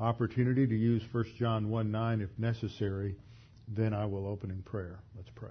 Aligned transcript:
opportunity 0.00 0.66
to 0.66 0.74
use 0.74 1.02
1 1.12 1.24
John 1.38 1.68
1 1.68 1.90
9 1.90 2.20
if 2.20 2.30
necessary. 2.38 3.16
Then 3.68 3.94
I 3.94 4.06
will 4.06 4.26
open 4.26 4.50
in 4.50 4.62
prayer. 4.62 4.98
Let's 5.16 5.30
pray. 5.34 5.50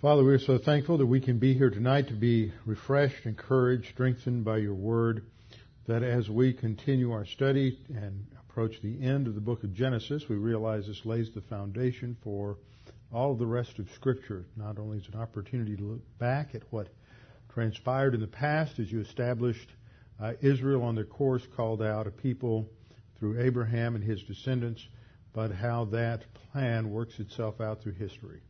Father, 0.00 0.24
we 0.24 0.32
are 0.32 0.38
so 0.38 0.56
thankful 0.56 0.96
that 0.96 1.06
we 1.06 1.20
can 1.20 1.38
be 1.38 1.52
here 1.52 1.68
tonight 1.68 2.08
to 2.08 2.14
be 2.14 2.54
refreshed, 2.64 3.26
encouraged, 3.26 3.88
strengthened 3.92 4.46
by 4.46 4.56
your 4.56 4.72
word, 4.72 5.24
that 5.90 6.04
as 6.04 6.30
we 6.30 6.52
continue 6.52 7.10
our 7.10 7.26
study 7.26 7.76
and 7.88 8.24
approach 8.48 8.80
the 8.80 9.02
end 9.02 9.26
of 9.26 9.34
the 9.34 9.40
book 9.40 9.64
of 9.64 9.74
Genesis, 9.74 10.28
we 10.28 10.36
realize 10.36 10.86
this 10.86 11.04
lays 11.04 11.32
the 11.34 11.40
foundation 11.40 12.16
for 12.22 12.58
all 13.12 13.32
of 13.32 13.40
the 13.40 13.46
rest 13.46 13.76
of 13.80 13.90
Scripture. 13.96 14.44
Not 14.56 14.78
only 14.78 14.98
is 14.98 15.08
it 15.08 15.14
an 15.14 15.20
opportunity 15.20 15.74
to 15.74 15.82
look 15.82 16.18
back 16.20 16.54
at 16.54 16.62
what 16.70 16.86
transpired 17.52 18.14
in 18.14 18.20
the 18.20 18.28
past 18.28 18.78
as 18.78 18.92
you 18.92 19.00
established 19.00 19.68
uh, 20.20 20.34
Israel 20.40 20.84
on 20.84 20.94
their 20.94 21.02
course, 21.02 21.42
called 21.56 21.82
out 21.82 22.06
a 22.06 22.12
people 22.12 22.68
through 23.18 23.40
Abraham 23.40 23.96
and 23.96 24.04
his 24.04 24.22
descendants, 24.22 24.86
but 25.32 25.50
how 25.50 25.86
that 25.86 26.22
plan 26.52 26.92
works 26.92 27.18
itself 27.18 27.60
out 27.60 27.82
through 27.82 27.94
history. 27.94 28.42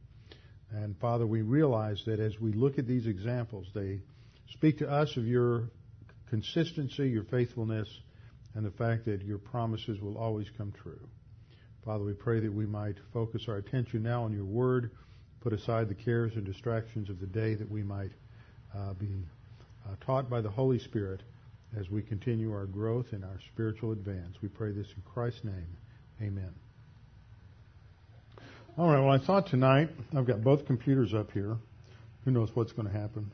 And 0.72 0.94
Father, 0.98 1.26
we 1.26 1.40
realize 1.40 2.02
that 2.04 2.20
as 2.20 2.38
we 2.38 2.52
look 2.52 2.78
at 2.78 2.86
these 2.86 3.06
examples, 3.06 3.66
they 3.72 4.00
speak 4.50 4.76
to 4.80 4.90
us 4.90 5.16
of 5.16 5.26
your 5.26 5.70
consistency, 6.30 7.08
your 7.08 7.24
faithfulness, 7.24 7.88
and 8.54 8.64
the 8.64 8.70
fact 8.70 9.04
that 9.04 9.22
your 9.22 9.38
promises 9.38 10.00
will 10.00 10.16
always 10.16 10.46
come 10.56 10.72
true. 10.72 11.06
Father, 11.84 12.04
we 12.04 12.12
pray 12.12 12.40
that 12.40 12.52
we 12.52 12.66
might 12.66 12.96
focus 13.12 13.46
our 13.48 13.56
attention 13.56 14.02
now 14.02 14.22
on 14.22 14.32
your 14.32 14.44
word, 14.44 14.90
put 15.40 15.52
aside 15.52 15.88
the 15.88 15.94
cares 15.94 16.32
and 16.34 16.44
distractions 16.44 17.10
of 17.10 17.20
the 17.20 17.26
day, 17.26 17.54
that 17.54 17.70
we 17.70 17.82
might 17.82 18.12
uh, 18.76 18.92
be 18.94 19.24
uh, 19.86 19.94
taught 20.04 20.30
by 20.30 20.40
the 20.40 20.50
Holy 20.50 20.78
Spirit 20.78 21.22
as 21.78 21.88
we 21.90 22.02
continue 22.02 22.52
our 22.52 22.66
growth 22.66 23.06
and 23.12 23.24
our 23.24 23.38
spiritual 23.52 23.92
advance. 23.92 24.36
We 24.42 24.48
pray 24.48 24.72
this 24.72 24.88
in 24.96 25.02
Christ's 25.02 25.44
name. 25.44 25.76
Amen. 26.20 26.52
All 28.76 28.88
right, 28.88 29.00
well, 29.00 29.10
I 29.10 29.18
thought 29.18 29.46
tonight, 29.46 29.90
I've 30.16 30.26
got 30.26 30.42
both 30.42 30.66
computers 30.66 31.14
up 31.14 31.32
here. 31.32 31.56
Who 32.24 32.30
knows 32.30 32.50
what's 32.54 32.72
going 32.72 32.88
to 32.88 32.94
happen? 32.96 33.30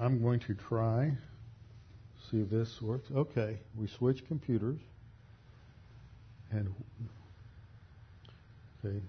I'm 0.00 0.20
going 0.22 0.40
to 0.40 0.54
try, 0.54 1.12
see 2.30 2.40
if 2.40 2.50
this 2.50 2.80
works. 2.82 3.08
Okay, 3.14 3.58
we 3.78 3.86
switch 3.86 4.26
computers. 4.26 4.78
And, 6.50 6.74
okay. 8.84 9.00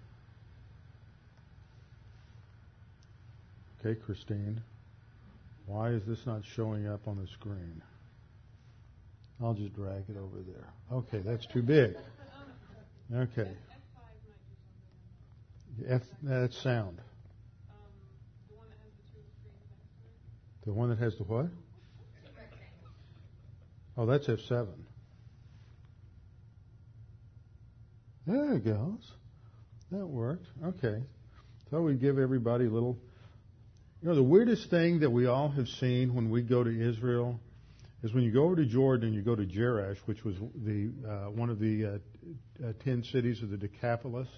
Okay, 3.79 3.99
Christine. 4.05 4.61
Why 5.65 5.89
is 5.89 6.03
this 6.05 6.25
not 6.25 6.43
showing 6.45 6.87
up 6.87 7.07
on 7.07 7.17
the 7.17 7.27
screen? 7.27 7.81
I'll 9.41 9.53
just 9.53 9.73
drag 9.75 10.03
it 10.09 10.17
over 10.17 10.41
there. 10.45 10.69
Okay, 10.91 11.19
that's 11.19 11.45
too 11.45 11.61
big. 11.61 11.95
Okay. 13.13 13.49
F, 15.87 16.01
that's 16.21 16.57
sound. 16.57 16.99
The 20.65 20.73
one 20.73 20.89
that 20.89 20.99
has 20.99 21.15
the 21.17 21.23
what? 21.23 21.47
Oh, 23.97 24.05
that's 24.05 24.27
F7. 24.27 24.67
There 28.25 28.53
it 28.53 28.65
goes. 28.65 29.11
That 29.91 30.05
worked. 30.05 30.47
Okay. 30.63 31.03
So 31.69 31.81
we 31.81 31.95
give 31.95 32.17
everybody 32.17 32.65
a 32.65 32.69
little. 32.69 32.97
You 34.01 34.09
know, 34.09 34.15
the 34.15 34.23
weirdest 34.23 34.69
thing 34.69 35.01
that 35.01 35.09
we 35.09 35.27
all 35.27 35.49
have 35.49 35.67
seen 35.67 36.13
when 36.15 36.29
we 36.29 36.41
go 36.41 36.63
to 36.63 36.69
Israel 36.69 37.39
is 38.01 38.13
when 38.13 38.23
you 38.23 38.31
go 38.31 38.45
over 38.45 38.55
to 38.55 38.65
Jordan 38.65 39.07
and 39.07 39.15
you 39.15 39.21
go 39.21 39.35
to 39.35 39.45
Jerash, 39.45 39.97
which 40.05 40.23
was 40.23 40.35
the 40.55 40.91
uh, 41.07 41.31
one 41.31 41.49
of 41.49 41.59
the 41.59 41.85
uh, 41.85 41.89
uh, 42.65 42.73
ten 42.83 43.03
cities 43.03 43.43
of 43.43 43.49
the 43.49 43.57
Decapolis. 43.57 44.29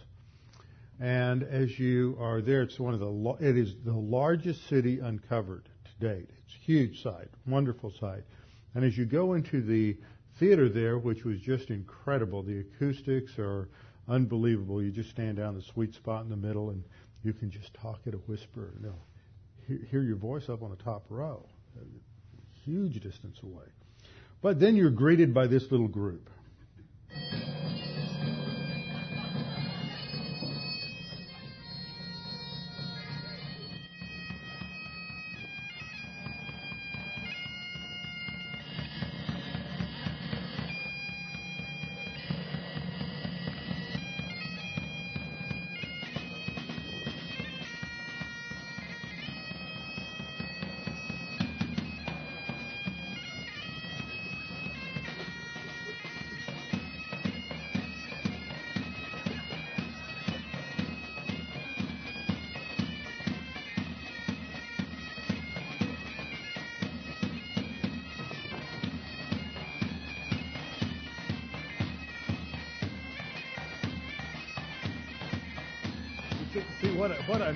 And 0.99 1.43
as 1.43 1.77
you 1.77 2.17
are 2.19 2.41
there, 2.41 2.63
it's 2.63 2.79
one 2.79 2.93
of 2.93 2.99
the 2.99 3.47
it 3.47 3.57
is 3.57 3.73
the 3.85 3.93
largest 3.93 4.67
city 4.67 4.99
uncovered 4.99 5.69
date. 5.99 6.29
It's 6.45 6.55
a 6.55 6.65
huge 6.65 7.01
site, 7.01 7.29
wonderful 7.45 7.91
site. 7.99 8.23
And 8.73 8.83
as 8.83 8.97
you 8.97 9.05
go 9.05 9.33
into 9.33 9.61
the 9.61 9.97
theater 10.39 10.69
there, 10.69 10.97
which 10.97 11.23
was 11.23 11.39
just 11.39 11.69
incredible, 11.69 12.43
the 12.43 12.59
acoustics 12.59 13.37
are 13.39 13.69
unbelievable. 14.07 14.81
You 14.81 14.91
just 14.91 15.09
stand 15.09 15.37
down 15.37 15.55
the 15.55 15.61
sweet 15.61 15.93
spot 15.93 16.23
in 16.23 16.29
the 16.29 16.35
middle, 16.35 16.69
and 16.69 16.83
you 17.23 17.33
can 17.33 17.49
just 17.49 17.73
talk 17.73 17.99
at 18.05 18.13
a 18.13 18.17
whisper. 18.17 18.73
You 18.79 18.87
know, 18.87 19.77
hear 19.89 20.01
your 20.01 20.17
voice 20.17 20.49
up 20.49 20.61
on 20.61 20.69
the 20.69 20.83
top 20.83 21.05
row 21.09 21.47
a 21.77 22.69
huge 22.69 23.01
distance 23.01 23.39
away. 23.43 23.65
But 24.41 24.59
then 24.59 24.75
you're 24.75 24.91
greeted 24.91 25.33
by 25.33 25.47
this 25.47 25.71
little 25.71 25.87
group. 25.87 26.29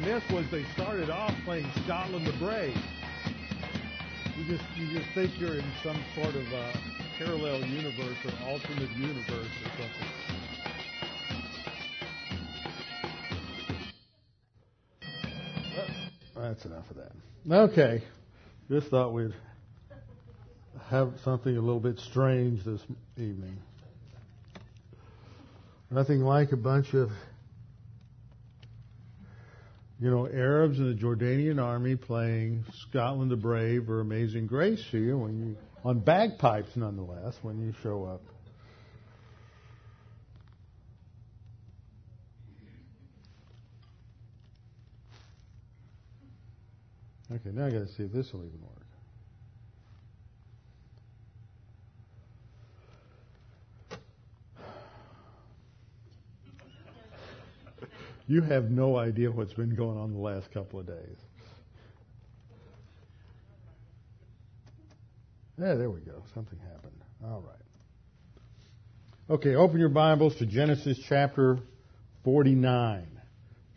I, 0.09 0.13
what 0.13 0.19
I 0.19 0.19
missed 0.19 0.31
was 0.31 0.49
they 0.51 0.65
started 0.73 1.09
off 1.09 1.33
playing 1.45 1.69
Scotland 1.83 2.25
the 2.25 2.33
Brave. 2.33 2.77
You 4.37 4.45
just 4.45 4.63
you 4.77 4.87
just 4.97 5.09
think 5.13 5.39
you're 5.39 5.55
in 5.55 5.65
some 5.83 5.97
sort 6.15 6.35
of 6.35 6.53
uh, 6.53 6.71
parallel 7.17 7.65
universe 7.65 8.17
or 8.25 8.31
alternate 8.47 8.91
universe 8.91 9.27
or 9.31 9.71
something. 9.77 10.07
That's 16.35 16.65
enough 16.65 16.89
of 16.89 16.97
that. 16.97 17.11
Okay, 17.51 18.01
just 18.69 18.87
thought 18.87 19.13
we'd 19.13 19.33
have 20.89 21.13
something 21.23 21.55
a 21.55 21.61
little 21.61 21.79
bit 21.79 21.99
strange 21.99 22.63
this 22.63 22.81
evening. 23.17 23.57
Nothing 25.91 26.21
like 26.21 26.51
a 26.51 26.57
bunch 26.57 26.93
of, 26.93 27.11
you 30.01 30.09
know, 30.09 30.27
Arabs 30.27 30.79
in 30.79 30.87
the 30.87 30.95
Jordanian 30.95 31.61
army 31.61 31.97
playing 31.97 32.63
Scotland 32.87 33.29
the 33.29 33.35
Brave 33.35 33.89
or 33.89 33.99
Amazing 33.99 34.47
Grace 34.47 34.81
to 34.91 34.97
you 34.97 35.17
when 35.17 35.39
you, 35.39 35.57
on 35.83 35.99
bagpipes 35.99 36.69
nonetheless, 36.75 37.35
when 37.41 37.59
you 37.59 37.73
show 37.83 38.05
up. 38.05 38.21
Okay, 47.31 47.51
now 47.51 47.67
I 47.67 47.69
got 47.69 47.79
to 47.79 47.87
see 47.89 48.03
if 48.03 48.11
this 48.11 48.31
will 48.31 48.45
even 48.45 48.61
work. 48.61 48.78
You 58.29 58.43
have 58.43 58.69
no 58.69 58.95
idea 58.95 59.31
what's 59.31 59.53
been 59.53 59.73
going 59.73 59.97
on 59.97 60.13
the 60.13 60.19
last 60.19 60.51
couple 60.51 60.79
of 60.79 60.85
days. 60.85 61.17
Yeah, 65.59 65.73
there 65.73 65.89
we 65.89 66.01
go. 66.01 66.21
Something 66.35 66.59
happened. 66.59 67.01
All 67.25 67.41
right. 67.41 67.55
Okay, 69.31 69.55
open 69.55 69.79
your 69.79 69.89
Bibles 69.89 70.35
to 70.35 70.45
Genesis 70.45 70.99
chapter 71.09 71.57
49. 72.23 73.07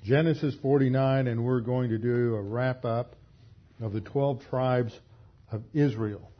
Genesis 0.04 0.54
49, 0.60 1.28
and 1.28 1.42
we're 1.42 1.62
going 1.62 1.88
to 1.88 1.96
do 1.96 2.34
a 2.34 2.42
wrap 2.42 2.84
up 2.84 3.16
of 3.80 3.94
the 3.94 4.02
12 4.02 4.44
tribes 4.50 4.92
of 5.50 5.62
Israel. 5.72 6.30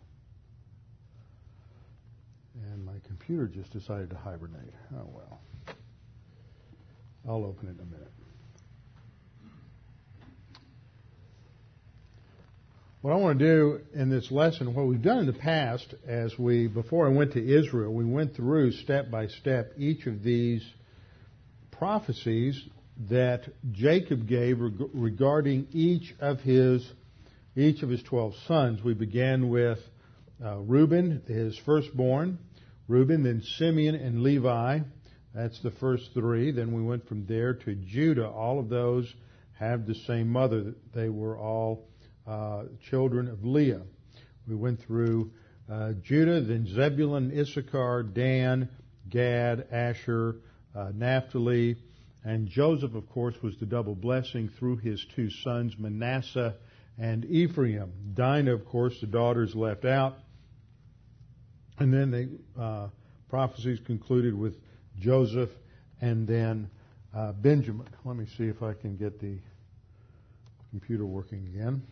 And 2.71 2.85
my 2.85 2.99
computer 3.07 3.49
just 3.49 3.73
decided 3.73 4.11
to 4.11 4.17
hibernate. 4.17 4.75
Oh 4.95 5.09
well. 5.15 5.42
I'll 7.27 7.45
open 7.45 7.69
it 7.69 7.73
in 7.73 7.81
a 7.81 7.85
minute. 7.85 8.09
What 13.01 13.13
I 13.13 13.17
want 13.17 13.39
to 13.39 13.45
do 13.45 13.81
in 13.95 14.11
this 14.11 14.31
lesson, 14.31 14.75
what 14.75 14.87
we've 14.87 15.03
done 15.03 15.19
in 15.19 15.27
the 15.27 15.33
past, 15.33 15.95
as 16.07 16.39
we, 16.39 16.69
before 16.69 17.07
I 17.07 17.11
went 17.11 17.33
to 17.33 17.41
Israel, 17.45 17.93
we 17.93 18.05
went 18.05 18.37
through 18.37 18.73
step 18.73 19.11
by 19.11 19.27
step 19.27 19.73
each 19.77 20.07
of 20.07 20.23
these 20.23 20.65
prophecies 21.71 22.61
that 23.09 23.43
Jacob 23.73 24.29
gave 24.29 24.59
regarding 24.93 25.67
each 25.73 26.15
of 26.21 26.41
his, 26.41 26.89
each 27.57 27.83
of 27.83 27.89
his 27.89 28.03
twelve 28.05 28.35
sons. 28.47 28.83
We 28.85 28.95
began 28.95 29.49
with 29.49 29.79
uh, 30.45 30.59
Reuben, 30.59 31.23
his 31.27 31.59
firstborn, 31.65 32.39
Reuben, 32.87 33.23
then 33.25 33.43
Simeon 33.59 33.95
and 33.95 34.23
Levi, 34.23 34.81
that's 35.35 35.61
the 35.61 35.71
first 35.71 36.13
three. 36.13 36.51
Then 36.51 36.73
we 36.73 36.83
went 36.83 37.09
from 37.09 37.27
there 37.27 37.55
to 37.55 37.75
Judah. 37.75 38.29
All 38.29 38.59
of 38.59 38.69
those 38.69 39.13
have 39.55 39.87
the 39.87 39.95
same 39.95 40.29
mother. 40.29 40.75
They 40.95 41.09
were 41.09 41.39
all 41.39 41.89
uh, 42.27 42.65
children 42.91 43.29
of 43.29 43.45
Leah. 43.45 43.83
We 44.47 44.55
went 44.55 44.83
through 44.83 45.31
uh, 45.71 45.93
Judah, 46.03 46.41
then 46.41 46.67
Zebulun, 46.67 47.33
Issachar, 47.39 48.03
Dan, 48.03 48.69
Gad, 49.09 49.69
Asher, 49.71 50.37
uh, 50.75 50.91
Naphtali, 50.95 51.77
and 52.25 52.49
Joseph, 52.49 52.95
of 52.95 53.09
course, 53.09 53.35
was 53.43 53.57
the 53.59 53.67
double 53.67 53.95
blessing 53.95 54.49
through 54.59 54.77
his 54.77 55.05
two 55.17 55.31
sons, 55.31 55.75
Manasseh 55.79 56.55
and 56.99 57.25
Ephraim. 57.25 57.93
Dinah, 58.15 58.55
of 58.55 58.67
course, 58.67 59.01
the 59.01 59.07
daughters 59.07 59.55
left 59.55 59.85
out. 59.85 60.19
And 61.79 61.93
then 61.93 62.11
the 62.11 62.63
uh, 62.63 62.89
prophecies 63.29 63.81
concluded 63.87 64.35
with 64.35 64.57
Joseph, 64.99 65.51
and 66.01 66.27
then 66.27 66.71
uh, 67.15 67.33
Benjamin. 67.33 67.89
Let 68.05 68.17
me 68.17 68.27
see 68.37 68.45
if 68.45 68.63
I 68.63 68.75
can 68.75 68.97
get 68.97 69.21
the 69.21 69.39
computer 70.71 71.05
working 71.05 71.47
again. 71.55 71.83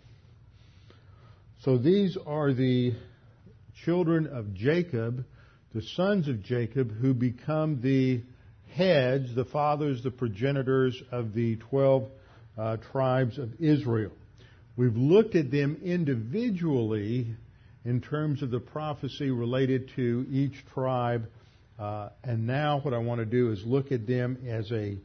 So 1.64 1.76
these 1.76 2.16
are 2.26 2.52
the 2.52 2.94
children 3.84 4.26
of 4.26 4.54
Jacob, 4.54 5.24
the 5.74 5.82
sons 5.82 6.28
of 6.28 6.42
Jacob, 6.42 6.90
who 6.90 7.12
become 7.12 7.80
the 7.82 8.22
heads, 8.74 9.34
the 9.34 9.44
fathers, 9.44 10.02
the 10.02 10.10
progenitors 10.10 11.00
of 11.12 11.34
the 11.34 11.56
12 11.56 12.08
uh, 12.56 12.76
tribes 12.90 13.38
of 13.38 13.60
Israel. 13.60 14.12
We've 14.76 14.96
looked 14.96 15.34
at 15.34 15.50
them 15.50 15.78
individually 15.84 17.34
in 17.84 18.00
terms 18.00 18.42
of 18.42 18.50
the 18.50 18.60
prophecy 18.60 19.30
related 19.30 19.90
to 19.96 20.26
each 20.30 20.64
tribe 20.72 21.28
uh, 21.80 22.10
and 22.22 22.46
now 22.46 22.78
what 22.80 22.92
I 22.92 22.98
want 22.98 23.20
to 23.20 23.24
do 23.24 23.50
is 23.50 23.64
look 23.64 23.90
at 23.90 24.06
them 24.06 24.36
as 24.46 24.70
a 24.70 24.98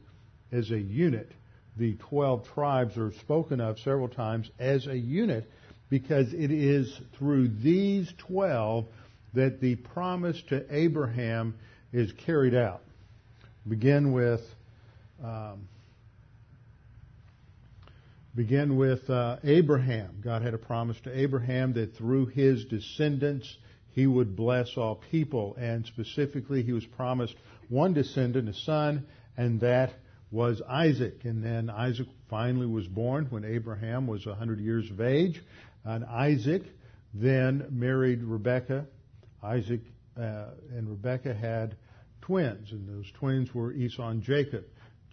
as 0.52 0.70
a 0.70 0.78
unit. 0.78 1.32
The 1.78 1.94
12 1.94 2.48
tribes 2.54 2.96
are 2.96 3.12
spoken 3.20 3.60
of 3.60 3.78
several 3.80 4.08
times 4.08 4.50
as 4.58 4.86
a 4.86 4.96
unit 4.96 5.50
because 5.88 6.32
it 6.32 6.50
is 6.50 7.00
through 7.18 7.48
these 7.48 8.12
12 8.18 8.86
that 9.34 9.60
the 9.60 9.76
promise 9.76 10.40
to 10.48 10.64
Abraham 10.74 11.54
is 11.92 12.12
carried 12.26 12.54
out. 12.54 12.82
Begin 13.66 14.12
with 14.12 14.42
um, 15.24 15.68
begin 18.34 18.76
with 18.76 19.08
uh, 19.08 19.38
Abraham. 19.44 20.20
God 20.22 20.42
had 20.42 20.52
a 20.52 20.58
promise 20.58 20.98
to 21.04 21.18
Abraham 21.18 21.72
that 21.72 21.96
through 21.96 22.26
his 22.26 22.66
descendants 22.66 23.56
he 23.96 24.06
would 24.06 24.36
bless 24.36 24.76
all 24.76 25.02
people. 25.10 25.56
And 25.58 25.86
specifically, 25.86 26.62
he 26.62 26.72
was 26.72 26.84
promised 26.84 27.34
one 27.70 27.94
descendant, 27.94 28.46
a 28.46 28.52
son, 28.52 29.06
and 29.38 29.58
that 29.62 29.90
was 30.30 30.60
Isaac. 30.68 31.24
And 31.24 31.42
then 31.42 31.70
Isaac 31.70 32.06
finally 32.28 32.66
was 32.66 32.86
born 32.86 33.26
when 33.30 33.46
Abraham 33.46 34.06
was 34.06 34.26
100 34.26 34.60
years 34.60 34.88
of 34.90 35.00
age. 35.00 35.42
And 35.82 36.04
Isaac 36.04 36.62
then 37.14 37.68
married 37.70 38.22
Rebekah. 38.22 38.86
Isaac 39.42 39.80
uh, 40.14 40.48
and 40.76 40.90
Rebekah 40.90 41.34
had 41.34 41.76
twins, 42.20 42.72
and 42.72 42.86
those 42.86 43.10
twins 43.18 43.54
were 43.54 43.72
Esau 43.72 44.08
and 44.08 44.22
Jacob. 44.22 44.64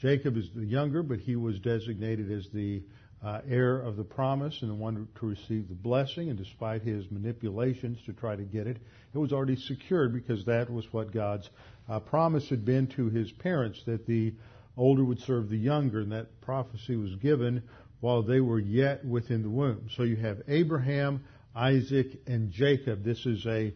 Jacob 0.02 0.36
is 0.36 0.50
the 0.54 0.66
younger, 0.66 1.04
but 1.04 1.20
he 1.20 1.38
was 1.38 1.58
designated 1.60 2.30
as 2.30 2.50
the 2.54 2.84
uh, 3.24 3.42
heir 3.48 3.80
of 3.80 3.96
the 3.96 4.04
promise 4.04 4.62
and 4.62 4.70
the 4.70 4.76
one 4.76 5.08
to 5.20 5.26
receive 5.26 5.70
the 5.70 5.76
blessing. 5.76 6.30
And 6.30 6.38
despite 6.38 6.82
his 6.82 7.10
manipulations 7.10 8.00
to 8.06 8.14
try 8.14 8.36
to 8.36 8.44
get 8.44 8.68
it, 8.68 8.78
it 9.14 9.18
was 9.18 9.32
already 9.32 9.56
secured 9.56 10.14
because 10.14 10.46
that 10.46 10.70
was 10.70 10.92
what 10.92 11.12
God's 11.12 11.50
uh, 11.88 12.00
promise 12.00 12.50
had 12.50 12.66
been 12.66 12.88
to 12.88 13.10
his 13.10 13.32
parents 13.32 13.82
that 13.86 14.06
the 14.06 14.34
older 14.76 15.04
would 15.04 15.20
serve 15.22 15.50
the 15.50 15.58
younger, 15.58 16.02
and 16.02 16.12
that 16.12 16.42
prophecy 16.42 16.96
was 16.96 17.16
given 17.16 17.62
while 18.00 18.24
they 18.24 18.42
were 18.42 18.60
yet 18.60 19.06
within 19.06 19.44
the 19.44 19.50
womb. 19.50 19.88
So 19.96 20.04
you 20.04 20.16
have 20.18 20.42
Abraham, 20.48 21.24
Isaac, 21.56 22.20
and 22.28 22.52
Jacob. 22.52 23.04
This 23.04 23.26
is 23.26 23.46
a 23.46 23.74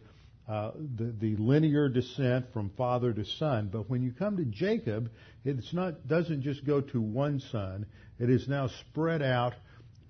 uh, 0.48 0.70
the, 0.96 1.12
the 1.20 1.36
linear 1.36 1.88
descent 1.88 2.52
from 2.52 2.70
father 2.70 3.12
to 3.12 3.24
son. 3.24 3.68
But 3.70 3.90
when 3.90 4.02
you 4.02 4.12
come 4.12 4.38
to 4.38 4.44
Jacob, 4.44 5.10
it's 5.44 5.74
not 5.74 6.08
doesn't 6.08 6.42
just 6.42 6.64
go 6.64 6.80
to 6.80 7.00
one 7.00 7.40
son. 7.40 7.86
It 8.18 8.30
is 8.30 8.48
now 8.48 8.68
spread 8.68 9.20
out 9.22 9.54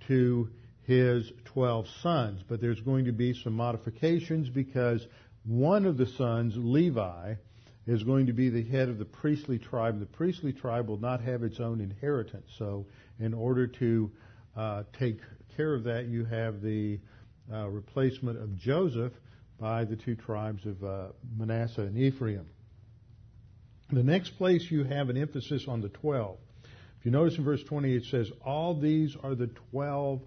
to 0.07 0.49
his 0.87 1.31
twelve 1.45 1.87
sons. 2.03 2.43
But 2.49 2.61
there's 2.61 2.81
going 2.81 3.07
to 3.07 3.13
be 3.13 3.35
some 3.35 3.55
modifications 3.55 4.49
because 4.49 5.05
one 5.45 5.87
of 5.87 5.97
the 5.97 6.07
sons, 6.07 6.55
Levi, 6.57 7.35
is 7.89 8.03
going 8.05 8.27
to 8.27 8.33
be 8.33 8.51
the 8.51 8.63
head 8.63 8.89
of 8.89 8.99
the 8.99 9.05
priestly 9.05 9.59
tribe. 9.59 9.99
The 9.99 10.07
priestly 10.07 10.53
tribe 10.53 10.89
will 10.89 11.01
not 11.01 11.21
have 11.23 11.43
its 11.43 11.59
own 11.59 11.81
inheritance. 11.81 12.49
So, 12.59 12.87
in 13.19 13.35
order 13.35 13.67
to 13.67 14.11
uh, 14.57 14.83
take 14.99 15.19
care 15.57 15.75
of 15.75 15.85
that, 15.85 16.07
you 16.07 16.25
have 16.27 16.61
the 16.61 17.01
uh, 17.53 17.67
replacement 17.69 18.39
of 18.39 18.57
Joseph 18.57 19.13
by 19.59 19.85
the 19.85 19.97
two 19.97 20.15
tribes 20.15 20.65
of 20.67 20.83
uh, 20.85 21.09
Manasseh 21.37 21.83
and 21.83 21.99
Ephraim. 21.99 22.47
The 23.91 24.03
next 24.03 24.37
place 24.37 24.71
you 24.71 24.85
have 24.85 25.09
an 25.09 25.17
emphasis 25.17 25.67
on 25.67 25.81
the 25.81 25.89
12. 25.89 26.37
If 26.99 27.07
you 27.07 27.11
notice 27.11 27.39
in 27.39 27.45
verse 27.45 27.63
20, 27.63 27.95
it 27.95 28.05
says, 28.05 28.31
All 28.45 28.75
these 28.75 29.17
are 29.23 29.35
the 29.35 29.51
12 29.71 30.21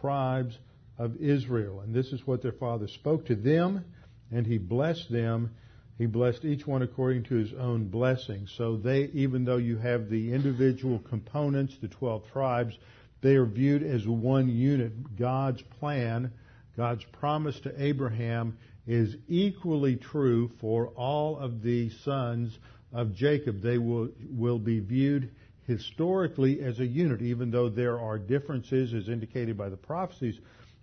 tribes 0.00 0.58
of 0.98 1.16
Israel. 1.16 1.80
And 1.80 1.94
this 1.94 2.06
is 2.12 2.26
what 2.26 2.42
their 2.42 2.52
father 2.52 2.88
spoke 2.88 3.26
to 3.26 3.34
them, 3.34 3.84
and 4.30 4.46
he 4.46 4.58
blessed 4.58 5.10
them. 5.10 5.50
He 5.98 6.06
blessed 6.06 6.44
each 6.44 6.66
one 6.66 6.82
according 6.82 7.24
to 7.24 7.34
his 7.34 7.52
own 7.52 7.88
blessing. 7.88 8.46
So 8.56 8.76
they, 8.76 9.04
even 9.12 9.44
though 9.44 9.58
you 9.58 9.76
have 9.78 10.08
the 10.08 10.32
individual 10.32 10.98
components, 10.98 11.76
the 11.80 11.88
12 11.88 12.30
tribes, 12.32 12.78
they 13.20 13.36
are 13.36 13.46
viewed 13.46 13.82
as 13.82 14.06
one 14.06 14.48
unit. 14.48 15.16
God's 15.16 15.62
plan, 15.80 16.32
God's 16.76 17.04
promise 17.12 17.60
to 17.60 17.82
Abraham 17.82 18.56
is 18.86 19.16
equally 19.28 19.96
true 19.96 20.50
for 20.60 20.88
all 20.88 21.38
of 21.38 21.62
the 21.62 21.90
sons 22.04 22.58
of 22.92 23.14
Jacob. 23.14 23.62
They 23.62 23.78
will, 23.78 24.08
will 24.30 24.58
be 24.58 24.80
viewed 24.80 25.30
historically 25.66 26.60
as 26.60 26.80
a 26.80 26.86
unit, 26.86 27.22
even 27.22 27.50
though 27.50 27.68
there 27.68 27.98
are 27.98 28.18
differences 28.18 28.92
as 28.92 29.08
indicated 29.08 29.56
by 29.56 29.68
the 29.68 29.76
prophecies 29.76 30.38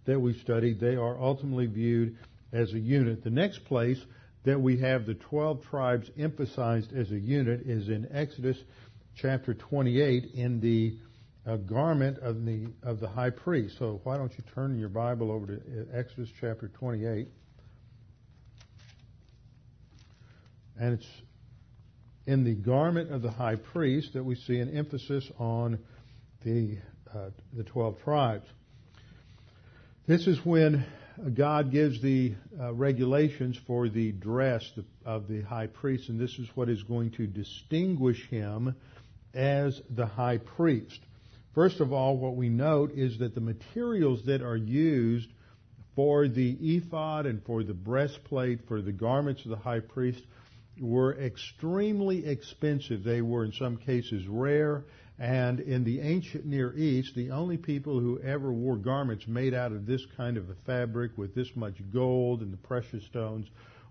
that 0.06 0.20
we 0.20 0.34
studied, 0.40 0.80
they 0.80 0.96
are 0.96 1.22
ultimately 1.22 1.68
viewed 1.68 2.18
as 2.52 2.74
a 2.74 2.80
unit. 2.80 3.24
The 3.24 3.30
next 3.30 3.66
place 3.66 4.00
that 4.44 4.60
we 4.60 4.78
have 4.80 5.06
the 5.06 5.14
12 5.16 5.64
tribes 5.66 6.10
emphasized 6.18 6.94
as 6.94 7.12
a 7.12 7.20
unit 7.20 7.62
is 7.62 7.90
in 7.90 8.08
Exodus 8.12 8.58
chapter 9.16 9.54
28 9.54 10.32
in 10.34 10.60
the 10.62 10.98
uh, 11.46 11.58
garment 11.58 12.18
of 12.20 12.46
the 12.46 12.68
of 12.84 13.00
the 13.00 13.08
high 13.08 13.30
priest. 13.30 13.76
So 13.78 14.00
why 14.04 14.18
don't 14.18 14.32
you 14.32 14.44
turn 14.56 14.80
your 14.80 14.90
Bible 14.90 15.32
over 15.32 15.58
to 15.58 15.88
Exodus 15.94 16.30
chapter 16.40 16.70
28? 16.70 17.28
And 20.80 20.94
it's 20.94 21.08
in 22.26 22.44
the 22.44 22.56
garment 22.56 23.12
of 23.12 23.22
the 23.22 23.32
high 23.32 23.56
priest 23.56 24.14
that 24.14 24.24
we 24.24 24.36
see 24.36 24.60
an 24.60 24.76
emphasis 24.76 25.30
on 25.38 25.80
the 26.44 26.78
uh, 27.14 27.30
the 27.54 27.64
12 27.64 28.02
tribes. 28.04 28.46
This 30.08 30.28
is 30.28 30.40
when 30.46 30.86
God 31.34 31.72
gives 31.72 32.02
the 32.02 32.36
uh, 32.60 32.74
regulations 32.74 33.60
for 33.68 33.90
the 33.90 34.12
dress 34.12 34.64
of 35.06 35.28
the 35.28 35.42
high 35.42 35.68
priest, 35.68 36.10
and 36.10 36.20
this 36.20 36.38
is 36.40 36.48
what 36.56 36.70
is 36.70 36.82
going 36.84 37.12
to 37.12 37.28
distinguish 37.28 38.28
him 38.30 38.76
as 39.34 39.82
the 39.90 40.06
high 40.06 40.38
priest. 40.38 41.00
First 41.54 41.80
of 41.80 41.92
all, 41.92 42.18
what 42.18 42.36
we 42.36 42.48
note 42.48 42.92
is 42.92 43.20
that 43.20 43.36
the 43.36 43.42
materials 43.42 44.24
that 44.26 44.42
are 44.42 44.56
used 44.56 45.30
for 45.96 46.28
the 46.28 46.52
ephod 46.62 47.26
and 47.26 47.44
for 47.44 47.64
the 47.64 47.74
breastplate, 47.74 48.68
for 48.68 48.82
the 48.82 48.92
garments 48.92 49.44
of 49.44 49.50
the 49.50 49.58
high 49.58 49.82
priest, 49.82 50.22
were 50.80 51.18
extremely 51.20 52.26
expensive. 52.26 53.04
They 53.04 53.22
were 53.22 53.46
in 53.46 53.54
some 53.54 53.78
cases 53.78 54.28
rare, 54.28 54.86
and 55.18 55.60
in 55.60 55.84
the 55.84 56.00
ancient 56.00 56.46
Near 56.46 56.74
East, 56.78 57.16
the 57.16 57.32
only 57.32 57.58
people 57.58 58.00
who 58.00 58.20
ever 58.22 58.52
wore 58.54 58.78
garments 58.78 59.28
made 59.28 59.54
out 59.54 59.72
of 59.72 59.86
this 59.86 60.06
kind 60.16 60.38
of 60.38 60.50
a 60.50 60.56
fabric 60.66 61.18
with 61.18 61.36
this 61.36 61.50
much 61.56 61.76
gold 61.92 62.42
and 62.42 62.54
the 62.54 62.58
precious 62.58 63.04
stones 63.06 63.48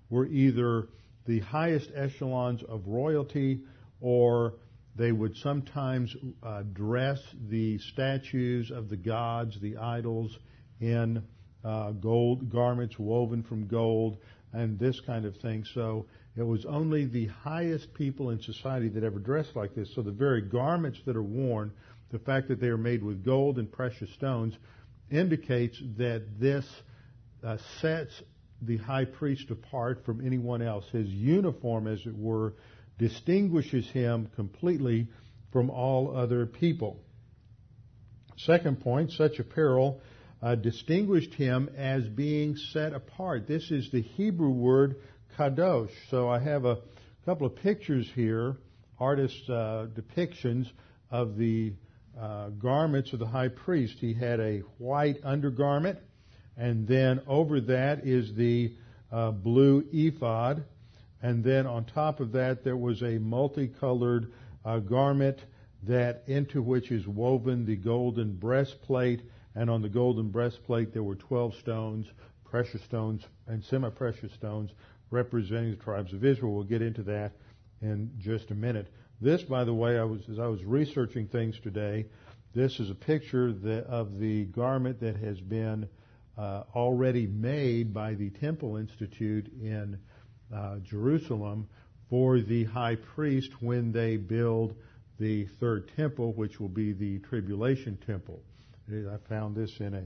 were 0.09 0.26
either 0.26 0.88
the 1.26 1.40
highest 1.40 1.90
echelons 1.95 2.62
of 2.62 2.87
royalty 2.87 3.61
or 4.00 4.54
they 4.97 5.12
would 5.12 5.37
sometimes 5.37 6.16
uh, 6.42 6.62
dress 6.73 7.21
the 7.49 7.78
statues 7.78 8.71
of 8.71 8.88
the 8.88 8.97
gods, 8.97 9.61
the 9.61 9.76
idols, 9.76 10.37
in 10.80 11.23
uh, 11.64 11.90
gold 11.92 12.50
garments 12.50 12.99
woven 12.99 13.42
from 13.42 13.66
gold 13.66 14.16
and 14.52 14.78
this 14.78 14.99
kind 15.00 15.25
of 15.25 15.37
thing. 15.37 15.64
So 15.75 16.07
it 16.38 16.47
was 16.47 16.64
only 16.66 17.07
the 17.07 17.26
highest 17.26 17.92
people 17.95 18.30
in 18.30 18.40
society 18.40 18.88
that 18.90 19.02
ever 19.02 19.18
dressed 19.18 19.57
like 19.57 19.75
this. 19.75 19.92
So 19.95 20.02
the 20.02 20.12
very 20.12 20.42
garments 20.42 20.99
that 21.07 21.16
are 21.16 21.23
worn, 21.23 21.73
the 22.11 22.18
fact 22.18 22.49
that 22.49 22.61
they 22.61 22.68
are 22.68 22.78
made 22.78 23.02
with 23.02 23.25
gold 23.25 23.59
and 23.59 23.71
precious 23.71 24.12
stones, 24.14 24.54
indicates 25.11 25.80
that 25.97 26.23
this 26.38 26.64
uh, 27.42 27.57
sets 27.80 28.12
the 28.62 28.76
high 28.76 29.04
priest 29.04 29.50
apart 29.50 30.04
from 30.04 30.25
anyone 30.25 30.62
else. 30.62 30.85
His 30.92 31.09
uniform, 31.09 31.87
as 31.87 32.00
it 32.04 32.16
were, 32.16 32.54
distinguishes 32.99 33.88
him 33.90 34.28
completely 34.35 35.09
from 35.52 35.71
all 35.71 36.16
other 36.16 36.47
people. 36.47 37.00
Second 38.37 38.80
point, 38.80 39.12
such 39.12 39.38
apparel 39.38 40.00
uh, 40.42 40.54
distinguished 40.54 41.35
him 41.35 41.68
as 41.76 42.07
being 42.09 42.57
set 42.73 42.92
apart. 42.92 43.49
This 43.49 43.71
is 43.71 43.90
the 43.90 44.02
Hebrew 44.02 44.50
word 44.50 44.97
kadosh. 45.38 45.90
So 46.11 46.28
I 46.28 46.40
have 46.40 46.64
a 46.64 46.78
couple 47.25 47.47
of 47.47 47.54
pictures 47.57 48.11
here, 48.14 48.57
artist 48.99 49.49
uh, 49.49 49.87
depictions 49.95 50.66
of 51.11 51.37
the 51.37 51.75
uh, 52.21 52.49
garments 52.49 53.12
of 53.12 53.21
the 53.21 53.26
high 53.26 53.49
priest. 53.49 53.99
He 54.00 54.14
had 54.14 54.40
a 54.40 54.59
white 54.78 55.18
undergarment, 55.23 55.99
and 56.57 56.88
then 56.88 57.21
over 57.28 57.61
that 57.61 58.04
is 58.04 58.35
the 58.35 58.75
uh, 59.12 59.30
blue 59.30 59.85
ephod. 59.92 60.64
And 61.23 61.45
then 61.45 61.66
on 61.66 61.85
top 61.85 62.21
of 62.21 62.33
that, 62.33 62.64
there 62.64 62.76
was 62.76 63.02
a 63.02 63.18
multicolored 63.18 64.33
uh, 64.64 64.78
garment 64.80 65.38
that 65.85 66.25
into 66.26 66.62
which 66.62 66.90
is 66.90 67.07
woven 67.07 67.64
the 67.64 67.76
golden 67.76 68.35
breastplate. 68.35 69.23
And 69.54 69.71
on 69.71 69.83
the 69.83 69.88
golden 69.88 70.30
breastplate, 70.30 70.92
there 70.92 71.02
were 71.02 71.16
12 71.16 71.54
stones, 71.57 72.07
precious 72.45 72.83
stones 72.83 73.23
and 73.47 73.64
semi-precious 73.64 74.33
stones 74.33 74.71
representing 75.11 75.71
the 75.71 75.77
tribes 75.77 76.12
of 76.12 76.25
Israel. 76.25 76.53
We'll 76.55 76.65
get 76.65 76.83
into 76.83 77.03
that 77.05 77.33
in 77.81 78.11
just 78.19 78.50
a 78.50 78.55
minute. 78.55 78.88
This, 79.21 79.43
by 79.43 79.65
the 79.65 79.75
way, 79.75 79.99
I 79.99 80.05
was, 80.05 80.21
as 80.31 80.38
I 80.38 80.47
was 80.47 80.65
researching 80.65 81.27
things 81.27 81.59
today, 81.61 82.07
this 82.55 82.81
is 82.81 82.91
a 82.91 82.95
picture 82.95 83.49
of 83.88 84.19
the 84.19 84.45
garment 84.47 85.00
that 85.00 85.17
has 85.17 85.41
been 85.41 85.88
uh, 86.37 86.62
already 86.75 87.27
made 87.27 87.93
by 87.93 88.15
the 88.15 88.31
Temple 88.31 88.77
Institute 88.77 89.50
in 89.61 89.99
uh, 90.55 90.77
Jerusalem 90.79 91.69
for 92.09 92.41
the 92.41 92.65
high 92.65 92.95
priest 92.95 93.50
when 93.61 93.93
they 93.93 94.17
build 94.17 94.75
the 95.19 95.47
third 95.61 95.91
temple, 95.97 96.33
which 96.33 96.61
will 96.61 96.69
be 96.69 96.93
the 96.93 97.19
tribulation 97.21 97.99
temple. 98.07 98.41
I 98.91 99.17
found 99.29 99.55
this 99.55 99.81
in 99.81 99.95
a 99.95 100.03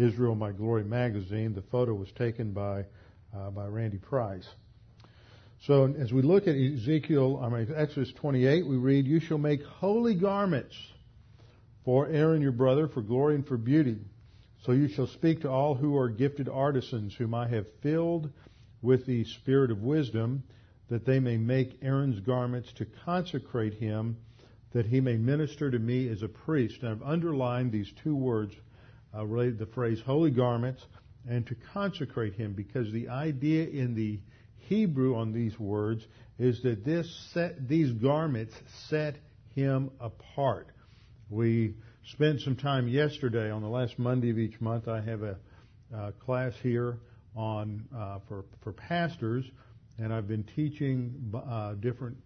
Israel 0.00 0.34
My 0.34 0.52
Glory 0.52 0.84
magazine. 0.84 1.52
The 1.52 1.62
photo 1.62 1.92
was 1.92 2.10
taken 2.12 2.52
by 2.52 2.86
uh, 3.36 3.50
by 3.50 3.66
Randy 3.66 3.98
Price. 3.98 4.48
So 5.66 5.94
as 5.98 6.12
we 6.12 6.22
look 6.22 6.48
at 6.48 6.56
Ezekiel, 6.56 7.40
I 7.42 7.48
mean 7.48 7.68
Exodus 7.74 8.12
28, 8.12 8.66
we 8.66 8.76
read, 8.76 9.06
"You 9.06 9.20
shall 9.20 9.38
make 9.38 9.62
holy 9.62 10.14
garments 10.14 10.76
for 11.84 12.08
Aaron 12.08 12.42
your 12.42 12.52
brother, 12.52 12.88
for 12.88 13.02
glory 13.02 13.34
and 13.34 13.46
for 13.46 13.56
beauty. 13.56 13.98
So 14.64 14.72
you 14.72 14.88
shall 14.88 15.08
speak 15.08 15.40
to 15.40 15.50
all 15.50 15.74
who 15.74 15.96
are 15.96 16.08
gifted 16.08 16.48
artisans, 16.48 17.14
whom 17.14 17.34
I 17.34 17.48
have 17.48 17.66
filled 17.82 18.30
with 18.80 19.06
the 19.06 19.24
spirit 19.24 19.70
of 19.70 19.82
wisdom, 19.82 20.44
that 20.88 21.04
they 21.04 21.18
may 21.18 21.36
make 21.36 21.78
Aaron's 21.82 22.20
garments 22.20 22.72
to 22.74 22.86
consecrate 23.04 23.74
him, 23.74 24.16
that 24.72 24.86
he 24.86 25.00
may 25.00 25.16
minister 25.16 25.70
to 25.70 25.78
me 25.78 26.08
as 26.08 26.22
a 26.22 26.28
priest. 26.28 26.82
And 26.82 26.90
I've 26.90 27.02
underlined 27.02 27.72
these 27.72 27.92
two 28.02 28.14
words 28.14 28.54
uh, 29.14 29.26
related 29.26 29.58
to 29.58 29.64
the 29.64 29.72
phrase 29.72 30.00
holy 30.00 30.30
garments 30.30 30.84
and 31.28 31.46
to 31.46 31.54
consecrate 31.72 32.34
him 32.34 32.52
because 32.52 32.90
the 32.92 33.08
idea 33.08 33.66
in 33.66 33.94
the 33.94 34.18
Hebrew 34.68 35.16
on 35.16 35.32
these 35.32 35.58
words 35.58 36.04
is 36.38 36.62
that 36.62 36.84
this 36.84 37.08
set, 37.32 37.68
these 37.68 37.92
garments 37.92 38.54
set 38.88 39.16
him 39.54 39.90
apart. 40.00 40.68
We 41.30 41.74
spent 42.04 42.40
some 42.40 42.56
time 42.56 42.88
yesterday 42.88 43.50
on 43.50 43.62
the 43.62 43.68
last 43.68 43.98
Monday 43.98 44.30
of 44.30 44.38
each 44.38 44.60
month. 44.60 44.88
I 44.88 45.00
have 45.00 45.22
a 45.22 45.36
uh, 45.94 46.10
class 46.24 46.54
here 46.62 46.98
on 47.36 47.86
uh, 47.94 48.18
for 48.28 48.44
for 48.62 48.72
pastors, 48.72 49.44
and 49.98 50.12
I've 50.12 50.28
been 50.28 50.44
teaching 50.44 51.32
uh, 51.34 51.74
different 51.74 52.16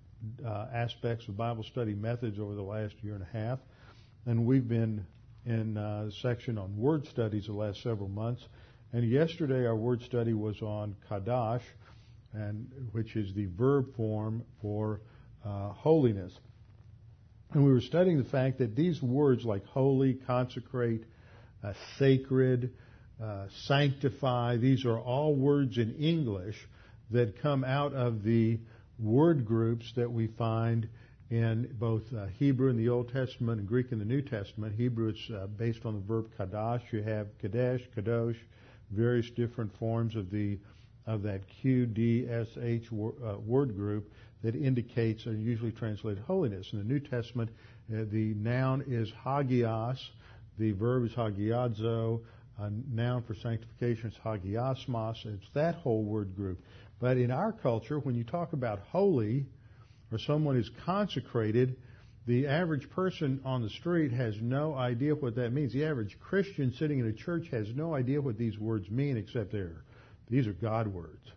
uh, 0.44 0.66
aspects 0.72 1.28
of 1.28 1.36
Bible 1.36 1.64
study 1.64 1.94
methods 1.94 2.38
over 2.38 2.54
the 2.54 2.62
last 2.62 2.94
year 3.02 3.14
and 3.14 3.22
a 3.22 3.38
half, 3.38 3.58
and 4.24 4.46
we've 4.46 4.68
been 4.68 5.04
in 5.44 5.76
a 5.76 6.08
uh, 6.08 6.10
section 6.22 6.58
on 6.58 6.76
word 6.76 7.06
studies 7.06 7.46
the 7.46 7.52
last 7.52 7.82
several 7.82 8.08
months. 8.08 8.42
And 8.92 9.08
yesterday 9.08 9.66
our 9.66 9.76
word 9.76 10.02
study 10.02 10.32
was 10.32 10.60
on 10.62 10.96
kadash, 11.10 11.62
and 12.32 12.70
which 12.92 13.16
is 13.16 13.34
the 13.34 13.46
verb 13.46 13.94
form 13.96 14.44
for 14.62 15.00
uh, 15.44 15.70
holiness. 15.70 16.32
And 17.52 17.64
we 17.64 17.72
were 17.72 17.80
studying 17.80 18.18
the 18.18 18.28
fact 18.28 18.58
that 18.58 18.76
these 18.76 19.00
words 19.02 19.44
like 19.44 19.64
holy, 19.66 20.14
consecrate, 20.14 21.04
uh, 21.62 21.72
sacred, 21.98 22.72
uh, 23.22 23.46
sanctify, 23.64 24.56
these 24.56 24.84
are 24.84 24.98
all 24.98 25.34
words 25.34 25.78
in 25.78 25.94
English 25.96 26.56
that 27.10 27.40
come 27.40 27.64
out 27.64 27.94
of 27.94 28.22
the 28.22 28.58
word 28.98 29.44
groups 29.46 29.90
that 29.96 30.10
we 30.10 30.26
find 30.26 30.88
in 31.30 31.74
both 31.78 32.02
uh, 32.16 32.26
Hebrew 32.38 32.70
in 32.70 32.76
the 32.76 32.88
Old 32.88 33.12
Testament 33.12 33.60
and 33.60 33.68
Greek 33.68 33.90
in 33.90 33.98
the 33.98 34.04
New 34.04 34.22
Testament. 34.22 34.74
Hebrew 34.76 35.10
is 35.10 35.30
uh, 35.34 35.46
based 35.46 35.84
on 35.84 35.94
the 35.94 36.00
verb 36.00 36.26
kadash. 36.38 36.82
You 36.92 37.02
have 37.02 37.26
kadesh, 37.40 37.80
kadosh, 37.96 38.36
various 38.90 39.30
different 39.30 39.76
forms 39.78 40.16
of 40.16 40.30
the 40.30 40.58
of 41.06 41.22
that 41.22 41.42
QDSH 41.62 42.92
uh, 42.92 43.38
word 43.38 43.76
group 43.76 44.12
that 44.42 44.56
indicates 44.56 45.26
or 45.26 45.34
usually 45.34 45.70
translated 45.70 46.22
holiness. 46.26 46.72
In 46.72 46.78
the 46.78 46.84
New 46.84 46.98
Testament, 46.98 47.50
uh, 47.92 48.04
the 48.10 48.34
noun 48.34 48.84
is 48.88 49.12
hagios, 49.24 49.98
the 50.58 50.72
verb 50.72 51.04
is 51.04 51.12
hagiadzo, 51.12 52.20
a 52.58 52.70
noun 52.90 53.22
for 53.22 53.34
sanctification 53.34 54.10
is 54.10 54.16
hagiasmos. 54.24 55.26
It's 55.26 55.48
that 55.54 55.76
whole 55.76 56.02
word 56.02 56.34
group. 56.34 56.60
But 56.98 57.18
in 57.18 57.30
our 57.30 57.52
culture, 57.52 57.98
when 57.98 58.14
you 58.14 58.24
talk 58.24 58.52
about 58.52 58.80
holy, 58.90 59.46
or 60.10 60.18
someone 60.18 60.56
is 60.56 60.70
consecrated, 60.84 61.76
the 62.26 62.49
average 62.49 62.90
person 62.90 63.40
on 63.45 63.62
the 63.62 63.71
street 63.71 64.12
has 64.12 64.35
no 64.40 64.75
idea 64.75 65.14
what 65.14 65.37
that 65.37 65.52
means. 65.52 65.73
The 65.73 65.85
average 65.85 66.18
Christian 66.21 66.73
sitting 66.73 66.99
in 66.99 67.06
a 67.06 67.12
church 67.12 67.49
has 67.52 67.68
no 67.75 67.95
idea 67.95 68.21
what 68.21 68.37
these 68.37 68.59
words 68.59 68.90
mean 68.90 69.16
except 69.16 69.52
they're, 69.52 69.85
these 70.28 70.47
are 70.49 70.52
God 70.52 70.88
words. 70.88 71.30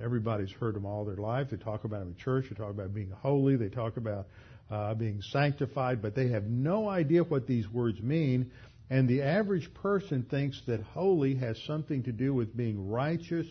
Everybody's 0.00 0.52
heard 0.52 0.76
them 0.76 0.86
all 0.86 1.04
their 1.04 1.16
life. 1.16 1.48
They 1.50 1.56
talk 1.56 1.82
about 1.82 2.00
them 2.00 2.08
in 2.10 2.16
church. 2.16 2.46
They 2.48 2.54
talk 2.54 2.70
about 2.70 2.94
being 2.94 3.10
holy. 3.10 3.56
They 3.56 3.68
talk 3.68 3.96
about 3.96 4.26
uh, 4.70 4.94
being 4.94 5.20
sanctified, 5.32 6.00
but 6.00 6.14
they 6.14 6.28
have 6.28 6.44
no 6.44 6.88
idea 6.88 7.24
what 7.24 7.48
these 7.48 7.68
words 7.68 8.00
mean. 8.00 8.52
And 8.90 9.08
the 9.08 9.22
average 9.22 9.68
person 9.74 10.24
thinks 10.30 10.62
that 10.66 10.80
holy 10.82 11.34
has 11.36 11.60
something 11.66 12.04
to 12.04 12.12
do 12.12 12.32
with 12.32 12.56
being 12.56 12.88
righteous 12.88 13.46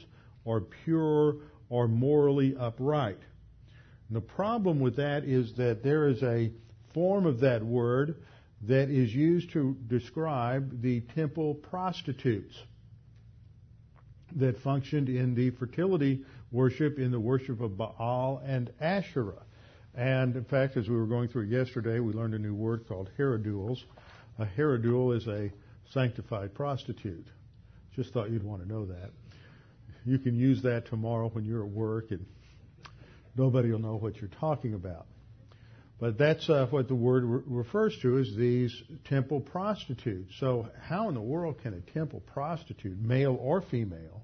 or 0.46 0.62
pure 0.86 1.36
or 1.70 1.89
morally 1.89 2.56
upright. 2.58 3.20
And 4.08 4.15
the 4.15 4.22
problem 4.22 4.79
with 4.79 4.96
that 4.96 5.25
is 5.25 5.53
that 5.58 5.84
there 5.84 6.08
is 6.08 6.24
a 6.24 6.50
form 6.97 7.27
of 7.27 7.41
that 7.41 7.63
word 7.63 8.15
that 8.63 8.89
is 8.89 9.13
used 9.13 9.51
to 9.51 9.77
describe 9.85 10.81
the 10.81 10.99
temple 11.13 11.53
prostitutes 11.53 12.55
that 14.35 14.57
functioned 14.57 15.07
in 15.07 15.35
the 15.35 15.51
fertility 15.51 16.25
worship, 16.51 16.97
in 16.97 17.11
the 17.11 17.19
worship 17.19 17.61
of 17.61 17.77
Baal 17.77 18.41
and 18.43 18.71
Asherah. 18.81 19.43
And 19.93 20.35
in 20.35 20.43
fact, 20.43 20.75
as 20.75 20.89
we 20.89 20.95
were 20.95 21.05
going 21.05 21.27
through 21.27 21.43
yesterday, 21.43 21.99
we 21.99 22.13
learned 22.13 22.33
a 22.33 22.39
new 22.39 22.55
word 22.55 22.87
called 22.87 23.11
hierodules. 23.15 23.83
A 24.39 24.47
hierodule 24.57 25.15
is 25.15 25.27
a 25.27 25.51
sanctified 25.91 26.55
prostitute. 26.55 27.27
Just 27.95 28.11
thought 28.11 28.31
you'd 28.31 28.41
want 28.41 28.63
to 28.63 28.67
know 28.67 28.87
that. 28.87 29.11
You 30.03 30.17
can 30.17 30.35
use 30.35 30.63
that 30.63 30.87
tomorrow 30.87 31.29
when 31.29 31.45
you're 31.45 31.63
at 31.63 31.69
work 31.69 32.09
and 32.09 32.25
nobody 33.35 33.69
will 33.69 33.77
know 33.77 33.97
what 33.97 34.19
you're 34.19 34.31
talking 34.39 34.73
about. 34.73 35.05
But 35.99 36.17
that's 36.17 36.47
uh, 36.47 36.67
what 36.69 36.87
the 36.87 36.95
word 36.95 37.23
re- 37.23 37.41
refers 37.47 37.97
to 38.03 38.19
as 38.19 38.35
these 38.35 38.83
temple 39.05 39.41
prostitutes. 39.41 40.31
So 40.39 40.69
how 40.81 41.09
in 41.09 41.15
the 41.15 41.21
world 41.21 41.61
can 41.63 41.73
a 41.73 41.81
temple 41.91 42.21
prostitute, 42.33 42.99
male 42.99 43.37
or 43.39 43.61
female, 43.61 44.21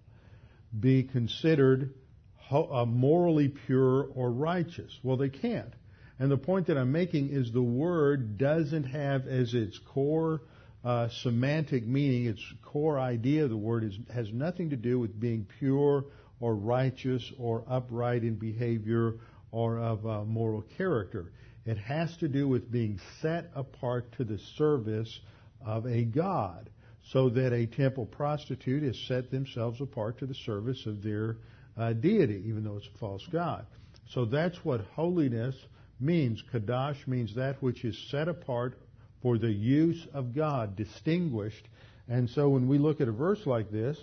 be 0.80 1.04
considered 1.04 1.94
ho- 2.36 2.70
uh, 2.72 2.86
morally 2.86 3.50
pure 3.66 4.04
or 4.14 4.32
righteous? 4.32 4.92
Well, 5.02 5.18
they 5.18 5.30
can't. 5.30 5.74
And 6.20 6.30
the 6.30 6.38
point 6.38 6.68
that 6.68 6.78
I'm 6.78 6.92
making 6.92 7.30
is 7.30 7.52
the 7.52 7.62
word 7.62 8.38
doesn't 8.38 8.84
have 8.84 9.26
as 9.28 9.56
its 9.56 9.80
core 9.80 10.42
uh, 10.84 11.08
semantic 11.22 11.88
meaning, 11.88 12.26
its 12.26 12.42
core 12.62 13.00
idea 13.00 13.46
of 13.46 13.50
the 13.50 13.58
word 13.58 13.84
is, 13.84 13.98
has 14.14 14.32
nothing 14.32 14.70
to 14.72 14.76
do 14.76 15.00
with 15.00 15.18
being 15.20 15.48
pure 15.60 16.06
or 16.40 16.56
righteous 16.56 17.32
or 17.40 17.64
upright 17.70 18.24
in 18.24 18.36
behavior 18.36 19.16
or 19.52 19.80
of 19.80 20.06
uh, 20.06 20.24
moral 20.26 20.64
character. 20.78 21.32
It 21.66 21.78
has 21.78 22.16
to 22.18 22.28
do 22.28 22.48
with 22.48 22.72
being 22.72 23.00
set 23.22 23.50
apart 23.56 24.12
to 24.18 24.24
the 24.24 24.40
service 24.58 25.20
of 25.66 25.86
a 25.86 26.04
God, 26.04 26.70
so 27.12 27.30
that 27.30 27.54
a 27.54 27.66
temple 27.66 28.06
prostitute 28.06 28.84
has 28.84 28.98
set 29.08 29.32
themselves 29.32 29.82
apart 29.82 30.20
to 30.20 30.26
the 30.26 30.36
service 30.36 30.86
of 30.86 31.02
their 31.02 31.38
uh, 31.78 31.94
deity, 31.94 32.44
even 32.48 32.64
though 32.64 32.78
it's 32.78 32.88
a 32.94 32.98
false 32.98 33.26
god. 33.32 33.66
So 34.10 34.26
that's 34.26 34.64
what 34.64 34.82
holiness 34.96 35.56
means. 36.00 36.44
Kadash 36.54 37.08
means 37.08 37.36
that 37.36 37.62
which 37.62 37.84
is 37.86 37.98
set 38.10 38.28
apart 38.28 38.78
for 39.22 39.38
the 39.38 39.52
use 39.52 40.06
of 40.14 40.36
God, 40.36 40.76
distinguished. 40.76 41.68
And 42.10 42.30
so 42.30 42.50
when 42.50 42.68
we 42.68 42.78
look 42.78 43.00
at 43.00 43.08
a 43.08 43.14
verse 43.14 43.46
like 43.46 43.72
this, 43.72 43.98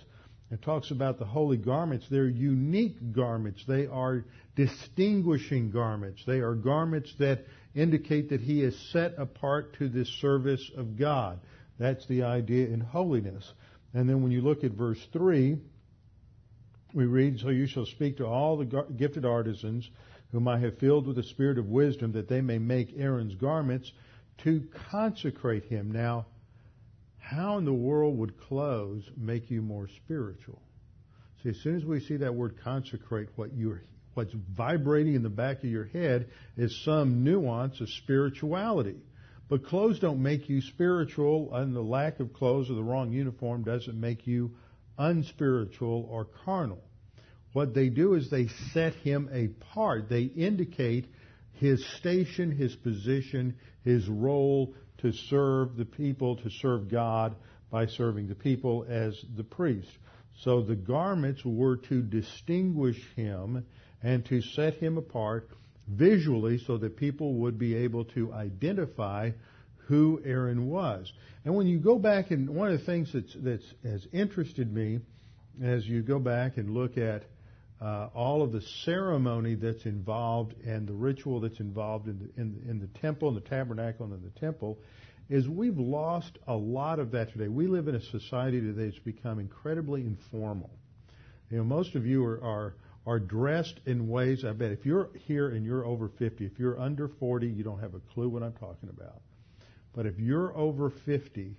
it 0.51 0.63
talks 0.63 0.91
about 0.91 1.19
the 1.19 1.25
holy 1.25 1.57
garments. 1.57 2.07
They're 2.11 2.27
unique 2.27 3.13
garments. 3.13 3.65
They 3.67 3.87
are 3.87 4.25
distinguishing 4.57 5.71
garments. 5.71 6.23
They 6.27 6.41
are 6.41 6.55
garments 6.55 7.15
that 7.19 7.45
indicate 7.75 8.31
that 8.31 8.41
he 8.41 8.63
is 8.63 8.77
set 8.93 9.15
apart 9.17 9.77
to 9.79 9.89
the 9.89 10.05
service 10.05 10.71
of 10.77 10.99
God. 10.99 11.39
That's 11.79 12.05
the 12.07 12.25
idea 12.25 12.67
in 12.67 12.81
holiness. 12.81 13.53
And 13.95 14.09
then 14.09 14.23
when 14.23 14.33
you 14.33 14.41
look 14.41 14.65
at 14.65 14.73
verse 14.73 15.01
3, 15.13 15.57
we 16.95 17.05
read, 17.05 17.39
So 17.39 17.51
you 17.51 17.67
shall 17.69 17.87
speak 17.87 18.17
to 18.17 18.27
all 18.27 18.57
the 18.57 18.85
gifted 18.97 19.25
artisans 19.25 19.89
whom 20.33 20.49
I 20.49 20.59
have 20.59 20.79
filled 20.79 21.07
with 21.07 21.17
the 21.17 21.23
spirit 21.23 21.59
of 21.59 21.67
wisdom 21.67 22.13
that 22.13 22.29
they 22.29 22.41
may 22.41 22.59
make 22.59 22.95
Aaron's 22.97 23.35
garments 23.35 23.91
to 24.39 24.67
consecrate 24.91 25.65
him. 25.65 25.93
Now, 25.93 26.27
how 27.31 27.59
in 27.59 27.65
the 27.65 27.73
world 27.73 28.19
would 28.19 28.41
clothes 28.41 29.05
make 29.17 29.51
you 29.51 29.63
more 29.63 29.89
spiritual? 30.05 30.61
See, 31.43 31.51
as 31.51 31.57
soon 31.63 31.77
as 31.77 31.85
we 31.85 32.01
see 32.01 32.17
that 32.19 32.35
word 32.35 32.57
consecrate, 32.63 33.29
what 33.37 33.55
you're, 33.55 33.83
what's 34.15 34.35
vibrating 34.57 35.15
in 35.15 35.23
the 35.23 35.29
back 35.29 35.59
of 35.59 35.71
your 35.71 35.87
head 35.87 36.29
is 36.57 36.85
some 36.85 37.23
nuance 37.23 37.81
of 37.81 37.89
spirituality. 37.89 38.97
But 39.49 39.65
clothes 39.65 40.01
don't 40.01 40.23
make 40.23 40.49
you 40.49 40.61
spiritual, 40.61 41.55
and 41.55 41.75
the 41.75 41.81
lack 41.81 42.19
of 42.19 42.33
clothes 42.33 42.69
or 42.69 42.75
the 42.75 42.83
wrong 42.83 43.13
uniform 43.13 43.63
doesn't 43.63 43.99
make 43.99 44.27
you 44.27 44.57
unspiritual 44.99 46.09
or 46.11 46.27
carnal. 46.45 46.83
What 47.53 47.75
they 47.75 47.91
do 47.91 48.15
is 48.15 48.29
they 48.29 48.49
set 48.73 48.95
him 48.95 49.29
apart. 49.33 50.09
They 50.09 50.23
indicate 50.23 51.07
his 51.55 51.85
station, 51.99 52.51
his 52.51 52.75
position, 52.77 53.57
his 53.85 54.09
role 54.09 54.75
to 55.03 55.13
serve 55.13 55.77
the 55.77 55.85
people, 55.85 56.37
to 56.37 56.51
serve 56.51 56.89
God 56.89 57.35
by 57.71 57.87
serving 57.87 58.29
the 58.29 58.35
people 58.35 58.87
as 58.89 59.23
the 59.37 59.45
priest. 59.45 59.91
So 60.39 60.63
the 60.63 60.77
garments 60.77 61.45
were 61.45 61.77
to 61.77 62.03
distinguish 62.03 63.01
him 63.15 63.65
and 64.03 64.25
to 64.27 64.41
set 64.41 64.75
him 64.75 64.97
apart 64.97 65.51
visually 65.87 66.59
so 66.59 66.79
that 66.79 66.97
people 66.97 67.35
would 67.35 67.59
be 67.59 67.75
able 67.75 68.05
to 68.07 68.33
identify 68.33 69.31
who 69.87 70.23
Aaron 70.25 70.69
was. 70.69 71.13
And 71.45 71.55
when 71.55 71.67
you 71.67 71.79
go 71.79 71.99
back 71.99 72.31
and 72.31 72.49
one 72.49 72.71
of 72.71 72.79
the 72.79 72.87
things 72.87 73.13
that's, 73.13 73.35
that's 73.35 73.75
has 73.83 74.07
interested 74.13 74.73
me 74.73 75.01
as 75.63 75.87
you 75.87 76.03
go 76.03 76.19
back 76.19 76.57
and 76.57 76.71
look 76.71 76.97
at 76.97 77.25
uh, 77.81 78.09
all 78.15 78.43
of 78.43 78.53
the 78.53 78.61
ceremony 78.61 79.55
that's 79.55 79.87
involved 79.87 80.55
and 80.67 80.87
the 80.87 80.93
ritual 80.93 81.41
that's 81.41 81.61
involved 81.61 82.09
in 82.09 82.19
the, 82.19 82.41
in, 82.41 82.63
in 82.69 82.79
the 82.79 82.87
temple 83.01 83.29
and 83.29 83.37
the 83.37 83.49
tabernacle 83.49 84.05
and 84.05 84.15
in 84.15 84.23
the 84.23 84.41
temple 84.41 84.79
is 85.31 85.49
we've 85.49 85.79
lost 85.79 86.39
a 86.49 86.55
lot 86.55 86.99
of 86.99 87.13
that 87.13 87.33
today. 87.33 87.49
We 87.49 87.69
live 87.69 87.89
in 87.89 87.95
a 87.95 88.01
society 88.01 88.61
today 88.61 88.87
that's 88.87 88.99
become 88.99 89.39
incredibly 89.39 90.03
informal. 90.03 90.71
You 91.51 91.59
know, 91.59 91.65
most 91.65 91.95
of 91.95 92.05
you 92.05 92.25
are, 92.25 92.43
are, 92.43 92.75
are 93.07 93.21
dressed 93.21 93.81
in 93.87 94.09
ways, 94.09 94.45
I 94.45 94.53
bet 94.53 94.73
if 94.73 94.85
you're 94.85 95.09
here 95.27 95.49
and 95.49 95.65
you're 95.65 95.87
over 95.87 96.09
50, 96.09 96.45
if 96.45 96.59
you're 96.59 96.79
under 96.79 97.09
40, 97.09 97.47
you 97.47 97.63
don't 97.63 97.81
have 97.81 97.95
a 97.95 98.01
clue 98.13 98.29
what 98.29 98.43
I'm 98.43 98.53
talking 98.55 98.89
about. 98.89 99.21
But 99.95 100.07
if 100.07 100.19
you're 100.19 100.57
over 100.57 100.91
50, 100.91 101.57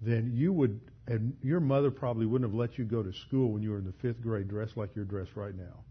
then 0.00 0.32
you 0.34 0.52
would, 0.52 0.80
and 1.06 1.36
your 1.42 1.60
mother 1.60 1.90
probably 1.90 2.26
wouldn't 2.26 2.50
have 2.50 2.58
let 2.58 2.78
you 2.78 2.84
go 2.84 3.02
to 3.02 3.12
school 3.12 3.52
when 3.52 3.62
you 3.62 3.70
were 3.70 3.78
in 3.78 3.84
the 3.84 3.92
fifth 4.00 4.22
grade 4.22 4.48
dressed 4.48 4.76
like 4.76 4.90
you're 4.94 5.04
dressed 5.04 5.34
right 5.34 5.54
now. 5.54 5.84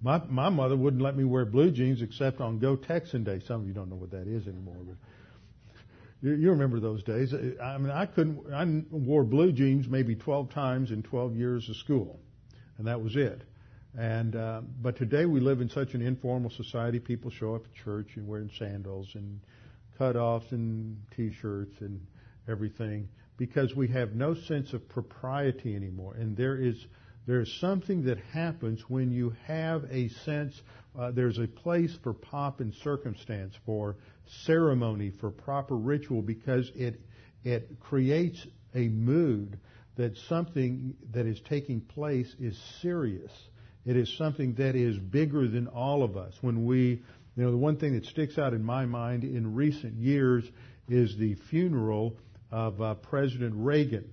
My 0.00 0.22
my 0.28 0.48
mother 0.48 0.76
wouldn't 0.76 1.02
let 1.02 1.16
me 1.16 1.24
wear 1.24 1.44
blue 1.44 1.70
jeans 1.70 2.02
except 2.02 2.40
on 2.40 2.58
Go 2.58 2.76
Texan 2.76 3.24
Day. 3.24 3.40
Some 3.46 3.62
of 3.62 3.66
you 3.66 3.74
don't 3.74 3.90
know 3.90 3.96
what 3.96 4.12
that 4.12 4.28
is 4.28 4.46
anymore, 4.46 4.76
but 4.86 4.96
you, 6.22 6.34
you 6.34 6.50
remember 6.50 6.80
those 6.80 7.02
days. 7.02 7.34
I 7.34 7.78
mean, 7.78 7.90
I 7.90 8.06
couldn't. 8.06 8.52
I 8.52 8.64
wore 8.90 9.24
blue 9.24 9.52
jeans 9.52 9.88
maybe 9.88 10.14
12 10.14 10.50
times 10.50 10.90
in 10.92 11.02
12 11.02 11.36
years 11.36 11.68
of 11.68 11.76
school, 11.76 12.20
and 12.78 12.86
that 12.86 13.02
was 13.02 13.16
it. 13.16 13.42
And 13.98 14.36
uh, 14.36 14.60
but 14.80 14.96
today 14.96 15.26
we 15.26 15.40
live 15.40 15.60
in 15.60 15.68
such 15.68 15.94
an 15.94 16.02
informal 16.02 16.50
society. 16.50 17.00
People 17.00 17.30
show 17.30 17.56
up 17.56 17.64
at 17.64 17.74
church 17.84 18.10
and 18.14 18.28
wearing 18.28 18.50
sandals 18.56 19.08
and 19.14 19.40
cutoffs 19.98 20.52
and 20.52 20.96
t-shirts 21.16 21.74
and 21.80 22.00
everything 22.48 23.08
because 23.36 23.74
we 23.74 23.88
have 23.88 24.14
no 24.14 24.34
sense 24.34 24.72
of 24.72 24.88
propriety 24.88 25.74
anymore. 25.74 26.14
And 26.14 26.36
there 26.36 26.56
is 26.56 26.76
there's 27.26 27.52
something 27.60 28.04
that 28.04 28.18
happens 28.32 28.80
when 28.88 29.10
you 29.10 29.34
have 29.46 29.84
a 29.90 30.08
sense. 30.24 30.60
Uh, 30.98 31.10
there's 31.10 31.38
a 31.38 31.46
place 31.46 31.94
for 32.02 32.14
pomp 32.14 32.60
and 32.60 32.72
circumstance, 32.82 33.54
for 33.66 33.96
ceremony, 34.44 35.12
for 35.20 35.30
proper 35.30 35.76
ritual, 35.76 36.22
because 36.22 36.70
it 36.74 37.00
it 37.44 37.80
creates 37.80 38.46
a 38.74 38.88
mood 38.88 39.58
that 39.96 40.16
something 40.28 40.94
that 41.12 41.26
is 41.26 41.40
taking 41.48 41.80
place 41.80 42.34
is 42.40 42.58
serious. 42.80 43.32
It 43.84 43.96
is 43.96 44.16
something 44.16 44.54
that 44.54 44.74
is 44.74 44.98
bigger 44.98 45.48
than 45.48 45.66
all 45.66 46.02
of 46.02 46.16
us. 46.16 46.34
When 46.40 46.64
we, 46.64 47.02
you 47.36 47.42
know, 47.42 47.50
the 47.50 47.56
one 47.56 47.76
thing 47.76 47.94
that 47.94 48.06
sticks 48.06 48.38
out 48.38 48.54
in 48.54 48.62
my 48.62 48.86
mind 48.86 49.24
in 49.24 49.54
recent 49.54 49.94
years 49.94 50.44
is 50.88 51.16
the 51.18 51.34
funeral 51.50 52.16
of 52.50 52.80
uh, 52.80 52.94
President 52.94 53.54
Reagan 53.56 54.08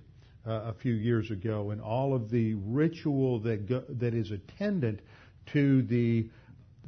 uh, 0.46 0.50
a 0.66 0.74
few 0.74 0.94
years 0.94 1.30
ago, 1.30 1.70
and 1.70 1.80
all 1.80 2.14
of 2.14 2.30
the 2.30 2.54
ritual 2.54 3.40
that 3.40 3.68
go, 3.68 3.82
that 3.88 4.14
is 4.14 4.30
attendant 4.30 5.00
to 5.52 5.82
the 5.82 6.28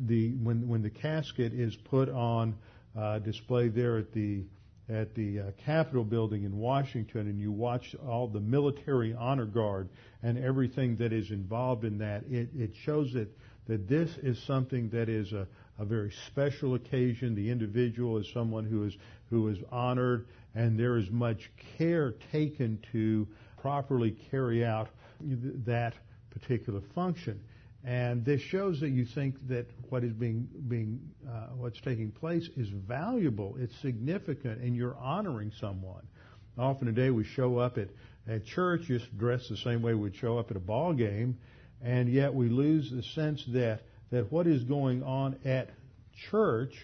the 0.07 0.31
when 0.43 0.69
when 0.69 0.83
the 0.83 0.91
casket 0.91 1.53
is 1.53 1.75
put 1.75 2.09
on 2.09 2.55
uh, 2.97 3.19
display 3.19 3.69
there 3.69 3.99
at 3.99 4.13
the 4.13 4.45
at 4.89 5.15
the 5.15 5.41
uh, 5.41 5.45
Capitol 5.65 6.05
building 6.05 6.45
in 6.45 6.57
Washington, 6.57 7.23
and 7.29 7.39
you 7.39 7.53
watch 7.53 7.95
all 8.07 8.27
the 8.27 8.41
military 8.41 9.13
honor 9.13 9.45
guard 9.45 9.89
and 10.23 10.39
everything 10.39 10.97
that 10.97 11.13
is 11.13 11.31
involved 11.31 11.85
in 11.85 11.99
that, 11.99 12.23
it, 12.31 12.49
it 12.57 12.71
shows 12.85 13.13
that 13.13 13.29
that 13.67 13.87
this 13.87 14.11
is 14.23 14.43
something 14.47 14.89
that 14.89 15.11
is 15.11 15.33
a, 15.33 15.47
a 15.79 15.85
very 15.85 16.11
special 16.27 16.75
occasion. 16.75 17.35
The 17.35 17.51
individual 17.51 18.17
is 18.17 18.27
someone 18.33 18.65
who 18.65 18.85
is 18.85 18.97
who 19.31 19.49
is 19.49 19.59
honored, 19.71 20.27
and 20.55 20.79
there 20.79 20.97
is 20.97 21.11
much 21.11 21.51
care 21.77 22.13
taken 22.33 22.79
to 22.93 23.27
properly 23.61 24.17
carry 24.31 24.65
out 24.65 24.89
that 25.21 25.95
particular 26.31 26.81
function. 26.95 27.41
And 27.85 28.25
this 28.25 28.41
shows 28.41 28.81
that 28.81 28.91
you 28.91 29.05
think 29.05 29.37
that 29.49 29.67
what 29.89 30.05
is 30.05 30.13
being 30.13 30.49
being 30.69 31.01
uh, 31.29 31.49
what's 31.57 31.81
taking 31.81 32.11
place 32.11 32.49
is 32.57 32.69
valuable, 32.69 33.57
it's 33.59 33.77
significant, 33.81 34.61
and 34.61 34.75
you're 34.75 34.97
honoring 34.97 35.53
someone. 35.61 36.07
Often 36.59 36.89
today 36.89 37.11
we 37.11 37.25
show 37.25 37.59
up 37.59 37.79
at 37.79 37.89
at 38.29 38.45
church 38.45 38.83
just 38.83 39.17
dressed 39.17 39.49
the 39.49 39.57
same 39.57 39.81
way 39.81 39.95
we'd 39.95 40.15
show 40.15 40.39
up 40.39 40.51
at 40.51 40.57
a 40.57 40.61
ball 40.61 40.93
game, 40.93 41.39
and 41.83 42.09
yet 42.09 42.35
we 42.35 42.49
lose 42.49 42.91
the 42.91 43.03
sense 43.03 43.45
that, 43.49 43.81
that 44.11 44.31
what 44.31 44.47
is 44.47 44.65
going 44.65 45.03
on 45.03 45.37
at 45.45 45.71
church, 46.31 46.75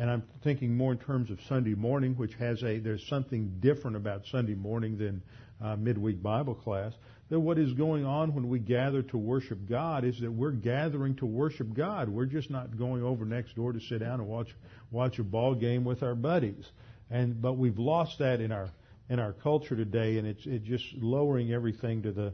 and 0.00 0.10
I'm 0.10 0.22
thinking 0.42 0.74
more 0.74 0.92
in 0.92 0.98
terms 0.98 1.30
of 1.30 1.38
Sunday 1.46 1.74
morning, 1.74 2.14
which 2.14 2.32
has 2.36 2.62
a, 2.62 2.78
there's 2.78 3.06
something 3.06 3.58
different 3.60 3.98
about 3.98 4.22
Sunday 4.32 4.54
morning 4.54 4.96
than 4.96 5.22
uh, 5.62 5.76
midweek 5.76 6.22
Bible 6.22 6.54
class, 6.54 6.94
that 7.28 7.38
what 7.38 7.58
is 7.58 7.74
going 7.74 8.06
on 8.06 8.34
when 8.34 8.48
we 8.48 8.60
gather 8.60 9.02
to 9.02 9.18
worship 9.18 9.58
God 9.68 10.06
is 10.06 10.18
that 10.20 10.32
we're 10.32 10.52
gathering 10.52 11.16
to 11.16 11.26
worship 11.26 11.74
God. 11.74 12.08
We're 12.08 12.24
just 12.24 12.48
not 12.48 12.78
going 12.78 13.02
over 13.02 13.26
next 13.26 13.56
door 13.56 13.74
to 13.74 13.78
sit 13.78 13.98
down 13.98 14.20
and 14.20 14.26
watch, 14.26 14.48
watch 14.90 15.18
a 15.18 15.22
ball 15.22 15.54
game 15.54 15.84
with 15.84 16.02
our 16.02 16.14
buddies. 16.14 16.64
And, 17.10 17.42
but 17.42 17.58
we've 17.58 17.78
lost 17.78 18.20
that 18.20 18.40
in 18.40 18.52
our, 18.52 18.70
in 19.10 19.18
our 19.18 19.34
culture 19.34 19.76
today 19.76 20.16
and 20.16 20.26
it's, 20.26 20.46
it's 20.46 20.66
just 20.66 20.94
lowering 20.94 21.52
everything 21.52 22.02
to 22.04 22.12
the, 22.12 22.32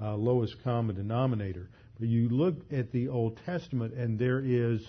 uh, 0.00 0.14
lowest 0.14 0.62
common 0.62 0.94
denominator. 0.94 1.68
But 1.98 2.08
you 2.08 2.28
look 2.28 2.54
at 2.72 2.92
the 2.92 3.08
Old 3.08 3.40
Testament 3.44 3.94
and 3.94 4.20
there 4.20 4.38
is, 4.38 4.80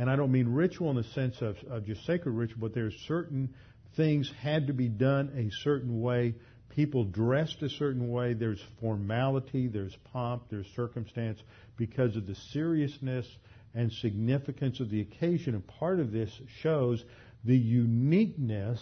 and 0.00 0.08
I 0.08 0.16
don't 0.16 0.32
mean 0.32 0.48
ritual 0.48 0.88
in 0.88 0.96
the 0.96 1.04
sense 1.04 1.42
of, 1.42 1.56
of 1.70 1.84
just 1.84 2.06
sacred 2.06 2.32
ritual, 2.32 2.58
but 2.60 2.74
there's 2.74 2.96
certain 3.06 3.54
things 3.96 4.32
had 4.40 4.68
to 4.68 4.72
be 4.72 4.88
done 4.88 5.30
a 5.36 5.50
certain 5.62 6.00
way. 6.00 6.34
People 6.70 7.04
dressed 7.04 7.62
a 7.62 7.68
certain 7.68 8.08
way. 8.08 8.32
There's 8.32 8.62
formality, 8.80 9.68
there's 9.68 9.94
pomp, 10.12 10.44
there's 10.48 10.66
circumstance 10.74 11.38
because 11.76 12.16
of 12.16 12.26
the 12.26 12.34
seriousness 12.34 13.26
and 13.74 13.92
significance 13.92 14.80
of 14.80 14.88
the 14.88 15.02
occasion. 15.02 15.54
And 15.54 15.66
part 15.66 16.00
of 16.00 16.12
this 16.12 16.30
shows 16.62 17.04
the 17.44 17.58
uniqueness 17.58 18.80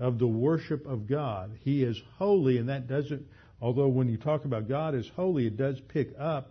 of 0.00 0.18
the 0.18 0.26
worship 0.26 0.86
of 0.86 1.06
God. 1.06 1.58
He 1.60 1.82
is 1.82 2.00
holy 2.16 2.56
and 2.56 2.70
that 2.70 2.88
doesn't 2.88 3.26
Although 3.60 3.88
when 3.88 4.08
you 4.08 4.18
talk 4.18 4.44
about 4.44 4.68
God 4.68 4.94
as 4.94 5.08
holy, 5.16 5.46
it 5.46 5.56
does 5.56 5.80
pick 5.88 6.10
up, 6.18 6.50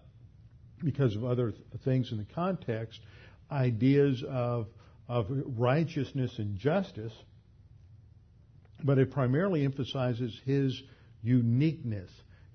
because 0.84 1.16
of 1.16 1.24
other 1.24 1.54
things 1.86 2.12
in 2.12 2.18
the 2.18 2.26
context, 2.34 3.00
ideas 3.54 4.24
of, 4.28 4.68
of 5.08 5.28
righteousness 5.58 6.32
and 6.38 6.58
justice, 6.58 7.14
but 8.84 8.98
it 8.98 9.12
primarily 9.12 9.64
emphasizes 9.64 10.38
his 10.46 10.82
uniqueness, 11.22 12.10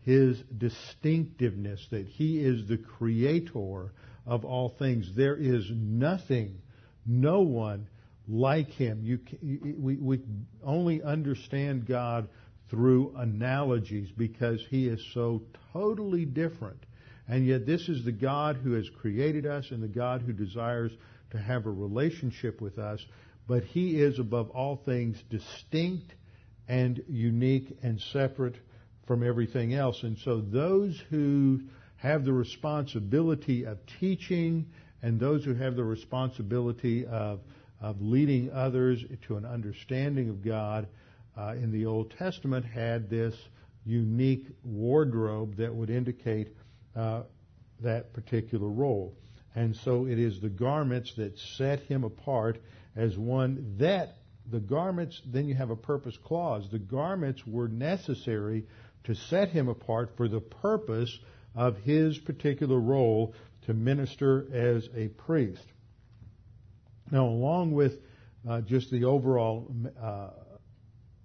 his 0.05 0.39
distinctiveness, 0.57 1.87
that 1.91 2.07
he 2.07 2.41
is 2.41 2.69
the 2.69 2.77
creator 2.77 3.93
of 4.27 4.45
all 4.45 4.75
things. 4.79 5.11
There 5.17 5.37
is 5.37 5.65
nothing, 5.71 6.61
no 7.07 7.41
one 7.41 7.89
like 8.27 8.71
him. 8.71 9.01
You, 9.03 9.21
we, 9.79 9.97
we 9.97 10.21
only 10.63 11.03
understand 11.03 11.87
God 11.87 12.29
through 12.71 13.15
analogies 13.17 14.11
because 14.17 14.63
he 14.69 14.87
is 14.87 15.03
so 15.15 15.43
totally 15.73 16.27
different. 16.27 16.85
And 17.29 17.47
yet 17.47 17.67
this 17.67 17.89
is 17.89 18.05
the 18.05 18.13
God 18.13 18.57
who 18.57 18.73
has 18.73 18.89
created 19.01 19.47
us 19.47 19.71
and 19.71 19.83
the 19.83 19.89
God 19.89 20.23
who 20.23 20.33
desires 20.33 20.93
to 21.31 21.39
have 21.39 21.67
a 21.67 21.71
relationship 21.71 22.61
with 22.61 22.79
us. 22.79 23.05
But 23.47 23.65
he 23.65 24.01
is 24.01 24.19
above 24.19 24.51
all 24.51 24.77
things 24.77 25.23
distinct 25.31 26.15
and 26.67 27.03
unique 27.09 27.79
and 27.83 28.01
separate 28.01 28.57
from 29.07 29.27
everything 29.27 29.75
else. 29.75 30.03
And 30.03 30.19
so 30.19 30.41
those 30.41 31.03
who 31.11 31.61
have 31.97 32.25
the 32.25 32.33
responsibility 32.33 33.65
of 33.65 33.79
teaching 34.01 34.67
and 35.03 35.19
those 35.19 35.45
who 35.45 35.55
have 35.55 35.77
the 35.77 35.85
responsibility 35.85 37.07
of, 37.07 37.41
of 37.81 38.01
leading 38.01 38.51
others 38.53 39.05
to 39.27 39.37
an 39.37 39.45
understanding 39.45 40.29
of 40.29 40.45
God 40.45 40.89
uh, 41.37 41.55
in 41.55 41.73
the 41.73 41.87
Old 41.87 42.13
Testament 42.19 42.65
had 42.65 43.09
this 43.09 43.35
unique 43.85 44.47
wardrobe 44.65 45.57
that 45.57 45.75
would 45.75 45.89
indicate 45.89 46.55
uh, 46.99 47.23
that 47.81 48.13
particular 48.13 48.69
role. 48.69 49.15
And 49.55 49.77
so 49.77 50.07
it 50.07 50.19
is 50.19 50.41
the 50.41 50.49
garments 50.49 51.15
that 51.17 51.39
set 51.57 51.81
him 51.81 52.05
apart 52.05 52.59
as 52.97 53.17
one 53.17 53.77
that 53.79 54.17
the 54.51 54.61
garments, 54.61 55.21
then 55.27 55.47
you 55.47 55.55
have 55.55 55.71
a 55.71 55.77
purpose 55.77 56.17
clause. 56.25 56.69
The 56.71 56.79
garments 56.79 57.47
were 57.47 57.69
necessary 57.69 58.65
to 59.05 59.15
set 59.15 59.51
him 59.51 59.69
apart 59.69 60.11
for 60.17 60.29
the 60.29 60.41
purpose 60.41 61.17
of 61.55 61.77
his 61.79 62.19
particular 62.19 62.79
role 62.79 63.35
to 63.67 63.75
minister 63.75 64.47
as 64.53 64.89
a 64.95 65.09
priest. 65.09 65.65
Now, 67.11 67.27
along 67.27 67.73
with 67.73 67.93
uh, 68.49 68.63
just 68.63 68.91
the 68.91 69.05
overall 69.05 69.71
uh, 70.01 70.31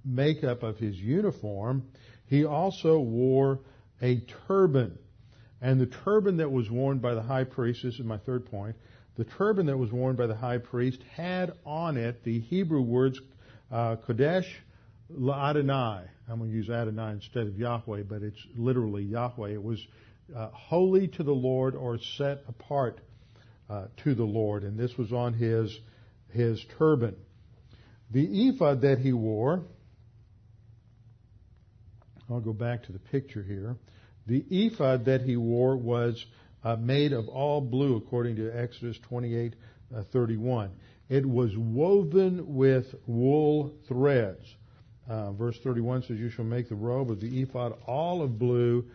makeup 0.03 0.63
of 0.63 0.77
his 0.77 0.95
uniform, 0.97 1.83
he 2.27 2.45
also 2.45 2.99
wore 2.99 3.59
a 4.01 4.21
turban. 4.47 4.97
And 5.63 5.79
the 5.79 5.85
turban 5.85 6.37
that 6.37 6.51
was 6.51 6.69
worn 6.69 6.99
by 6.99 7.13
the 7.15 7.21
high 7.21 7.45
priest, 7.45 7.83
this 7.83 7.93
is 7.93 8.01
my 8.01 8.17
third 8.17 8.45
point, 8.45 8.75
the 9.15 9.23
turban 9.23 9.67
that 9.67 9.77
was 9.77 9.93
worn 9.93 10.17
by 10.17 10.27
the 10.27 10.35
high 10.35 10.57
priest 10.57 11.01
had 11.15 11.53
on 11.65 11.95
it 11.95 12.23
the 12.25 12.41
Hebrew 12.41 12.81
words 12.81 13.19
uh, 13.71 13.95
Kodesh 14.07 14.45
Adonai. 15.09 16.01
I'm 16.29 16.39
going 16.39 16.51
to 16.51 16.55
use 16.55 16.69
Adonai 16.69 17.13
instead 17.13 17.47
of 17.47 17.57
Yahweh, 17.57 18.03
but 18.03 18.23
it's 18.23 18.45
literally 18.57 19.03
Yahweh. 19.03 19.51
It 19.51 19.63
was 19.63 19.79
uh, 20.35 20.49
holy 20.49 21.07
to 21.07 21.23
the 21.23 21.31
Lord 21.31 21.75
or 21.75 21.97
set 22.17 22.43
apart 22.49 22.99
uh, 23.69 23.85
to 24.03 24.15
the 24.15 24.25
Lord, 24.25 24.63
and 24.63 24.77
this 24.77 24.97
was 24.97 25.13
on 25.13 25.33
his 25.33 25.79
his 26.31 26.63
turban. 26.77 27.15
The 28.11 28.49
ephod 28.49 28.81
that 28.81 28.99
he 28.99 29.13
wore 29.13 29.63
I'll 32.29 32.39
go 32.39 32.53
back 32.53 32.83
to 32.83 32.91
the 32.91 32.99
picture 32.99 33.43
here. 33.43 33.77
The 34.25 34.45
ephod 34.49 35.05
that 35.05 35.21
he 35.21 35.35
wore 35.35 35.75
was 35.75 36.25
uh, 36.63 36.75
made 36.77 37.13
of 37.13 37.27
all 37.27 37.61
blue, 37.61 37.97
according 37.97 38.37
to 38.37 38.49
Exodus 38.49 38.97
28, 38.99 39.55
uh, 39.95 40.03
31. 40.11 40.71
It 41.09 41.25
was 41.25 41.55
woven 41.57 42.55
with 42.55 42.95
wool 43.05 43.73
threads. 43.87 44.45
Uh, 45.09 45.33
verse 45.33 45.59
31 45.63 46.03
says, 46.03 46.17
You 46.17 46.29
shall 46.29 46.45
make 46.45 46.69
the 46.69 46.75
robe 46.75 47.11
of 47.11 47.19
the 47.19 47.41
ephod 47.41 47.73
all 47.85 48.21
of 48.21 48.39
blue. 48.39 48.85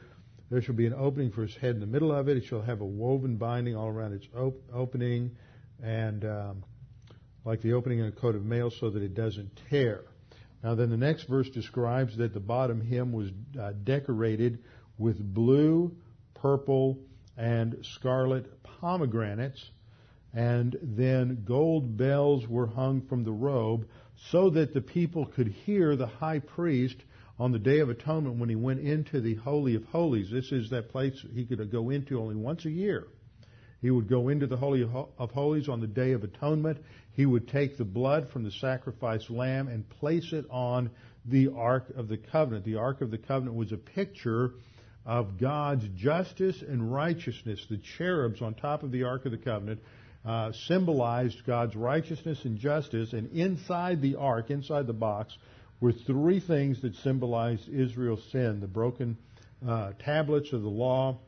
There 0.50 0.62
shall 0.62 0.74
be 0.74 0.86
an 0.86 0.94
opening 0.94 1.30
for 1.30 1.42
his 1.42 1.54
head 1.56 1.74
in 1.74 1.80
the 1.80 1.86
middle 1.86 2.10
of 2.10 2.28
it. 2.28 2.38
It 2.38 2.44
shall 2.46 2.62
have 2.62 2.80
a 2.80 2.86
woven 2.86 3.36
binding 3.36 3.76
all 3.76 3.88
around 3.88 4.14
its 4.14 4.26
op- 4.34 4.62
opening, 4.72 5.32
and 5.82 6.24
um, 6.24 6.64
like 7.44 7.60
the 7.60 7.74
opening 7.74 7.98
in 7.98 8.06
a 8.06 8.12
coat 8.12 8.34
of 8.34 8.44
mail, 8.46 8.70
so 8.70 8.88
that 8.88 9.02
it 9.02 9.14
doesn't 9.14 9.60
tear. 9.68 10.04
Now 10.62 10.74
then 10.74 10.88
the 10.88 10.96
next 10.96 11.24
verse 11.24 11.48
describes 11.50 12.16
that 12.16 12.32
the 12.32 12.40
bottom 12.40 12.80
hem 12.80 13.12
was 13.12 13.28
uh, 13.60 13.72
decorated 13.84 14.58
with 14.98 15.18
blue, 15.34 15.96
purple, 16.34 16.98
and 17.36 17.78
scarlet 17.82 18.62
pomegranates, 18.62 19.70
and 20.34 20.76
then 20.82 21.42
gold 21.44 21.96
bells 21.96 22.46
were 22.46 22.66
hung 22.66 23.00
from 23.02 23.24
the 23.24 23.32
robe 23.32 23.86
so 24.30 24.50
that 24.50 24.74
the 24.74 24.80
people 24.80 25.24
could 25.24 25.48
hear 25.48 25.96
the 25.96 26.06
high 26.06 26.40
priest 26.40 26.96
on 27.38 27.52
the 27.52 27.58
Day 27.58 27.78
of 27.78 27.88
Atonement 27.88 28.36
when 28.36 28.48
he 28.48 28.56
went 28.56 28.80
into 28.80 29.20
the 29.20 29.34
Holy 29.36 29.76
of 29.76 29.84
Holies. 29.84 30.30
This 30.30 30.50
is 30.50 30.70
that 30.70 30.90
place 30.90 31.24
he 31.32 31.44
could 31.44 31.70
go 31.70 31.90
into 31.90 32.20
only 32.20 32.34
once 32.34 32.64
a 32.64 32.70
year. 32.70 33.06
He 33.80 33.92
would 33.92 34.08
go 34.08 34.28
into 34.28 34.48
the 34.48 34.56
Holy 34.56 34.82
of 34.82 35.30
Holies 35.30 35.68
on 35.68 35.80
the 35.80 35.86
Day 35.86 36.12
of 36.12 36.24
Atonement. 36.24 36.78
He 37.12 37.26
would 37.26 37.46
take 37.46 37.78
the 37.78 37.84
blood 37.84 38.28
from 38.28 38.42
the 38.42 38.50
sacrificed 38.50 39.30
lamb 39.30 39.68
and 39.68 39.88
place 39.88 40.32
it 40.32 40.46
on 40.50 40.90
the 41.24 41.48
Ark 41.54 41.90
of 41.96 42.08
the 42.08 42.16
Covenant. 42.16 42.64
The 42.64 42.76
Ark 42.76 43.02
of 43.02 43.12
the 43.12 43.18
Covenant 43.18 43.56
was 43.56 43.70
a 43.70 43.76
picture 43.76 44.54
of 45.08 45.38
God's 45.38 45.88
justice 45.96 46.60
and 46.60 46.92
righteousness. 46.92 47.64
The 47.70 47.78
cherubs 47.78 48.42
on 48.42 48.52
top 48.52 48.82
of 48.82 48.92
the 48.92 49.04
Ark 49.04 49.24
of 49.24 49.32
the 49.32 49.38
Covenant 49.38 49.80
uh, 50.22 50.52
symbolized 50.52 51.46
God's 51.46 51.74
righteousness 51.74 52.44
and 52.44 52.58
justice, 52.58 53.14
and 53.14 53.32
inside 53.32 54.02
the 54.02 54.16
Ark, 54.16 54.50
inside 54.50 54.86
the 54.86 54.92
box, 54.92 55.34
were 55.80 55.92
three 55.92 56.40
things 56.40 56.82
that 56.82 56.94
symbolized 56.96 57.70
Israel's 57.70 58.22
sin: 58.30 58.60
the 58.60 58.66
broken 58.66 59.16
uh, 59.66 59.92
tablets 59.98 60.52
of 60.52 60.60
the 60.60 60.68
law, 60.68 61.18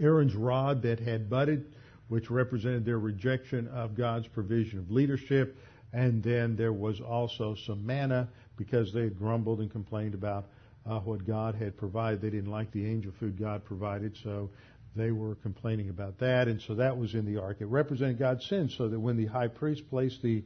Aaron's 0.00 0.34
rod 0.34 0.80
that 0.82 0.98
had 0.98 1.28
budded, 1.28 1.74
which 2.08 2.30
represented 2.30 2.86
their 2.86 2.98
rejection 2.98 3.68
of 3.68 3.94
God's 3.94 4.28
provision 4.28 4.78
of 4.78 4.90
leadership. 4.90 5.58
And 5.92 6.22
then 6.22 6.56
there 6.56 6.72
was 6.72 7.00
also 7.00 7.54
some 7.66 7.84
manna 7.84 8.28
because 8.56 8.92
they 8.94 9.02
had 9.02 9.18
grumbled 9.18 9.60
and 9.60 9.70
complained 9.70 10.14
about 10.14 10.46
uh, 10.88 11.00
what 11.00 11.26
God 11.26 11.54
had 11.54 11.76
provided. 11.76 12.20
They 12.20 12.30
didn't 12.30 12.50
like 12.50 12.70
the 12.72 12.86
angel 12.86 13.12
food 13.18 13.38
God 13.38 13.64
provided, 13.64 14.16
so 14.22 14.50
they 14.94 15.10
were 15.10 15.34
complaining 15.36 15.90
about 15.90 16.18
that. 16.18 16.48
And 16.48 16.60
so 16.60 16.76
that 16.76 16.96
was 16.96 17.14
in 17.14 17.26
the 17.26 17.40
ark. 17.40 17.58
It 17.60 17.66
represented 17.66 18.18
God's 18.18 18.46
sin, 18.46 18.68
so 18.68 18.88
that 18.88 18.98
when 18.98 19.16
the 19.16 19.26
high 19.26 19.48
priest 19.48 19.88
placed 19.90 20.22
the 20.22 20.44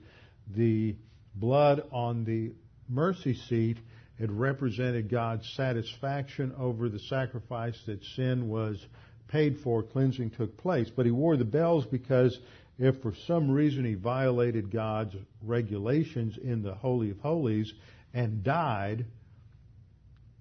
the 0.55 0.97
blood 1.35 1.83
on 1.93 2.25
the 2.25 2.53
mercy 2.89 3.35
seat, 3.35 3.79
it 4.19 4.31
represented 4.31 5.09
God's 5.09 5.49
satisfaction 5.55 6.53
over 6.59 6.89
the 6.89 6.99
sacrifice 6.99 7.81
that 7.87 8.05
sin 8.17 8.49
was 8.49 8.85
paid 9.29 9.61
for, 9.61 9.83
cleansing 9.83 10.31
took 10.31 10.57
place. 10.59 10.91
But 10.91 11.07
he 11.07 11.13
wore 11.13 11.37
the 11.37 11.45
bells 11.45 11.87
because 11.87 12.39
if 12.79 13.01
for 13.01 13.15
some 13.27 13.51
reason 13.51 13.85
he 13.85 13.95
violated 13.95 14.71
God's 14.71 15.15
regulations 15.43 16.37
in 16.37 16.63
the 16.63 16.75
Holy 16.75 17.11
of 17.11 17.21
Holies 17.21 17.73
and 18.13 18.43
died, 18.43 19.07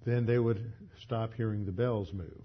then 0.04 0.26
they 0.26 0.38
would 0.38 0.72
stop 1.02 1.34
hearing 1.34 1.64
the 1.64 1.72
bells 1.72 2.12
move. 2.12 2.42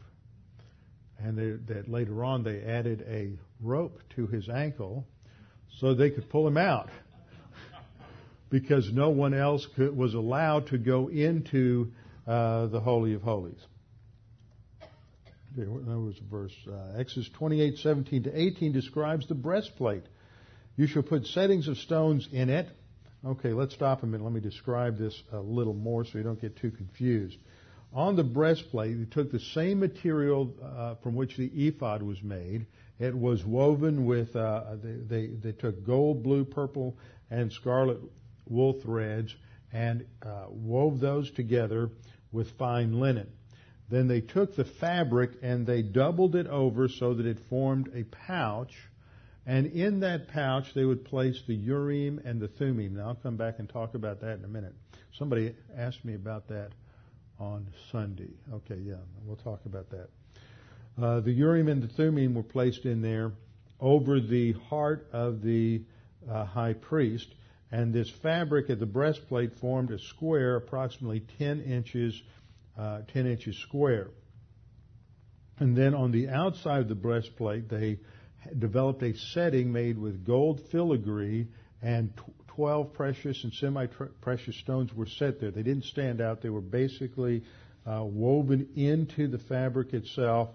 and 1.20 1.38
they, 1.38 1.74
that 1.74 1.89
later 1.89 2.24
on 2.24 2.44
they 2.44 2.62
added 2.62 3.06
a 3.08 3.34
rope 3.62 4.00
to 4.15 4.28
his 4.28 4.50
ankle 4.50 5.08
so 5.80 5.94
they 5.94 6.10
could 6.10 6.30
pull 6.30 6.48
him 6.48 6.58
out 6.58 6.89
because 8.50 8.91
no 8.91 9.10
one 9.10 9.34
else 9.34 9.65
could, 9.76 9.96
was 9.96 10.13
allowed 10.13 10.68
to 10.68 10.78
go 10.78 11.08
into 11.08 11.91
uh, 12.28 12.68
the 12.68 12.80
Holy 12.80 13.13
of 13.13 13.22
Holies. 13.22 13.60
There 15.56 15.70
was 15.70 16.20
a 16.20 16.30
verse. 16.30 16.54
Uh, 16.68 16.98
Exodus 17.00 17.30
28, 17.38 17.78
17 17.78 18.24
to 18.24 18.38
18 18.41 18.74
describes 18.74 19.26
the 19.28 19.36
breastplate. 19.36 20.04
You 20.76 20.88
shall 20.88 21.04
put 21.04 21.26
settings 21.28 21.70
of 21.70 21.78
stones 21.78 22.28
in 22.30 22.50
it. 22.50 22.68
Okay, 23.26 23.54
let's 23.54 23.74
stop 23.74 24.04
a 24.04 24.06
minute. 24.06 24.24
Let 24.24 24.34
me 24.34 24.40
describe 24.40 25.00
this 25.00 25.24
a 25.32 25.40
little 25.40 25.74
more 25.74 26.06
so 26.06 26.20
you 26.20 26.24
don't 26.24 26.40
get 26.40 26.58
too 26.58 26.70
confused. 26.70 27.40
On 27.92 28.16
the 28.16 28.24
breastplate, 28.24 28.96
you 28.96 29.06
took 29.06 29.32
the 29.32 29.40
same 29.40 29.80
material 29.80 30.54
uh, 30.64 30.94
from 31.02 31.16
which 31.16 31.36
the 31.36 31.48
ephod 31.48 32.04
was 32.04 32.22
made. 32.22 32.68
It 33.00 33.18
was 33.18 33.44
woven 33.44 34.06
with, 34.06 34.36
uh, 34.36 34.76
they, 34.76 34.92
they, 34.92 35.28
they, 35.28 35.52
took 35.54 35.84
gold, 35.84 36.22
blue, 36.22 36.46
purple, 36.46 36.98
and 37.32 37.52
scarlet 37.52 37.98
wool 38.48 38.74
threads 38.74 39.34
and 39.74 40.06
uh, 40.22 40.46
wove 40.50 41.00
those 41.00 41.32
together 41.32 41.90
with 42.32 42.52
fine 42.60 43.00
linen. 43.00 43.32
Then 43.90 44.08
they 44.08 44.22
took 44.22 44.56
the 44.56 44.66
fabric 44.66 45.32
and 45.42 45.66
they 45.66 45.82
doubled 45.82 46.36
it 46.36 46.46
over 46.46 46.88
so 46.90 47.16
that 47.16 47.26
it 47.26 47.40
formed 47.50 47.90
a 47.96 48.04
pouch. 48.04 48.76
And 49.48 49.68
in 49.68 50.00
that 50.00 50.30
pouch, 50.30 50.74
they 50.74 50.84
would 50.84 51.06
place 51.06 51.40
the 51.48 51.54
Urim 51.54 52.20
and 52.26 52.42
the 52.42 52.48
Thummim. 52.48 52.96
Now, 52.96 53.10
I'll 53.10 53.16
come 53.16 53.38
back 53.38 53.60
and 53.60 53.70
talk 53.70 53.94
about 53.94 54.22
that 54.22 54.40
in 54.40 54.44
a 54.44 54.48
minute. 54.48 54.74
Somebody 55.18 55.56
asked 55.78 56.04
me 56.04 56.16
about 56.16 56.48
that 56.48 56.72
on 57.40 57.68
Sunday. 57.92 58.32
Okay, 58.52 58.78
yeah, 58.78 58.96
we'll 59.24 59.36
talk 59.38 59.62
about 59.66 59.90
that. 59.92 60.10
Uh, 61.02 61.20
the 61.20 61.32
Urim 61.32 61.68
and 61.68 61.84
the 61.84 61.88
Thummim 61.88 62.34
were 62.34 62.44
placed 62.44 62.86
in 62.86 63.02
there 63.02 63.34
over 63.80 64.20
the 64.20 64.54
heart 64.54 65.08
of 65.14 65.42
the 65.42 65.84
uh, 66.30 66.46
high 66.46 66.74
priest, 66.74 67.28
and 67.72 67.94
this 67.94 68.10
fabric 68.10 68.70
at 68.70 68.80
the 68.80 68.86
breastplate 68.86 69.54
formed 69.60 69.92
a 69.92 70.00
square 70.00 70.56
approximately 70.56 71.22
10 71.38 71.62
inches, 71.62 72.20
uh, 72.78 73.02
10 73.14 73.28
inches 73.28 73.58
square. 73.58 74.10
And 75.60 75.78
then 75.78 75.94
on 75.94 76.12
the 76.12 76.30
outside 76.30 76.82
of 76.82 76.88
the 76.88 76.96
breastplate, 76.96 77.70
they 77.70 78.00
developed 78.58 79.04
a 79.04 79.16
setting 79.16 79.72
made 79.72 79.98
with 79.98 80.26
gold 80.26 80.62
filigree 80.72 81.48
and 81.82 82.14
12 82.48 82.94
precious 82.94 83.44
and 83.44 83.54
semi-precious 83.54 84.56
stones 84.56 84.94
were 84.94 85.06
set 85.06 85.40
there. 85.40 85.52
They 85.52 85.64
didn't 85.64 85.86
stand 85.86 86.22
out. 86.22 86.42
They 86.42 86.50
were 86.50 86.62
basically 86.62 87.44
uh, 87.86 88.04
woven 88.04 88.70
into 88.76 89.28
the 89.28 89.38
fabric 89.38 89.94
itself, 89.94 90.50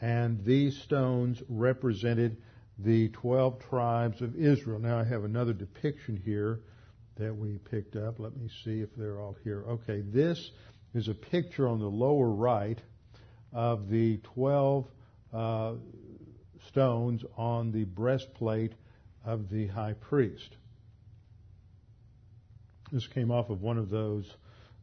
and 0.00 0.44
these 0.44 0.76
stones 0.82 1.40
represented 1.48 2.36
the 2.78 3.08
12 3.10 3.60
tribes 3.70 4.20
of 4.20 4.34
Israel. 4.36 4.80
Now 4.80 4.98
I 4.98 5.04
have 5.04 5.24
another 5.24 5.52
depiction 5.52 6.20
here 6.24 6.60
that 7.16 7.34
we 7.34 7.58
picked 7.70 7.94
up. 7.94 8.18
Let 8.18 8.36
me 8.36 8.48
see 8.64 8.80
if 8.80 8.94
they're 8.96 9.20
all 9.20 9.36
here. 9.44 9.64
Okay, 9.68 10.00
this 10.00 10.50
is 10.92 11.08
a 11.08 11.14
picture 11.14 11.68
on 11.68 11.78
the 11.78 11.86
lower 11.86 12.28
right 12.28 12.80
of 13.52 13.88
the 13.88 14.16
12 14.34 14.86
uh, 15.32 15.74
stones 16.72 17.22
on 17.36 17.70
the 17.70 17.84
breastplate 17.84 18.72
of 19.24 19.50
the 19.50 19.66
high 19.66 19.92
priest. 19.92 20.56
This 22.90 23.06
came 23.06 23.30
off 23.30 23.50
of 23.50 23.60
one 23.60 23.76
of 23.76 23.90
those 23.90 24.26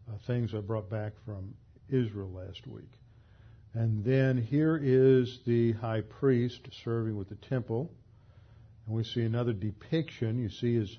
uh, 0.08 0.18
things 0.28 0.54
I 0.54 0.60
brought 0.60 0.90
back 0.90 1.14
from 1.26 1.56
Israel 1.90 2.30
last 2.30 2.68
week. 2.68 2.92
And 3.74 4.04
then 4.04 4.38
here 4.38 4.80
is 4.82 5.40
the 5.46 5.74
high 5.74 6.02
priest 6.02 6.62
serving 6.84 7.16
with 7.18 7.30
the 7.30 7.36
temple. 7.36 7.92
And 8.86 8.96
we 8.96 9.04
see 9.04 9.22
another 9.22 9.54
depiction. 9.54 10.40
You 10.40 10.50
see 10.50 10.76
his, 10.76 10.98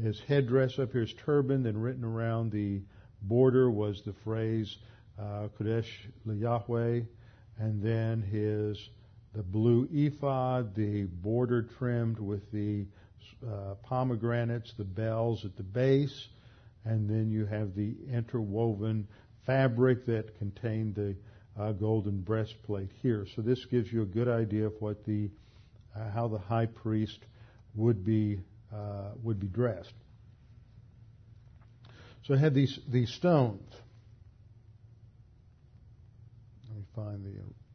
his 0.00 0.20
headdress 0.20 0.78
up 0.78 0.92
here, 0.92 1.02
his 1.02 1.14
turban, 1.14 1.64
then 1.64 1.76
written 1.76 2.04
around 2.04 2.52
the 2.52 2.82
border 3.22 3.70
was 3.70 4.02
the 4.02 4.14
phrase, 4.24 4.76
uh, 5.18 5.48
Kodesh 5.58 5.88
Yahweh, 6.26 7.00
and 7.58 7.82
then 7.82 8.22
his, 8.22 8.88
the 9.38 9.44
blue 9.44 9.88
ephod, 9.92 10.74
the 10.74 11.04
border 11.04 11.62
trimmed 11.62 12.18
with 12.18 12.50
the 12.50 12.84
uh, 13.46 13.74
pomegranates, 13.84 14.72
the 14.76 14.82
bells 14.82 15.44
at 15.44 15.56
the 15.56 15.62
base, 15.62 16.26
and 16.84 17.08
then 17.08 17.30
you 17.30 17.46
have 17.46 17.76
the 17.76 17.94
interwoven 18.12 19.06
fabric 19.46 20.04
that 20.06 20.36
contained 20.38 20.96
the 20.96 21.14
uh, 21.56 21.70
golden 21.70 22.20
breastplate 22.20 22.90
here. 23.00 23.28
So 23.36 23.42
this 23.42 23.64
gives 23.66 23.92
you 23.92 24.02
a 24.02 24.06
good 24.06 24.26
idea 24.26 24.66
of 24.66 24.72
what 24.80 25.04
the 25.04 25.30
uh, 25.94 26.10
how 26.10 26.26
the 26.26 26.38
high 26.38 26.66
priest 26.66 27.20
would 27.76 28.04
be 28.04 28.40
uh, 28.74 29.12
would 29.22 29.38
be 29.38 29.46
dressed. 29.46 29.94
So 32.24 32.34
I 32.34 32.38
had 32.38 32.54
these 32.54 32.76
these 32.88 33.10
stones. 33.10 33.72
Let 36.68 36.76
me 36.76 36.84
find 36.96 37.24
the. 37.24 37.67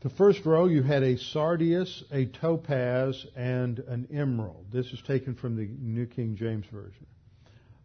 The 0.00 0.10
first 0.10 0.44
row, 0.44 0.66
you 0.66 0.82
had 0.82 1.02
a 1.02 1.16
sardius, 1.16 2.04
a 2.12 2.26
topaz, 2.26 3.26
and 3.34 3.78
an 3.78 4.08
emerald. 4.12 4.66
This 4.70 4.92
is 4.92 5.00
taken 5.06 5.34
from 5.34 5.56
the 5.56 5.66
New 5.80 6.04
King 6.04 6.36
James 6.36 6.66
Version. 6.66 7.06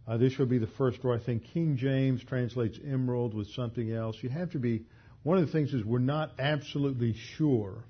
Uh, 0.06 0.17
this 0.17 0.38
will 0.38 0.45
be 0.45 0.58
the 0.58 0.67
first 0.67 1.02
row. 1.04 1.13
I 1.13 1.19
think 1.19 1.45
King 1.54 1.78
James 1.78 2.21
translates 2.21 2.78
emerald 2.86 3.34
with 3.34 3.47
something 3.52 3.93
else. 3.93 4.17
You 4.21 4.30
have 4.30 4.52
to 4.52 4.60
be, 4.60 4.84
one 5.24 5.38
of 5.38 5.45
the 5.45 5.52
things 5.54 5.74
is 5.74 5.86
we're 5.86 6.00
not 6.00 6.34
absolutely 6.38 7.13
sure 7.13 7.86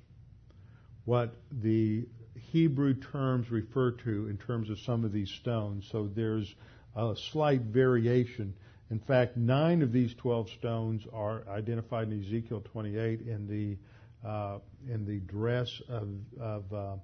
what 1.05 1.34
the 1.51 2.05
Hebrew 2.51 2.93
terms 2.93 3.49
refer 3.49 3.91
to 3.91 4.27
in 4.27 4.38
terms 4.38 4.69
of 4.69 4.77
some 4.79 5.03
of 5.03 5.12
these 5.12 5.31
stones. 5.31 5.88
So 5.91 6.07
there's 6.07 6.53
a 6.95 7.15
slight 7.31 7.62
variation. 7.62 8.53
In 8.91 8.99
fact, 8.99 9.36
nine 9.36 9.81
of 9.81 9.91
these 9.91 10.13
12 10.13 10.49
stones 10.60 11.01
are 11.12 11.43
identified 11.49 12.12
in 12.12 12.23
Ezekiel 12.23 12.62
28 12.71 13.21
in 13.21 13.47
the 13.47 13.77
uh, 14.25 14.60
in 14.89 15.05
the 15.05 15.19
dress 15.19 15.81
of 15.89 16.07
of, 16.39 16.73
uh, 16.73 16.95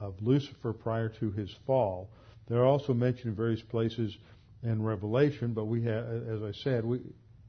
of 0.00 0.14
Lucifer 0.20 0.72
prior 0.72 1.08
to 1.08 1.30
his 1.32 1.50
fall. 1.66 2.10
They're 2.48 2.64
also 2.64 2.94
mentioned 2.94 3.26
in 3.26 3.34
various 3.34 3.62
places 3.62 4.16
in 4.62 4.82
Revelation, 4.82 5.52
but 5.52 5.66
we 5.66 5.82
have, 5.84 6.04
as 6.28 6.42
I 6.42 6.52
said 6.52 6.84
we, 6.84 7.00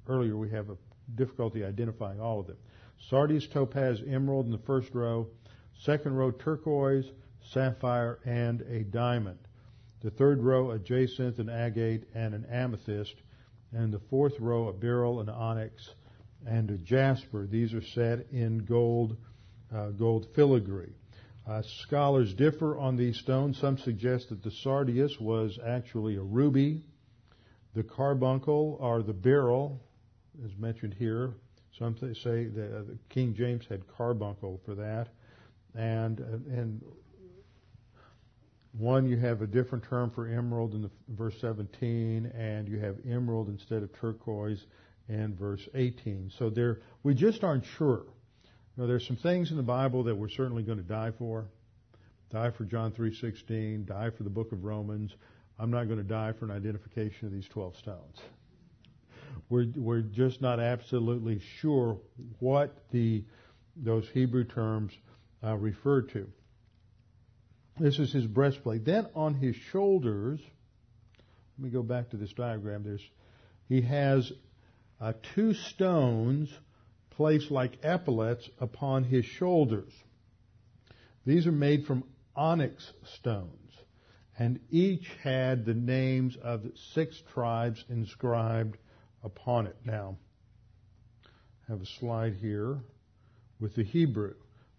earlier, 0.07 0.37
we 0.37 0.49
have 0.51 0.69
a 0.69 0.77
difficulty 1.15 1.63
identifying 1.65 2.21
all 2.21 2.39
of 2.39 2.47
them. 2.47 2.57
Sardius, 3.09 3.47
topaz, 3.47 4.01
emerald 4.07 4.45
in 4.45 4.51
the 4.51 4.59
first 4.59 4.93
row. 4.93 5.27
Second 5.79 6.15
row, 6.15 6.31
turquoise, 6.31 7.11
sapphire, 7.51 8.19
and 8.25 8.61
a 8.61 8.83
diamond. 8.83 9.39
The 10.01 10.11
third 10.11 10.41
row, 10.41 10.71
a 10.71 10.79
jacinth, 10.79 11.39
an 11.39 11.49
agate, 11.49 12.07
and 12.13 12.33
an 12.33 12.45
amethyst. 12.45 13.15
And 13.73 13.91
the 13.91 13.99
fourth 14.09 14.39
row, 14.39 14.67
a 14.67 14.73
beryl, 14.73 15.19
an 15.19 15.29
onyx, 15.29 15.89
and 16.47 16.69
a 16.71 16.77
jasper. 16.77 17.47
These 17.47 17.73
are 17.73 17.81
set 17.81 18.27
in 18.31 18.59
gold, 18.59 19.17
uh, 19.73 19.89
gold 19.89 20.27
filigree. 20.35 20.93
Uh, 21.47 21.61
scholars 21.61 22.33
differ 22.33 22.77
on 22.77 22.95
these 22.95 23.17
stones. 23.17 23.57
Some 23.57 23.77
suggest 23.77 24.29
that 24.29 24.43
the 24.43 24.51
sardius 24.51 25.19
was 25.19 25.57
actually 25.65 26.15
a 26.15 26.21
ruby. 26.21 26.83
The 27.73 27.83
carbuncle 27.83 28.77
or 28.79 29.01
the 29.01 29.13
beryl 29.13 29.81
is 30.43 30.51
mentioned 30.57 30.93
here. 30.93 31.33
Some 31.77 31.95
say 31.97 32.45
that 32.45 32.77
uh, 32.77 32.83
King 33.09 33.33
James 33.33 33.65
had 33.67 33.87
carbuncle 33.97 34.59
for 34.65 34.75
that, 34.75 35.07
and 35.73 36.19
uh, 36.19 36.53
and 36.53 36.81
one 38.73 39.07
you 39.07 39.17
have 39.17 39.41
a 39.41 39.47
different 39.47 39.83
term 39.83 40.11
for 40.11 40.27
emerald 40.27 40.73
in 40.73 40.81
the 40.81 40.91
verse 41.09 41.35
17, 41.41 42.31
and 42.37 42.67
you 42.67 42.79
have 42.79 42.97
emerald 43.09 43.49
instead 43.49 43.83
of 43.83 43.93
turquoise 43.99 44.65
in 45.11 45.35
verse 45.35 45.67
18. 45.75 46.31
So 46.39 46.49
there, 46.49 46.79
we 47.03 47.13
just 47.13 47.43
aren't 47.43 47.65
sure. 47.77 48.05
You 48.05 48.83
know, 48.83 48.87
there's 48.87 49.05
some 49.05 49.17
things 49.17 49.51
in 49.51 49.57
the 49.57 49.63
Bible 49.63 50.03
that 50.03 50.15
we're 50.15 50.29
certainly 50.29 50.63
going 50.63 50.77
to 50.77 50.83
die 50.83 51.11
for. 51.17 51.47
Die 52.29 52.51
for 52.51 52.63
John 52.63 52.93
3:16. 52.93 53.85
Die 53.85 54.09
for 54.11 54.23
the 54.23 54.29
Book 54.29 54.53
of 54.53 54.63
Romans. 54.63 55.13
I'm 55.59 55.69
not 55.69 55.85
going 55.85 55.97
to 55.97 56.03
die 56.03 56.31
for 56.31 56.45
an 56.45 56.51
identification 56.51 57.27
of 57.27 57.33
these 57.33 57.47
12 57.49 57.75
stones. 57.75 58.17
We're, 59.49 59.67
we're 59.75 60.01
just 60.01 60.41
not 60.41 60.59
absolutely 60.61 61.41
sure 61.59 61.99
what 62.39 62.89
the, 62.91 63.25
those 63.75 64.07
Hebrew 64.13 64.45
terms 64.45 64.93
uh, 65.43 65.57
refer 65.57 66.03
to. 66.03 66.27
This 67.77 67.99
is 67.99 68.13
his 68.13 68.25
breastplate. 68.25 68.85
Then 68.85 69.07
on 69.13 69.33
his 69.33 69.55
shoulders, 69.71 70.39
let 71.57 71.65
me 71.65 71.69
go 71.69 71.83
back 71.83 72.09
to 72.11 72.17
this 72.17 72.31
diagram. 72.31 72.83
There's, 72.83 73.07
he 73.67 73.81
has 73.81 74.31
uh, 75.01 75.13
two 75.33 75.53
stones 75.53 76.49
placed 77.11 77.51
like 77.51 77.79
epaulets 77.83 78.47
upon 78.59 79.03
his 79.03 79.25
shoulders. 79.25 79.91
These 81.25 81.47
are 81.47 81.51
made 81.51 81.85
from 81.85 82.03
onyx 82.35 82.93
stones 83.15 83.61
and 84.41 84.59
each 84.71 85.07
had 85.23 85.65
the 85.65 85.73
names 85.73 86.35
of 86.41 86.65
six 86.93 87.21
tribes 87.33 87.85
inscribed 87.89 88.75
upon 89.23 89.67
it. 89.67 89.75
Now, 89.85 90.17
I 91.25 91.71
have 91.73 91.81
a 91.81 91.85
slide 91.85 92.37
here 92.41 92.79
with 93.59 93.75
the 93.75 93.83
Hebrew. 93.83 94.33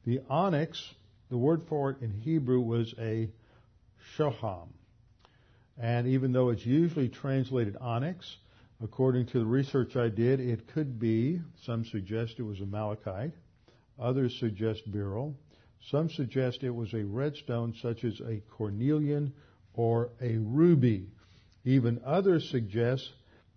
The 0.04 0.20
onyx, 0.28 0.82
the 1.30 1.37
word 1.37 1.62
for 1.68 1.90
it 1.90 1.98
in 2.00 2.12
Hebrew 2.12 2.61
was 2.61 2.92
a 2.98 3.30
shoham. 4.16 4.68
And 5.78 6.08
even 6.08 6.32
though 6.32 6.48
it's 6.48 6.66
usually 6.66 7.08
translated 7.08 7.76
onyx, 7.80 8.37
according 8.83 9.27
to 9.27 9.38
the 9.38 9.47
research 9.47 9.97
I 9.97 10.09
did, 10.09 10.40
it 10.40 10.66
could 10.66 10.99
be, 10.99 11.40
some 11.64 11.85
suggest 11.85 12.35
it 12.38 12.42
was 12.42 12.61
a 12.61 12.66
malachite, 12.66 13.33
others 13.99 14.37
suggest 14.38 14.90
beryl, 14.90 15.37
some 15.90 16.11
suggest 16.11 16.62
it 16.62 16.71
was 16.71 16.92
a 16.92 17.05
red 17.05 17.37
stone 17.37 17.75
such 17.81 18.05
as 18.05 18.21
a 18.21 18.40
cornelian 18.51 19.33
or 19.75 20.11
a 20.21 20.37
ruby. 20.38 21.09
Even 21.64 22.01
others 22.05 22.49
suggest 22.51 23.12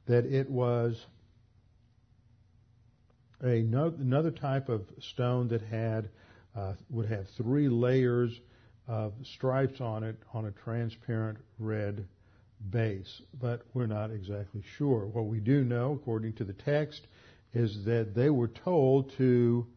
that 0.06 0.26
it 0.26 0.50
was 0.50 1.06
a, 3.44 3.60
another 3.60 4.32
type 4.32 4.70
of 4.70 4.82
stone 5.00 5.48
that 5.48 5.62
had 5.62 6.10
uh, 6.56 6.74
would 6.90 7.08
have 7.08 7.28
three 7.30 7.68
layers 7.68 8.40
of 8.88 9.14
stripes 9.24 9.82
on 9.82 10.04
it 10.04 10.18
on 10.34 10.46
a 10.46 10.52
transparent 10.52 11.38
red 11.58 12.08
base, 12.70 13.22
but 13.39 13.62
we're 13.74 13.86
not 13.86 14.12
exactly 14.12 14.63
sure. 14.78 15.06
What 15.06 15.26
we 15.26 15.39
do 15.39 15.63
know, 15.63 15.94
according 15.94 16.34
to 16.34 16.44
the 16.44 16.54
text, 16.54 17.08
is 17.54 17.86
that 17.86 18.15
they 18.15 18.30
were 18.30 18.48
told 18.48 19.12
to 19.18 19.68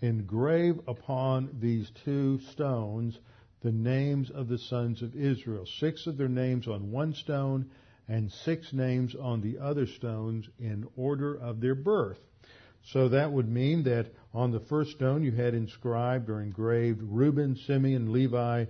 engrave 0.00 0.80
upon 0.86 1.56
these 1.60 1.90
two 2.04 2.40
stones 2.50 3.18
the 3.62 3.72
names 3.72 4.30
of 4.30 4.48
the 4.48 4.58
sons 4.58 5.02
of 5.02 5.14
Israel. 5.14 5.66
Six 5.78 6.06
of 6.06 6.16
their 6.16 6.28
names 6.28 6.66
on 6.66 6.90
one 6.90 7.14
stone 7.14 7.70
and 8.08 8.30
six 8.30 8.72
names 8.72 9.14
on 9.14 9.40
the 9.40 9.58
other 9.58 9.86
stones 9.86 10.48
in 10.58 10.86
order 10.96 11.34
of 11.34 11.60
their 11.60 11.76
birth. 11.76 12.18
So 12.84 13.08
that 13.10 13.30
would 13.30 13.48
mean 13.48 13.84
that 13.84 14.12
on 14.34 14.50
the 14.50 14.60
first 14.60 14.92
stone 14.92 15.22
you 15.22 15.30
had 15.30 15.54
inscribed 15.54 16.28
or 16.28 16.40
engraved 16.40 17.00
Reuben, 17.02 17.56
Simeon, 17.56 18.12
Levi, 18.12 18.64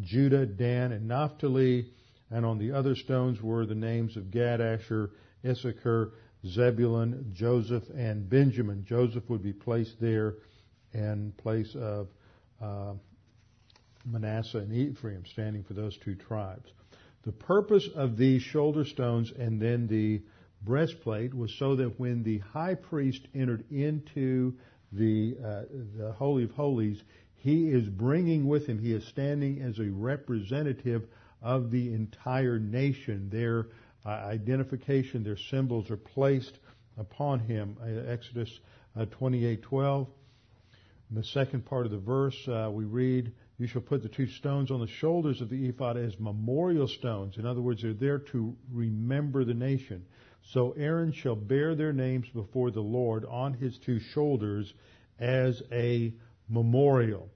Judah, 0.00 0.46
Dan, 0.46 0.92
and 0.92 1.08
Naphtali, 1.08 1.86
and 2.30 2.44
on 2.44 2.58
the 2.58 2.72
other 2.72 2.94
stones 2.94 3.40
were 3.40 3.66
the 3.66 3.74
names 3.74 4.16
of 4.16 4.30
Gad, 4.30 4.60
Asher, 4.60 5.10
Issachar, 5.44 6.12
Zebulun, 6.46 7.32
Joseph, 7.32 7.84
and 7.94 8.28
Benjamin. 8.28 8.84
Joseph 8.84 9.28
would 9.28 9.42
be 9.42 9.52
placed 9.52 10.00
there 10.00 10.34
in 10.92 11.32
place 11.36 11.74
of 11.74 12.08
uh, 12.60 12.94
Manasseh 14.04 14.58
and 14.58 14.72
Ephraim, 14.72 15.24
standing 15.26 15.64
for 15.64 15.74
those 15.74 15.96
two 15.98 16.14
tribes. 16.14 16.70
The 17.24 17.32
purpose 17.32 17.88
of 17.94 18.16
these 18.16 18.42
shoulder 18.42 18.84
stones 18.84 19.32
and 19.36 19.60
then 19.60 19.88
the 19.88 20.22
breastplate 20.62 21.34
was 21.34 21.52
so 21.58 21.76
that 21.76 21.98
when 21.98 22.22
the 22.22 22.38
high 22.38 22.74
priest 22.74 23.26
entered 23.34 23.64
into 23.70 24.54
the 24.92 25.36
uh, 25.44 25.62
the 25.98 26.12
holy 26.12 26.44
of 26.44 26.52
holies, 26.52 27.02
he 27.34 27.68
is 27.68 27.88
bringing 27.88 28.46
with 28.46 28.66
him. 28.66 28.78
He 28.78 28.92
is 28.92 29.04
standing 29.06 29.60
as 29.60 29.78
a 29.78 29.90
representative 29.90 31.08
of 31.42 31.70
the 31.70 31.92
entire 31.92 32.58
nation. 32.58 33.28
Their 33.30 33.68
uh, 34.04 34.08
identification, 34.08 35.24
their 35.24 35.36
symbols 35.36 35.90
are 35.90 35.96
placed 35.96 36.58
upon 36.96 37.40
him. 37.40 37.76
Uh, 37.80 38.10
Exodus 38.10 38.60
28:12. 38.96 40.06
Uh, 40.06 40.10
In 41.10 41.16
the 41.16 41.24
second 41.24 41.64
part 41.64 41.86
of 41.86 41.92
the 41.92 41.98
verse, 41.98 42.48
uh, 42.48 42.70
we 42.72 42.84
read, 42.84 43.32
"You 43.58 43.66
shall 43.66 43.82
put 43.82 44.02
the 44.02 44.08
two 44.08 44.26
stones 44.26 44.70
on 44.70 44.80
the 44.80 44.86
shoulders 44.86 45.40
of 45.40 45.48
the 45.48 45.66
ephod 45.68 45.96
as 45.96 46.18
memorial 46.18 46.88
stones." 46.88 47.36
In 47.36 47.46
other 47.46 47.60
words, 47.60 47.82
they're 47.82 47.92
there 47.92 48.18
to 48.18 48.56
remember 48.72 49.44
the 49.44 49.54
nation. 49.54 50.04
So 50.42 50.72
Aaron 50.72 51.12
shall 51.12 51.36
bear 51.36 51.74
their 51.74 51.92
names 51.92 52.28
before 52.28 52.70
the 52.70 52.82
Lord 52.82 53.24
on 53.24 53.54
his 53.54 53.78
two 53.78 53.98
shoulders 53.98 54.72
as 55.18 55.62
a 55.72 56.12
memorial 56.48 57.28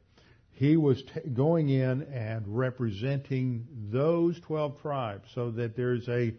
he 0.61 0.77
was 0.77 1.03
t- 1.03 1.31
going 1.33 1.70
in 1.70 2.03
and 2.12 2.44
representing 2.46 3.66
those 3.90 4.38
12 4.40 4.83
tribes 4.83 5.27
so 5.35 5.51
that 5.53 5.75
there's 5.75 6.07
a, 6.07 6.35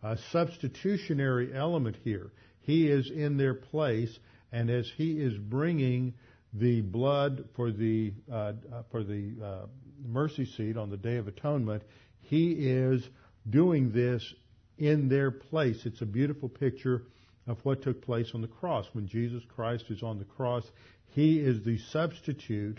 a, 0.00 0.16
substitutionary 0.30 1.52
element 1.52 1.96
here. 2.04 2.30
He 2.60 2.86
is 2.86 3.10
in 3.10 3.36
their 3.36 3.54
place 3.54 4.16
and 4.52 4.70
as 4.70 4.88
he 4.96 5.20
is 5.20 5.36
bringing 5.36 6.14
the 6.52 6.82
blood 6.82 7.48
for 7.56 7.72
the, 7.72 8.14
uh, 8.30 8.52
uh, 8.72 8.82
for 8.92 9.02
the 9.02 9.32
uh, 9.44 9.66
mercy 10.06 10.44
seat 10.44 10.76
on 10.76 10.88
the 10.88 10.96
Day 10.96 11.16
of 11.16 11.26
Atonement, 11.26 11.82
he 12.20 12.52
is 12.52 13.02
doing 13.50 13.90
this 13.90 14.34
in 14.78 15.08
their 15.08 15.32
place. 15.32 15.84
It's 15.84 16.00
a 16.00 16.06
beautiful 16.06 16.48
picture 16.48 17.06
of 17.48 17.58
what 17.64 17.82
took 17.82 18.02
place 18.02 18.30
on 18.34 18.40
the 18.40 18.46
cross. 18.46 18.86
When 18.92 19.08
Jesus 19.08 19.42
Christ 19.48 19.86
is 19.88 20.04
on 20.04 20.20
the 20.20 20.24
cross, 20.24 20.62
he 21.08 21.40
is 21.40 21.64
the 21.64 21.78
substitute 21.78 22.78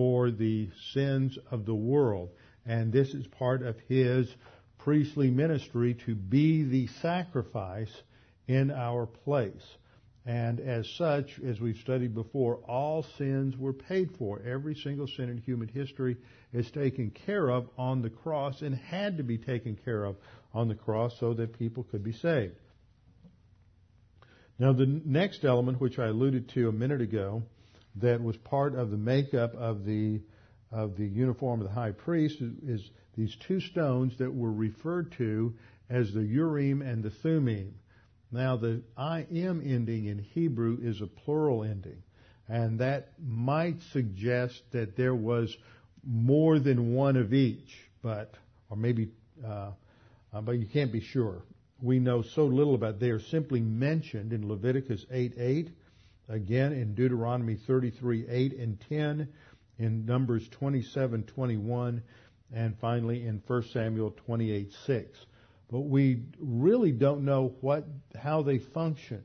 for 0.00 0.30
the 0.30 0.66
sins 0.94 1.38
of 1.50 1.66
the 1.66 1.74
world. 1.74 2.30
And 2.64 2.90
this 2.90 3.12
is 3.12 3.26
part 3.26 3.62
of 3.62 3.76
his 3.86 4.34
priestly 4.78 5.30
ministry 5.30 5.92
to 6.06 6.14
be 6.14 6.62
the 6.62 6.86
sacrifice 7.02 7.92
in 8.48 8.70
our 8.70 9.04
place. 9.04 9.76
And 10.24 10.58
as 10.58 10.88
such, 10.96 11.38
as 11.46 11.60
we've 11.60 11.76
studied 11.76 12.14
before, 12.14 12.60
all 12.66 13.04
sins 13.18 13.58
were 13.58 13.74
paid 13.74 14.16
for. 14.16 14.40
Every 14.40 14.74
single 14.74 15.06
sin 15.06 15.28
in 15.28 15.36
human 15.36 15.68
history 15.68 16.16
is 16.54 16.70
taken 16.70 17.10
care 17.10 17.50
of 17.50 17.68
on 17.76 18.00
the 18.00 18.08
cross 18.08 18.62
and 18.62 18.74
had 18.74 19.18
to 19.18 19.22
be 19.22 19.36
taken 19.36 19.78
care 19.84 20.04
of 20.04 20.16
on 20.54 20.68
the 20.68 20.74
cross 20.74 21.12
so 21.20 21.34
that 21.34 21.58
people 21.58 21.82
could 21.82 22.02
be 22.02 22.14
saved. 22.14 22.54
Now 24.58 24.72
the 24.72 24.86
next 24.86 25.44
element, 25.44 25.78
which 25.78 25.98
I 25.98 26.06
alluded 26.06 26.48
to 26.54 26.70
a 26.70 26.72
minute 26.72 27.02
ago, 27.02 27.42
that 27.96 28.22
was 28.22 28.36
part 28.36 28.74
of 28.74 28.90
the 28.90 28.96
makeup 28.96 29.54
of 29.54 29.84
the 29.84 30.20
of 30.72 30.96
the 30.96 31.06
uniform 31.06 31.60
of 31.60 31.66
the 31.66 31.74
high 31.74 31.90
priest 31.90 32.40
is, 32.40 32.80
is 32.80 32.90
these 33.16 33.36
two 33.46 33.60
stones 33.60 34.16
that 34.18 34.32
were 34.32 34.52
referred 34.52 35.10
to 35.12 35.52
as 35.88 36.12
the 36.12 36.22
Urim 36.22 36.80
and 36.80 37.02
the 37.02 37.10
Thummim. 37.10 37.74
Now 38.30 38.56
the 38.56 38.82
I 38.96 39.26
am 39.32 39.60
ending 39.64 40.06
in 40.06 40.18
Hebrew 40.18 40.78
is 40.80 41.00
a 41.00 41.06
plural 41.06 41.64
ending, 41.64 42.02
and 42.48 42.78
that 42.78 43.12
might 43.20 43.82
suggest 43.92 44.62
that 44.70 44.96
there 44.96 45.14
was 45.14 45.56
more 46.06 46.58
than 46.58 46.94
one 46.94 47.16
of 47.16 47.34
each, 47.34 47.76
but 48.02 48.34
or 48.70 48.76
maybe, 48.76 49.10
uh, 49.44 49.72
uh, 50.32 50.40
but 50.40 50.52
you 50.52 50.66
can't 50.66 50.92
be 50.92 51.00
sure. 51.00 51.42
We 51.82 51.98
know 51.98 52.22
so 52.22 52.46
little 52.46 52.74
about. 52.74 53.00
They 53.00 53.10
are 53.10 53.20
simply 53.20 53.60
mentioned 53.60 54.32
in 54.32 54.48
Leviticus 54.48 55.04
8 55.10 55.34
8 55.36 55.70
again 56.30 56.72
in 56.72 56.94
Deuteronomy 56.94 57.56
33, 57.56 58.26
8 58.28 58.58
and 58.58 58.78
10, 58.88 59.28
in 59.78 60.04
Numbers 60.04 60.46
27, 60.48 61.24
21, 61.24 62.02
and 62.52 62.78
finally 62.80 63.26
in 63.26 63.42
1 63.46 63.62
Samuel 63.72 64.14
28, 64.26 64.72
6. 64.86 65.26
But 65.70 65.80
we 65.80 66.22
really 66.38 66.92
don't 66.92 67.24
know 67.24 67.54
what, 67.60 67.86
how 68.20 68.42
they 68.42 68.58
functioned. 68.58 69.24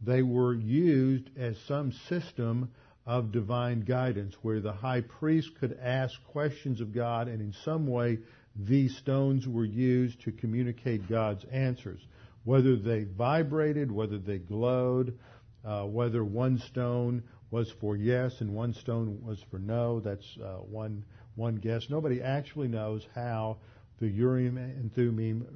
They 0.00 0.22
were 0.22 0.54
used 0.54 1.30
as 1.38 1.58
some 1.60 1.92
system 1.92 2.70
of 3.06 3.32
divine 3.32 3.80
guidance 3.80 4.34
where 4.42 4.60
the 4.60 4.72
high 4.72 5.02
priest 5.02 5.50
could 5.60 5.78
ask 5.80 6.22
questions 6.24 6.80
of 6.80 6.94
God 6.94 7.28
and 7.28 7.40
in 7.40 7.52
some 7.64 7.86
way 7.86 8.18
these 8.56 8.96
stones 8.96 9.46
were 9.46 9.64
used 9.64 10.20
to 10.22 10.32
communicate 10.32 11.08
God's 11.08 11.44
answers. 11.44 12.00
Whether 12.44 12.76
they 12.76 13.04
vibrated, 13.04 13.92
whether 13.92 14.18
they 14.18 14.38
glowed, 14.38 15.18
uh, 15.64 15.84
whether 15.84 16.24
one 16.24 16.58
stone 16.58 17.22
was 17.50 17.70
for 17.80 17.96
yes 17.96 18.40
and 18.40 18.54
one 18.54 18.72
stone 18.74 19.20
was 19.22 19.38
for 19.50 19.58
no. 19.58 20.00
That's 20.00 20.26
uh, 20.42 20.58
one 20.58 21.04
one 21.34 21.56
guess. 21.56 21.86
Nobody 21.88 22.22
actually 22.22 22.68
knows 22.68 23.06
how 23.14 23.58
the 24.00 24.08
Urim 24.08 24.56
and 24.56 24.92
Thummim 24.94 25.46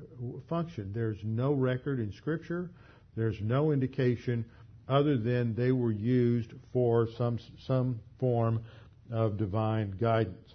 function. 0.49 0.93
There's 0.95 1.19
no 1.25 1.53
record 1.53 1.99
in 1.99 2.13
Scripture. 2.13 2.71
There's 3.17 3.41
no 3.41 3.73
indication 3.73 4.45
other 4.89 5.17
than 5.17 5.55
they 5.55 5.73
were 5.73 5.91
used 5.91 6.53
for 6.73 7.09
some 7.19 7.39
some 7.67 8.01
form 8.21 8.63
of 9.11 9.37
divine 9.37 9.97
guidance. 10.01 10.55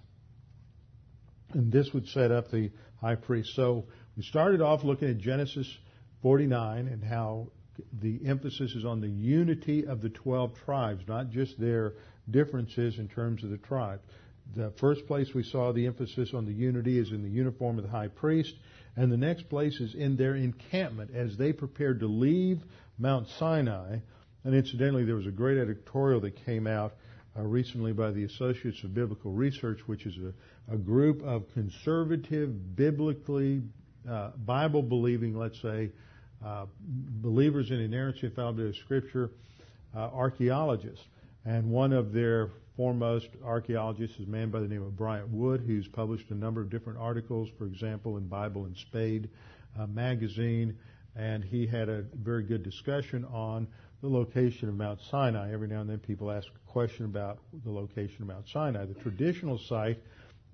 And 1.53 1.71
this 1.71 1.89
would 1.93 2.07
set 2.07 2.31
up 2.31 2.49
the 2.49 2.71
high 3.01 3.15
priest. 3.15 3.55
So 3.55 3.85
we 4.15 4.23
started 4.23 4.61
off 4.61 4.83
looking 4.83 5.09
at 5.09 5.17
Genesis 5.17 5.67
49 6.21 6.87
and 6.87 7.03
how 7.03 7.47
the 7.99 8.19
emphasis 8.25 8.73
is 8.73 8.85
on 8.85 9.01
the 9.01 9.07
unity 9.07 9.85
of 9.85 10.01
the 10.01 10.09
12 10.09 10.53
tribes, 10.65 11.03
not 11.07 11.29
just 11.29 11.59
their 11.59 11.93
differences 12.29 12.97
in 12.97 13.07
terms 13.07 13.43
of 13.43 13.49
the 13.49 13.57
tribe. 13.57 14.01
The 14.55 14.71
first 14.79 15.07
place 15.07 15.33
we 15.33 15.43
saw 15.43 15.71
the 15.71 15.85
emphasis 15.85 16.33
on 16.33 16.45
the 16.45 16.53
unity 16.53 16.97
is 16.97 17.11
in 17.11 17.23
the 17.23 17.29
uniform 17.29 17.77
of 17.77 17.83
the 17.83 17.89
high 17.89 18.09
priest, 18.09 18.55
and 18.95 19.11
the 19.11 19.17
next 19.17 19.49
place 19.49 19.79
is 19.79 19.95
in 19.95 20.17
their 20.17 20.35
encampment 20.35 21.11
as 21.13 21.37
they 21.37 21.53
prepared 21.53 22.01
to 22.01 22.07
leave 22.07 22.61
Mount 22.97 23.27
Sinai. 23.39 23.99
And 24.43 24.55
incidentally, 24.55 25.05
there 25.05 25.15
was 25.15 25.27
a 25.27 25.31
great 25.31 25.57
editorial 25.57 26.19
that 26.21 26.45
came 26.45 26.67
out 26.67 26.93
uh, 27.37 27.43
recently 27.43 27.93
by 27.93 28.11
the 28.11 28.25
Associates 28.25 28.83
of 28.83 28.93
Biblical 28.93 29.31
Research, 29.31 29.79
which 29.85 30.05
is 30.05 30.17
a, 30.17 30.73
a 30.73 30.77
group 30.77 31.23
of 31.23 31.45
conservative, 31.53 32.75
biblically, 32.75 33.61
uh, 34.09 34.31
Bible 34.45 34.81
believing, 34.81 35.37
let's 35.37 35.61
say, 35.61 35.91
uh, 36.45 36.65
believers 36.79 37.71
in 37.71 37.79
inerrancy, 37.79 38.27
infallibility 38.27 38.77
of 38.77 38.83
Scripture, 38.83 39.31
uh, 39.95 39.99
archaeologists. 39.99 41.05
And 41.45 41.71
one 41.71 41.93
of 41.93 42.13
their 42.13 42.49
foremost 42.77 43.27
archaeologists 43.43 44.19
is 44.19 44.27
a 44.27 44.29
man 44.29 44.49
by 44.49 44.59
the 44.59 44.67
name 44.67 44.83
of 44.83 44.95
Bryant 44.95 45.29
Wood, 45.29 45.63
who's 45.65 45.87
published 45.87 46.29
a 46.31 46.35
number 46.35 46.61
of 46.61 46.69
different 46.69 46.99
articles, 46.99 47.49
for 47.57 47.65
example, 47.65 48.17
in 48.17 48.27
Bible 48.27 48.65
and 48.65 48.77
Spade 48.77 49.29
uh, 49.79 49.87
magazine. 49.87 50.77
And 51.15 51.43
he 51.43 51.67
had 51.67 51.89
a 51.89 52.03
very 52.13 52.43
good 52.43 52.63
discussion 52.63 53.25
on 53.25 53.67
the 54.01 54.07
location 54.07 54.69
of 54.69 54.75
Mount 54.75 54.99
Sinai. 55.09 55.53
Every 55.53 55.67
now 55.67 55.81
and 55.81 55.89
then 55.89 55.99
people 55.99 56.31
ask 56.31 56.47
a 56.47 56.71
question 56.71 57.05
about 57.05 57.39
the 57.63 57.71
location 57.71 58.21
of 58.21 58.27
Mount 58.27 58.47
Sinai. 58.47 58.85
The 58.85 58.95
traditional 58.95 59.57
site 59.57 59.99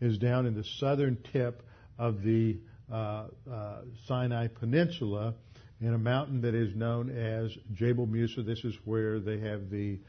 is 0.01 0.17
down 0.17 0.45
in 0.45 0.53
the 0.53 0.63
southern 0.79 1.17
tip 1.31 1.63
of 1.97 2.23
the 2.23 2.57
uh, 2.91 3.25
uh, 3.51 3.81
Sinai 4.05 4.47
Peninsula 4.47 5.33
in 5.79 5.93
a 5.93 5.97
mountain 5.97 6.41
that 6.41 6.55
is 6.55 6.75
known 6.75 7.09
as 7.09 7.51
Jabal 7.73 8.07
Musa. 8.07 8.41
This 8.41 8.63
is 8.63 8.75
where 8.85 9.19
they 9.19 9.39
have 9.39 9.69
the 9.69 9.99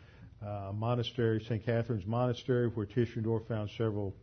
uh, 0.45 0.73
monastery, 0.73 1.45
St. 1.47 1.65
Catherine's 1.65 2.07
Monastery, 2.07 2.69
where 2.69 2.87
Tischendorf 2.87 3.47
found 3.49 3.71
several 3.77 4.15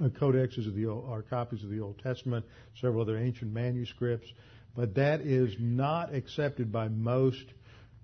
uh, 0.00 0.08
codexes 0.08 0.66
of 0.66 0.74
the 0.74 0.86
Old, 0.86 1.04
or 1.08 1.22
copies 1.22 1.62
of 1.62 1.70
the 1.70 1.80
Old 1.80 1.98
Testament, 2.00 2.44
several 2.80 3.02
other 3.02 3.16
ancient 3.16 3.52
manuscripts. 3.52 4.26
But 4.74 4.94
that 4.96 5.20
is 5.20 5.54
not 5.58 6.12
accepted 6.12 6.72
by 6.72 6.88
most 6.88 7.44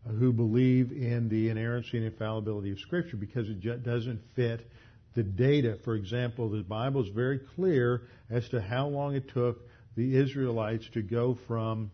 uh, 0.07 0.13
who 0.13 0.33
believe 0.33 0.93
in 0.93 1.29
the 1.29 1.49
inerrancy 1.49 1.97
and 1.97 2.07
infallibility 2.07 2.71
of 2.71 2.79
Scripture 2.79 3.17
because 3.17 3.49
it 3.49 3.83
doesn't 3.83 4.21
fit 4.37 4.71
the 5.15 5.23
data. 5.23 5.79
For 5.85 5.97
example, 5.97 6.51
the 6.51 6.63
Bible 6.63 7.03
is 7.03 7.09
very 7.09 7.41
clear 7.57 8.03
as 8.31 8.49
to 8.51 8.61
how 8.61 8.87
long 8.87 9.17
it 9.17 9.29
took 9.31 9.61
the 9.97 10.17
Israelites 10.17 10.89
to 10.95 11.03
go 11.03 11.37
from 11.47 11.91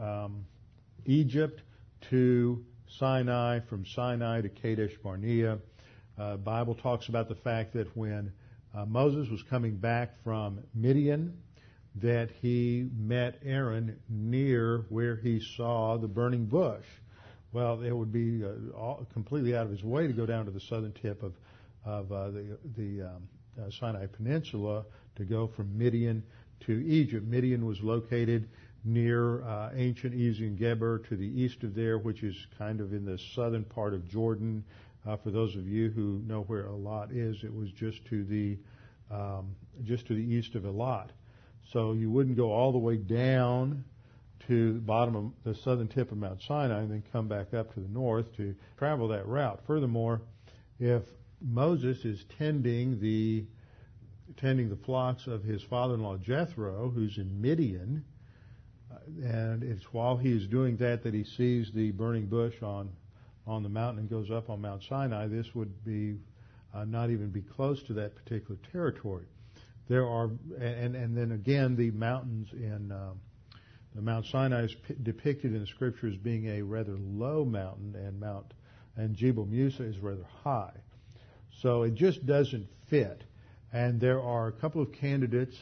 um, 0.00 0.46
Egypt 1.06 1.62
to 2.10 2.64
Sinai, 2.98 3.60
from 3.60 3.84
Sinai 3.86 4.42
to 4.42 4.48
Kadesh 4.48 4.94
Barnea. 5.02 5.58
Uh, 6.16 6.36
Bible 6.36 6.74
talks 6.74 7.08
about 7.08 7.28
the 7.28 7.34
fact 7.34 7.72
that 7.74 7.96
when 7.96 8.32
uh, 8.74 8.84
Moses 8.84 9.28
was 9.28 9.42
coming 9.42 9.76
back 9.76 10.22
from 10.22 10.60
Midian, 10.74 11.38
that 11.96 12.30
he 12.42 12.88
met 12.96 13.40
Aaron 13.44 13.98
near 14.08 14.84
where 14.88 15.16
he 15.16 15.40
saw 15.56 15.96
the 15.96 16.08
burning 16.08 16.46
bush. 16.46 16.84
Well, 17.52 17.82
it 17.82 17.92
would 17.92 18.12
be 18.12 18.44
uh, 18.44 18.76
all, 18.76 19.06
completely 19.12 19.56
out 19.56 19.66
of 19.66 19.70
his 19.70 19.84
way 19.84 20.06
to 20.06 20.12
go 20.12 20.26
down 20.26 20.44
to 20.46 20.50
the 20.50 20.60
southern 20.60 20.92
tip 20.92 21.22
of 21.22 21.34
of 21.84 22.10
uh, 22.10 22.30
the 22.30 22.58
the 22.76 23.02
um, 23.02 23.28
uh, 23.60 23.70
Sinai 23.70 24.06
Peninsula 24.06 24.84
to 25.16 25.24
go 25.24 25.46
from 25.46 25.76
Midian 25.78 26.24
to 26.60 26.72
Egypt. 26.72 27.26
Midian 27.26 27.64
was 27.64 27.80
located 27.80 28.48
near 28.84 29.42
uh, 29.44 29.70
ancient 29.74 30.14
Ezion 30.14 30.56
Geber 30.58 30.98
to 31.08 31.16
the 31.16 31.42
east 31.42 31.62
of 31.62 31.74
there, 31.74 31.98
which 31.98 32.22
is 32.22 32.36
kind 32.58 32.80
of 32.80 32.92
in 32.92 33.04
the 33.04 33.18
southern 33.34 33.64
part 33.64 33.94
of 33.94 34.08
Jordan. 34.08 34.64
Uh, 35.06 35.16
for 35.16 35.30
those 35.30 35.56
of 35.56 35.66
you 35.66 35.90
who 35.90 36.22
know 36.26 36.42
where 36.42 36.64
Elat 36.64 37.08
is, 37.10 37.44
it 37.44 37.54
was 37.54 37.70
just 37.72 38.04
to 38.06 38.24
the 38.24 38.58
um, 39.10 39.54
just 39.84 40.06
to 40.06 40.14
the 40.14 40.22
east 40.22 40.54
of 40.54 40.64
Elat. 40.64 41.08
So 41.72 41.92
you 41.92 42.10
wouldn't 42.10 42.36
go 42.36 42.52
all 42.52 42.72
the 42.72 42.78
way 42.78 42.96
down 42.96 43.84
to 44.46 44.74
the 44.74 44.80
bottom 44.80 45.16
of 45.16 45.32
the 45.44 45.54
southern 45.54 45.88
tip 45.88 46.12
of 46.12 46.18
Mount 46.18 46.42
Sinai 46.42 46.80
and 46.80 46.90
then 46.90 47.02
come 47.12 47.28
back 47.28 47.54
up 47.54 47.72
to 47.74 47.80
the 47.80 47.88
north 47.88 48.34
to 48.36 48.54
travel 48.76 49.08
that 49.08 49.26
route. 49.26 49.60
Furthermore, 49.66 50.20
if 50.78 51.02
Moses 51.40 52.04
is 52.04 52.24
tending 52.38 53.00
the 53.00 53.44
tending 54.36 54.68
the 54.70 54.76
flocks 54.76 55.26
of 55.26 55.42
his 55.42 55.62
father-in-law 55.62 56.16
Jethro, 56.16 56.90
who's 56.90 57.18
in 57.18 57.40
Midian, 57.40 58.04
and 59.22 59.62
it's 59.62 59.84
while 59.92 60.16
he 60.16 60.30
is 60.30 60.46
doing 60.46 60.76
that 60.78 61.02
that 61.02 61.14
he 61.14 61.24
sees 61.24 61.70
the 61.72 61.90
burning 61.92 62.26
bush 62.26 62.62
on 62.62 62.90
on 63.46 63.62
the 63.62 63.68
mountain 63.68 63.98
and 64.00 64.10
goes 64.10 64.30
up 64.30 64.48
on 64.48 64.60
Mount 64.60 64.82
Sinai. 64.88 65.26
This 65.26 65.54
would 65.54 65.84
be 65.84 66.16
uh, 66.74 66.84
not 66.84 67.10
even 67.10 67.28
be 67.30 67.42
close 67.42 67.82
to 67.84 67.92
that 67.94 68.14
particular 68.16 68.58
territory. 68.72 69.26
There 69.88 70.06
are, 70.06 70.30
and 70.58 70.96
and 70.96 71.16
then 71.16 71.32
again, 71.32 71.76
the 71.76 71.90
mountains 71.90 72.48
in 72.52 72.90
uh, 72.90 73.12
the 73.94 74.02
Mount 74.02 74.26
Sinai 74.26 74.64
is 74.64 74.74
p- 74.74 74.94
depicted 75.02 75.54
in 75.54 75.60
the 75.60 75.66
scripture 75.66 76.08
as 76.08 76.16
being 76.16 76.46
a 76.46 76.62
rather 76.62 76.96
low 76.98 77.44
mountain, 77.44 77.94
and 77.94 78.18
Mount 78.18 78.52
and 78.96 79.14
Jebel 79.14 79.46
Musa 79.46 79.82
is 79.84 79.98
rather 79.98 80.26
high. 80.42 80.72
So 81.62 81.82
it 81.82 81.94
just 81.94 82.24
doesn't 82.26 82.66
fit. 82.88 83.22
And 83.72 84.00
there 84.00 84.22
are 84.22 84.48
a 84.48 84.52
couple 84.52 84.82
of 84.82 84.92
candidates 84.92 85.56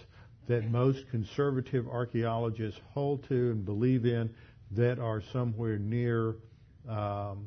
that 0.48 0.70
most 0.70 1.08
conservative 1.10 1.86
archaeologists 1.88 2.80
hold 2.92 3.26
to 3.28 3.52
and 3.52 3.64
believe 3.64 4.04
in 4.04 4.30
that 4.72 4.98
are 4.98 5.22
somewhere 5.32 5.78
near 5.78 6.36
um, 6.88 7.46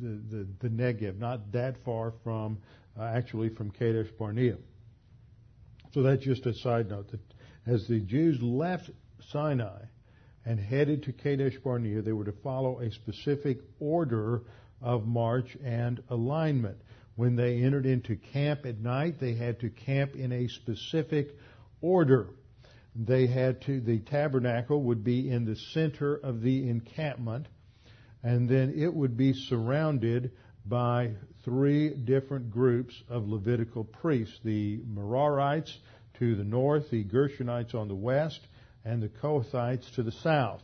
the, 0.00 0.20
the, 0.30 0.46
the 0.60 0.68
Negev, 0.68 1.18
not 1.18 1.52
that 1.52 1.76
far 1.84 2.12
from, 2.24 2.58
uh, 2.98 3.04
actually 3.04 3.48
from 3.48 3.70
Kadesh 3.70 4.10
Barnea. 4.18 4.56
So 5.92 6.02
that's 6.02 6.22
just 6.22 6.46
a 6.46 6.54
side 6.54 6.88
note 6.88 7.10
that 7.10 7.20
as 7.66 7.86
the 7.88 8.00
Jews 8.00 8.40
left 8.40 8.90
Sinai 9.30 9.82
and 10.44 10.58
headed 10.58 11.02
to 11.04 11.12
Kadesh 11.12 11.56
Barnea, 11.62 12.02
they 12.02 12.12
were 12.12 12.24
to 12.24 12.34
follow 12.44 12.80
a 12.80 12.90
specific 12.90 13.58
order 13.78 14.42
of 14.80 15.06
march 15.06 15.56
and 15.64 16.02
alignment. 16.08 16.78
When 17.20 17.36
they 17.36 17.58
entered 17.62 17.84
into 17.84 18.16
camp 18.16 18.64
at 18.64 18.80
night, 18.80 19.18
they 19.18 19.34
had 19.34 19.60
to 19.60 19.68
camp 19.68 20.16
in 20.16 20.32
a 20.32 20.48
specific 20.48 21.36
order. 21.82 22.30
They 22.96 23.26
had 23.26 23.60
to, 23.66 23.78
the 23.78 23.98
tabernacle 23.98 24.82
would 24.84 25.04
be 25.04 25.28
in 25.28 25.44
the 25.44 25.54
center 25.54 26.14
of 26.14 26.40
the 26.40 26.66
encampment, 26.66 27.48
and 28.22 28.48
then 28.48 28.72
it 28.74 28.94
would 28.94 29.18
be 29.18 29.34
surrounded 29.34 30.30
by 30.64 31.12
three 31.42 31.90
different 31.90 32.50
groups 32.50 33.02
of 33.06 33.28
Levitical 33.28 33.84
priests 33.84 34.40
the 34.42 34.78
Merarites 34.78 35.76
to 36.14 36.34
the 36.34 36.44
north, 36.44 36.88
the 36.88 37.04
Gershonites 37.04 37.74
on 37.74 37.88
the 37.88 37.94
west, 37.94 38.48
and 38.82 39.02
the 39.02 39.10
Kohathites 39.10 39.90
to 39.96 40.02
the 40.02 40.10
south. 40.10 40.62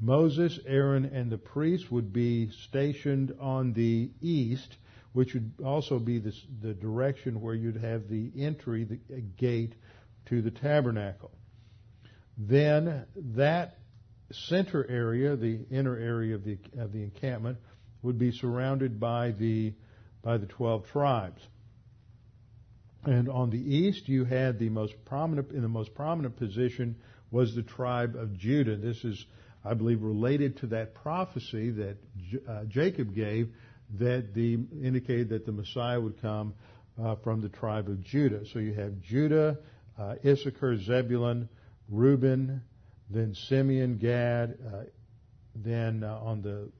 Moses, 0.00 0.58
Aaron, 0.64 1.04
and 1.04 1.30
the 1.30 1.36
priests 1.36 1.90
would 1.90 2.14
be 2.14 2.48
stationed 2.48 3.36
on 3.38 3.74
the 3.74 4.10
east, 4.22 4.78
which 5.12 5.34
would 5.34 5.52
also 5.64 5.98
be 5.98 6.18
the, 6.18 6.32
the 6.60 6.74
direction 6.74 7.40
where 7.40 7.54
you'd 7.54 7.76
have 7.76 8.08
the 8.08 8.30
entry, 8.38 8.84
the 8.84 9.20
gate 9.20 9.74
to 10.26 10.40
the 10.40 10.50
tabernacle. 10.50 11.30
Then 12.38 13.04
that 13.34 13.78
center 14.32 14.86
area, 14.88 15.36
the 15.36 15.66
inner 15.70 15.96
area 15.96 16.34
of 16.34 16.44
the, 16.44 16.58
of 16.78 16.92
the 16.92 17.02
encampment, 17.02 17.58
would 18.02 18.18
be 18.18 18.32
surrounded 18.32 18.98
by 18.98 19.32
the, 19.32 19.74
by 20.22 20.38
the 20.38 20.46
12 20.46 20.86
tribes. 20.88 21.40
And 23.04 23.28
on 23.28 23.50
the 23.50 23.58
east, 23.58 24.08
you 24.08 24.24
had 24.24 24.58
the 24.58 24.68
most 24.68 24.94
prominent, 25.04 25.50
in 25.50 25.62
the 25.62 25.68
most 25.68 25.94
prominent 25.94 26.36
position 26.36 26.96
was 27.30 27.54
the 27.54 27.62
tribe 27.62 28.14
of 28.16 28.36
Judah. 28.36 28.76
This 28.76 29.04
is, 29.04 29.24
I 29.64 29.74
believe, 29.74 30.02
related 30.02 30.58
to 30.58 30.66
that 30.68 30.94
prophecy 30.94 31.70
that 31.70 31.96
uh, 32.48 32.64
Jacob 32.64 33.14
gave 33.14 33.52
that 33.98 34.34
the 34.34 34.54
indicated 34.82 35.28
that 35.30 35.44
the 35.46 35.52
Messiah 35.52 36.00
would 36.00 36.20
come 36.20 36.54
uh, 37.02 37.14
from 37.16 37.40
the 37.40 37.48
tribe 37.48 37.88
of 37.88 38.02
Judah. 38.02 38.46
So 38.46 38.58
you 38.58 38.72
have 38.74 39.00
Judah, 39.00 39.58
uh, 39.98 40.14
Issachar, 40.24 40.76
Zebulun, 40.78 41.48
Reuben, 41.88 42.62
then 43.10 43.34
Simeon, 43.34 43.98
Gad. 43.98 44.58
Uh, 44.66 44.84
then 45.54 46.02
uh, 46.02 46.18
on 46.22 46.42
the 46.42 46.70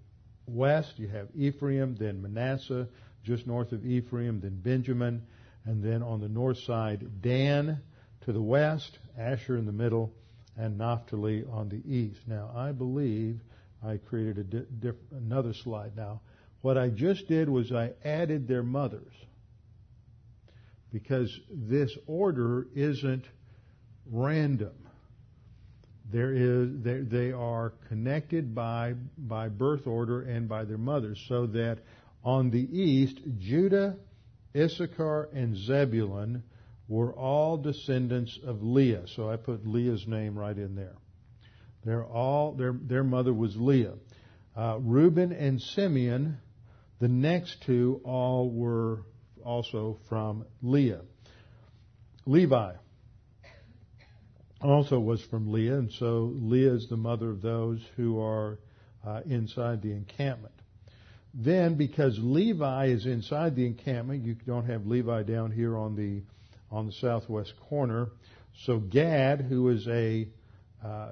west 0.46 0.98
you 0.98 1.08
have 1.08 1.28
Ephraim, 1.34 1.96
then 1.96 2.22
Manasseh, 2.22 2.88
just 3.24 3.46
north 3.46 3.72
of 3.72 3.84
Ephraim, 3.86 4.40
then 4.40 4.58
Benjamin, 4.60 5.22
and 5.64 5.82
then 5.82 6.02
on 6.02 6.20
the 6.20 6.28
north 6.28 6.58
side 6.58 7.22
Dan 7.22 7.80
to 8.22 8.32
the 8.32 8.42
west, 8.42 8.98
Asher 9.18 9.56
in 9.56 9.66
the 9.66 9.72
middle, 9.72 10.12
and 10.56 10.78
Naphtali 10.78 11.44
on 11.50 11.68
the 11.68 11.82
east. 11.86 12.20
Now 12.26 12.50
I 12.54 12.72
believe 12.72 13.40
I 13.84 13.98
created 13.98 14.80
diff- 14.80 14.94
another 15.10 15.52
slide 15.52 15.96
now. 15.96 16.20
What 16.62 16.78
I 16.78 16.88
just 16.88 17.28
did 17.28 17.48
was 17.48 17.72
I 17.72 17.92
added 18.04 18.48
their 18.48 18.62
mothers 18.62 19.12
because 20.92 21.40
this 21.50 21.96
order 22.06 22.68
isn't 22.74 23.24
random. 24.06 24.74
There 26.10 26.32
is, 26.32 27.08
they, 27.08 27.32
are 27.32 27.72
connected 27.88 28.54
by, 28.54 28.94
by 29.16 29.48
birth 29.48 29.86
order 29.86 30.22
and 30.22 30.48
by 30.48 30.64
their 30.64 30.78
mothers, 30.78 31.24
so 31.26 31.46
that 31.46 31.78
on 32.22 32.50
the 32.50 32.60
east, 32.60 33.18
Judah, 33.38 33.96
Issachar, 34.54 35.30
and 35.32 35.56
Zebulun 35.56 36.42
were 36.86 37.12
all 37.12 37.56
descendants 37.56 38.38
of 38.44 38.62
Leah. 38.62 39.08
So 39.08 39.30
I 39.30 39.36
put 39.36 39.66
Leah's 39.66 40.06
name 40.06 40.38
right 40.38 40.56
in 40.56 40.76
there. 40.76 40.94
They're 41.84 42.04
all, 42.04 42.52
their, 42.52 42.72
their 42.72 43.02
mother 43.02 43.32
was 43.32 43.56
Leah. 43.56 43.94
Uh, 44.54 44.76
Reuben 44.80 45.32
and 45.32 45.60
Simeon 45.60 46.38
the 47.02 47.08
next 47.08 47.56
two 47.66 48.00
all 48.04 48.48
were 48.48 49.02
also 49.44 49.98
from 50.08 50.44
Leah. 50.62 51.00
Levi 52.26 52.74
also 54.60 55.00
was 55.00 55.20
from 55.28 55.50
Leah, 55.50 55.78
and 55.78 55.90
so 55.98 56.32
Leah 56.32 56.74
is 56.74 56.86
the 56.88 56.96
mother 56.96 57.28
of 57.28 57.42
those 57.42 57.80
who 57.96 58.20
are 58.20 58.60
uh, 59.04 59.22
inside 59.26 59.82
the 59.82 59.90
encampment. 59.90 60.54
then, 61.34 61.74
because 61.74 62.16
Levi 62.20 62.86
is 62.86 63.04
inside 63.04 63.56
the 63.56 63.66
encampment, 63.66 64.24
you 64.24 64.36
don't 64.46 64.66
have 64.66 64.86
Levi 64.86 65.24
down 65.24 65.50
here 65.50 65.76
on 65.76 65.96
the 65.96 66.22
on 66.70 66.86
the 66.86 66.92
southwest 66.92 67.52
corner. 67.68 68.10
So 68.64 68.78
Gad, 68.78 69.40
who 69.40 69.70
is 69.70 69.88
a 69.88 70.28
uh, 70.84 71.10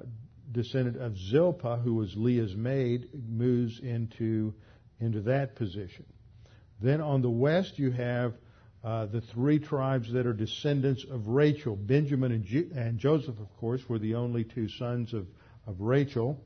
descendant 0.49 1.01
of 1.01 1.17
Zilpah, 1.17 1.81
who 1.83 1.95
was 1.95 2.13
Leah's 2.15 2.55
maid, 2.55 3.09
moves 3.27 3.77
into 3.83 4.53
into 5.01 5.21
that 5.21 5.55
position. 5.55 6.05
Then 6.79 7.01
on 7.01 7.21
the 7.21 7.29
west, 7.29 7.77
you 7.77 7.91
have 7.91 8.33
uh, 8.83 9.05
the 9.05 9.21
three 9.21 9.59
tribes 9.59 10.11
that 10.13 10.25
are 10.25 10.33
descendants 10.33 11.05
of 11.09 11.27
Rachel. 11.27 11.75
Benjamin 11.75 12.31
and, 12.31 12.43
Ju- 12.43 12.71
and 12.75 12.97
Joseph, 12.97 13.39
of 13.39 13.57
course, 13.57 13.81
were 13.87 13.99
the 13.99 14.15
only 14.15 14.43
two 14.43 14.67
sons 14.69 15.13
of, 15.13 15.27
of 15.67 15.79
Rachel. 15.79 16.43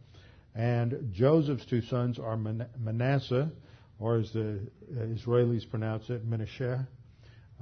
And 0.54 1.12
Joseph's 1.14 1.66
two 1.66 1.82
sons 1.82 2.20
are 2.20 2.38
Manasseh, 2.38 3.52
or 4.00 4.18
as 4.18 4.32
the 4.32 4.60
Israelis 4.94 5.70
pronounce 5.70 6.10
it, 6.10 6.30
Menashe. 6.30 6.86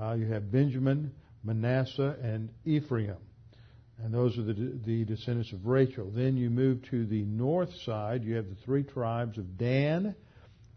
Uh, 0.01 0.13
you 0.13 0.25
have 0.27 0.51
Benjamin, 0.51 1.11
Manasseh, 1.43 2.17
and 2.21 2.49
Ephraim. 2.65 3.17
And 4.03 4.13
those 4.13 4.37
are 4.37 4.43
the, 4.43 4.53
the 4.83 5.05
descendants 5.05 5.53
of 5.53 5.67
Rachel. 5.67 6.09
Then 6.09 6.35
you 6.35 6.49
move 6.49 6.81
to 6.89 7.05
the 7.05 7.23
north 7.23 7.73
side. 7.81 8.23
You 8.23 8.35
have 8.35 8.49
the 8.49 8.55
three 8.65 8.83
tribes 8.83 9.37
of 9.37 9.57
Dan, 9.57 10.15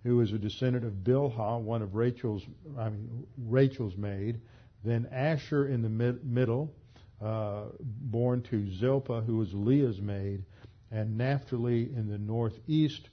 who 0.06 0.20
is 0.20 0.32
a 0.32 0.38
descendant 0.38 0.84
of 0.84 0.92
Bilhah, 0.92 1.60
one 1.60 1.82
of 1.82 1.96
Rachel's, 1.96 2.46
I 2.78 2.90
mean, 2.90 3.26
Rachel's 3.36 3.96
maid. 3.96 4.40
Then 4.84 5.08
Asher 5.10 5.66
in 5.66 5.82
the 5.82 5.88
mid, 5.88 6.24
middle, 6.24 6.72
uh, 7.20 7.64
born 7.80 8.42
to 8.42 8.70
Zilpah, 8.70 9.22
who 9.22 9.38
was 9.38 9.52
Leah's 9.52 10.00
maid, 10.00 10.44
and 10.92 11.18
Naphtali 11.18 11.90
in 11.92 12.08
the 12.08 12.18
northeast 12.18 13.08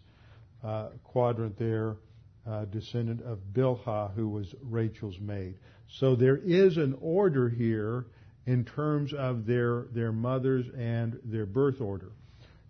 uh, 0.64 0.90
quadrant 1.04 1.58
there, 1.58 1.98
uh, 2.46 2.66
descendant 2.66 3.22
of 3.24 3.40
Bilhah, 3.54 4.14
who 4.14 4.30
was 4.30 4.54
Rachel's 4.62 5.20
maid. 5.20 5.56
So 5.88 6.16
there 6.16 6.38
is 6.38 6.78
an 6.78 6.96
order 7.02 7.50
here 7.50 8.06
in 8.46 8.66
terms 8.66 9.14
of 9.14 9.48
their 9.48 9.88
their 9.94 10.12
mothers 10.12 10.68
and 10.78 11.20
their 11.24 11.48
birth 11.48 11.82
order. 11.82 12.12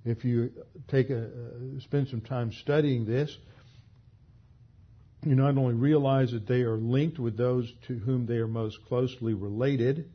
If 0.05 0.24
you 0.24 0.51
take 0.88 1.09
a 1.09 1.26
uh, 1.26 1.80
spend 1.80 2.07
some 2.07 2.21
time 2.21 2.53
studying 2.53 3.05
this, 3.05 3.38
you 5.26 5.36
not 5.36 5.57
only 5.57 5.74
realize 5.74 6.32
that 6.32 6.47
they 6.47 6.61
are 6.61 6.78
linked 6.78 7.19
with 7.19 7.38
those 7.38 7.71
to 7.88 7.97
whom 7.99 8.26
they 8.26 8.38
are 8.38 8.47
most 8.47 8.84
closely 8.86 9.34
related, 9.34 10.09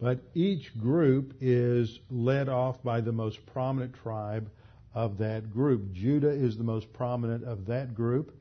but 0.00 0.18
each 0.34 0.76
group 0.78 1.34
is 1.40 1.98
led 2.10 2.48
off 2.48 2.82
by 2.82 3.00
the 3.00 3.12
most 3.12 3.44
prominent 3.46 3.94
tribe 4.02 4.50
of 4.94 5.18
that 5.18 5.52
group. 5.52 5.92
Judah 5.92 6.30
is 6.30 6.56
the 6.56 6.64
most 6.64 6.92
prominent 6.92 7.44
of 7.44 7.66
that 7.66 7.94
group. 7.94 8.34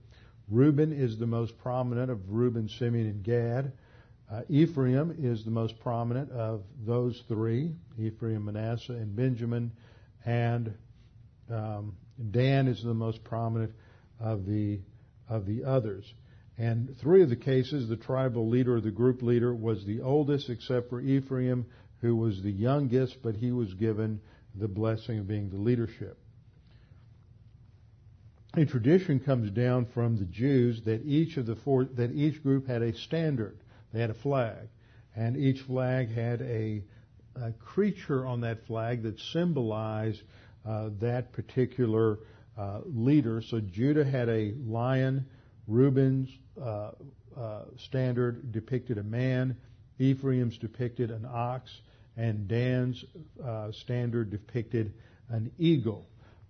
Reuben 0.49 0.93
is 0.93 1.17
the 1.17 1.27
most 1.27 1.57
prominent 1.59 2.09
of 2.09 2.31
Reuben, 2.31 2.69
Simeon, 2.69 3.07
and 3.07 3.23
Gad. 3.23 3.73
Uh, 4.31 4.41
Ephraim 4.47 5.15
is 5.19 5.43
the 5.43 5.51
most 5.51 5.79
prominent 5.79 6.31
of 6.31 6.63
those 6.85 7.23
three 7.27 7.73
Ephraim, 7.99 8.45
Manasseh, 8.45 8.93
and 8.93 9.15
Benjamin. 9.15 9.71
And 10.25 10.73
um, 11.51 11.95
Dan 12.31 12.67
is 12.67 12.83
the 12.83 12.93
most 12.93 13.23
prominent 13.23 13.73
of 14.19 14.45
the 14.45 14.79
of 15.29 15.45
the 15.45 15.63
others. 15.63 16.13
And 16.57 16.97
three 16.99 17.23
of 17.23 17.29
the 17.29 17.37
cases, 17.37 17.87
the 17.87 17.95
tribal 17.95 18.49
leader 18.49 18.75
or 18.75 18.81
the 18.81 18.91
group 18.91 19.21
leader 19.21 19.55
was 19.55 19.85
the 19.85 20.01
oldest, 20.01 20.49
except 20.49 20.89
for 20.89 20.99
Ephraim, 20.99 21.65
who 22.01 22.15
was 22.15 22.41
the 22.41 22.51
youngest, 22.51 23.21
but 23.23 23.35
he 23.35 23.51
was 23.51 23.73
given 23.75 24.19
the 24.55 24.67
blessing 24.67 25.19
of 25.19 25.27
being 25.27 25.49
the 25.49 25.57
leadership. 25.57 26.17
A 28.55 28.65
tradition 28.65 29.19
comes 29.19 29.51
down 29.51 29.85
from 29.93 30.17
the 30.17 30.25
Jews 30.25 30.81
that 30.85 31.05
each 31.05 31.37
of 31.37 31.45
the 31.45 31.55
four, 31.55 31.85
that 31.85 32.11
each 32.11 32.41
group 32.41 32.67
had 32.67 32.81
a 32.81 32.93
standard. 32.93 33.59
They 33.93 34.01
had 34.01 34.09
a 34.09 34.15
flag. 34.15 34.67
And 35.15 35.37
each 35.37 35.61
flag 35.61 36.11
had 36.11 36.41
a, 36.41 36.83
a 37.35 37.51
creature 37.53 38.25
on 38.25 38.41
that 38.41 38.65
flag 38.65 39.03
that 39.03 39.19
symbolized 39.19 40.21
uh, 40.65 40.89
that 40.99 41.31
particular 41.31 42.19
uh, 42.59 42.81
leader. 42.85 43.41
So 43.41 43.61
Judah 43.61 44.03
had 44.03 44.27
a 44.27 44.53
lion. 44.65 45.25
Reuben's 45.65 46.29
uh, 46.61 46.91
uh, 47.37 47.61
standard 47.77 48.51
depicted 48.51 48.97
a 48.97 49.03
man. 49.03 49.55
Ephraim's 49.97 50.57
depicted 50.57 51.09
an 51.09 51.25
ox. 51.31 51.71
And 52.17 52.49
Dan's 52.49 53.03
uh, 53.43 53.71
standard 53.71 54.29
depicted 54.29 54.93
an 55.29 55.51
eagle. 55.57 56.05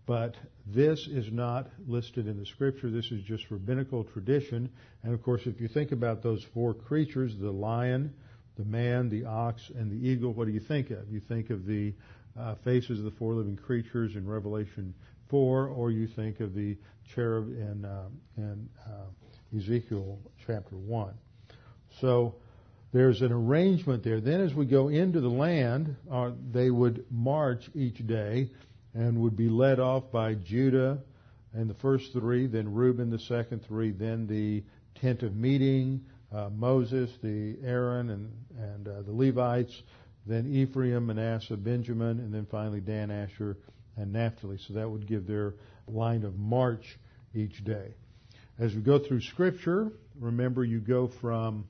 But 0.07 0.35
this 0.65 1.07
is 1.07 1.31
not 1.31 1.67
listed 1.87 2.27
in 2.27 2.39
the 2.39 2.45
scripture. 2.47 2.89
This 2.89 3.11
is 3.11 3.21
just 3.23 3.43
rabbinical 3.51 4.03
tradition. 4.03 4.71
And 5.03 5.13
of 5.13 5.21
course, 5.21 5.41
if 5.45 5.61
you 5.61 5.67
think 5.67 5.91
about 5.91 6.23
those 6.23 6.43
four 6.55 6.73
creatures, 6.73 7.37
the 7.39 7.51
lion, 7.51 8.15
the 8.57 8.65
man, 8.65 9.09
the 9.09 9.25
ox, 9.25 9.61
and 9.75 9.91
the 9.91 10.09
eagle, 10.09 10.33
what 10.33 10.47
do 10.47 10.53
you 10.53 10.59
think 10.59 10.89
of? 10.89 11.11
You 11.11 11.19
think 11.19 11.51
of 11.51 11.67
the 11.67 11.93
uh, 12.39 12.55
faces 12.63 12.97
of 12.97 13.05
the 13.05 13.11
four 13.11 13.35
living 13.35 13.57
creatures 13.57 14.15
in 14.15 14.27
Revelation 14.27 14.95
4, 15.29 15.67
or 15.67 15.91
you 15.91 16.07
think 16.07 16.39
of 16.39 16.53
the 16.53 16.77
cherub 17.13 17.47
in, 17.49 17.85
uh, 17.85 18.07
in 18.37 18.69
uh, 18.85 19.57
Ezekiel 19.57 20.19
chapter 20.45 20.75
1. 20.75 21.13
So 22.01 22.35
there's 22.91 23.21
an 23.21 23.31
arrangement 23.31 24.03
there. 24.03 24.19
Then 24.21 24.41
as 24.41 24.53
we 24.53 24.65
go 24.65 24.89
into 24.89 25.21
the 25.21 25.29
land, 25.29 25.95
uh, 26.11 26.31
they 26.51 26.69
would 26.69 27.05
march 27.11 27.69
each 27.73 28.05
day 28.05 28.49
and 28.93 29.21
would 29.21 29.37
be 29.37 29.49
led 29.49 29.79
off 29.79 30.11
by 30.11 30.33
Judah 30.33 30.99
and 31.53 31.69
the 31.69 31.75
first 31.75 32.13
three, 32.13 32.47
then 32.47 32.73
Reuben 32.73 33.09
the 33.09 33.19
second 33.19 33.65
three, 33.67 33.91
then 33.91 34.27
the 34.27 34.63
tent 35.01 35.23
of 35.23 35.35
meeting, 35.35 36.01
uh, 36.31 36.49
Moses, 36.49 37.09
the 37.23 37.57
Aaron, 37.63 38.09
and 38.11 38.31
and 38.57 38.87
uh, 38.87 39.01
the 39.01 39.11
Levites, 39.11 39.73
then 40.27 40.53
Ephraim, 40.53 41.07
Manasseh, 41.07 41.57
Benjamin, 41.57 42.19
and 42.19 42.33
then 42.33 42.45
finally 42.51 42.81
Dan, 42.81 43.09
Asher, 43.09 43.57
and 43.99 44.13
Naphtali. 44.13 44.57
So 44.67 44.73
that 44.75 44.89
would 44.89 45.07
give 45.07 45.27
their 45.27 45.53
line 45.87 46.23
of 46.23 46.37
march 46.37 46.97
each 47.33 47.63
day. 47.63 47.93
As 48.57 48.73
we 48.73 48.81
go 48.81 48.99
through 48.99 49.21
Scripture, 49.21 49.91
remember 50.19 50.63
you 50.63 50.79
go 50.79 51.07
from 51.21 51.65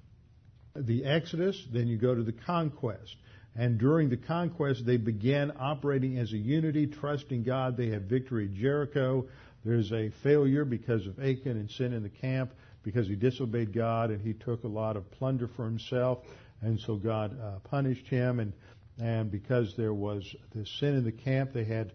the 0.75 1.05
Exodus, 1.05 1.61
then 1.71 1.87
you 1.87 1.97
go 1.97 2.15
to 2.15 2.23
the 2.23 2.31
conquest. 2.31 3.15
And 3.55 3.77
during 3.77 4.09
the 4.09 4.17
conquest, 4.17 4.85
they 4.85 4.97
began 4.97 5.51
operating 5.59 6.17
as 6.17 6.31
a 6.31 6.37
unity, 6.37 6.87
trusting 6.87 7.43
God. 7.43 7.77
They 7.77 7.89
have 7.89 8.03
victory 8.03 8.45
at 8.45 8.53
Jericho. 8.53 9.27
There's 9.65 9.91
a 9.91 10.11
failure 10.23 10.65
because 10.65 11.05
of 11.07 11.19
Achan 11.19 11.57
and 11.57 11.69
sin 11.69 11.93
in 11.93 12.03
the 12.03 12.09
camp, 12.09 12.53
because 12.83 13.07
he 13.07 13.15
disobeyed 13.15 13.73
God 13.73 14.11
and 14.11 14.21
he 14.21 14.33
took 14.33 14.63
a 14.63 14.67
lot 14.67 14.95
of 14.95 15.11
plunder 15.11 15.49
for 15.55 15.65
himself. 15.65 16.19
And 16.61 16.79
so 16.79 16.95
God 16.95 17.37
uh, 17.39 17.59
punished 17.69 18.07
him. 18.07 18.39
And, 18.39 18.53
and 19.01 19.31
because 19.31 19.75
there 19.75 19.93
was 19.93 20.23
this 20.55 20.69
sin 20.79 20.95
in 20.95 21.03
the 21.03 21.11
camp, 21.11 21.51
they 21.53 21.65
had 21.65 21.91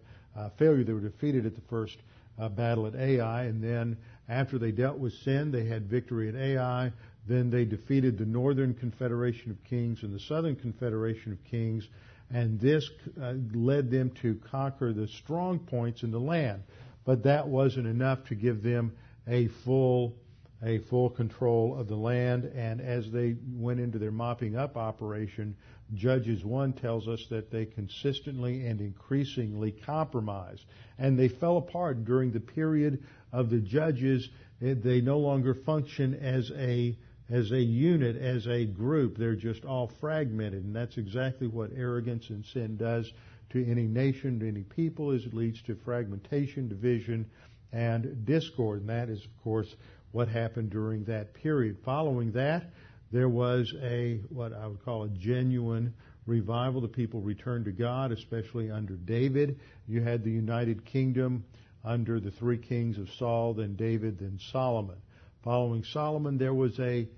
failure. 0.57 0.83
They 0.83 0.93
were 0.93 0.99
defeated 0.99 1.45
at 1.45 1.55
the 1.55 1.61
first 1.69 1.97
uh, 2.39 2.49
battle 2.49 2.87
at 2.87 2.95
Ai. 2.95 3.43
And 3.43 3.63
then 3.63 3.97
after 4.27 4.57
they 4.57 4.71
dealt 4.71 4.97
with 4.97 5.13
sin, 5.13 5.51
they 5.51 5.65
had 5.65 5.89
victory 5.89 6.29
at 6.29 6.35
Ai. 6.35 6.91
Then 7.27 7.49
they 7.49 7.65
defeated 7.65 8.17
the 8.17 8.25
Northern 8.25 8.73
Confederation 8.73 9.51
of 9.51 9.63
Kings 9.63 10.03
and 10.03 10.13
the 10.13 10.19
Southern 10.19 10.55
Confederation 10.55 11.31
of 11.31 11.43
Kings, 11.45 11.87
and 12.31 12.59
this 12.59 12.89
uh, 13.21 13.33
led 13.53 13.89
them 13.89 14.11
to 14.21 14.35
conquer 14.51 14.93
the 14.93 15.07
strong 15.07 15.59
points 15.59 16.03
in 16.03 16.11
the 16.11 16.19
land. 16.19 16.61
But 17.03 17.23
that 17.23 17.47
wasn't 17.47 17.87
enough 17.87 18.25
to 18.25 18.35
give 18.35 18.61
them 18.61 18.95
a 19.27 19.47
full 19.47 20.15
a 20.63 20.79
full 20.89 21.09
control 21.09 21.77
of 21.77 21.87
the 21.87 21.95
land. 21.95 22.45
And 22.45 22.81
as 22.81 23.11
they 23.11 23.35
went 23.53 23.79
into 23.79 23.99
their 23.99 24.11
mopping 24.11 24.55
up 24.55 24.77
operation, 24.77 25.55
Judges 25.93 26.43
1 26.43 26.73
tells 26.73 27.07
us 27.07 27.25
that 27.29 27.51
they 27.51 27.65
consistently 27.65 28.65
and 28.65 28.81
increasingly 28.81 29.71
compromised. 29.71 30.65
And 30.97 31.17
they 31.17 31.27
fell 31.27 31.57
apart 31.57 32.05
during 32.05 32.31
the 32.31 32.39
period 32.39 33.03
of 33.31 33.49
the 33.49 33.59
judges. 33.59 34.27
They 34.59 35.01
no 35.01 35.19
longer 35.19 35.53
function 35.53 36.15
as 36.15 36.51
a 36.55 36.97
as 37.29 37.51
a 37.51 37.59
unit, 37.59 38.15
as 38.15 38.47
a 38.47 38.65
group. 38.65 39.17
They're 39.17 39.35
just 39.35 39.65
all 39.65 39.91
fragmented, 39.99 40.63
and 40.63 40.75
that's 40.75 40.97
exactly 40.97 41.47
what 41.47 41.71
arrogance 41.75 42.29
and 42.29 42.45
sin 42.45 42.77
does 42.77 43.11
to 43.49 43.65
any 43.65 43.87
nation, 43.87 44.39
to 44.39 44.47
any 44.47 44.61
people, 44.61 45.11
is 45.11 45.25
it 45.25 45.33
leads 45.33 45.61
to 45.63 45.75
fragmentation, 45.75 46.67
division, 46.67 47.25
and 47.71 48.25
discord. 48.25 48.81
And 48.81 48.89
that 48.89 49.09
is, 49.09 49.23
of 49.23 49.43
course, 49.43 49.75
what 50.15 50.29
happened 50.29 50.69
during 50.69 51.03
that 51.03 51.33
period. 51.33 51.75
Following 51.83 52.31
that, 52.31 52.71
there 53.11 53.27
was 53.27 53.73
a, 53.83 54.21
what 54.29 54.53
I 54.53 54.65
would 54.65 54.81
call 54.85 55.03
a 55.03 55.09
genuine 55.09 55.93
revival. 56.25 56.79
The 56.79 56.87
people 56.87 57.19
returned 57.19 57.65
to 57.65 57.73
God, 57.73 58.13
especially 58.13 58.71
under 58.71 58.93
David. 58.93 59.59
You 59.89 60.01
had 60.01 60.23
the 60.23 60.31
United 60.31 60.85
Kingdom 60.85 61.43
under 61.83 62.21
the 62.21 62.31
three 62.31 62.57
kings 62.57 62.97
of 62.97 63.09
Saul, 63.19 63.55
then 63.55 63.75
David, 63.75 64.17
then 64.17 64.39
Solomon. 64.53 64.95
Following 65.43 65.83
Solomon, 65.83 66.37
there 66.37 66.53
was 66.53 66.79
a 66.79 67.09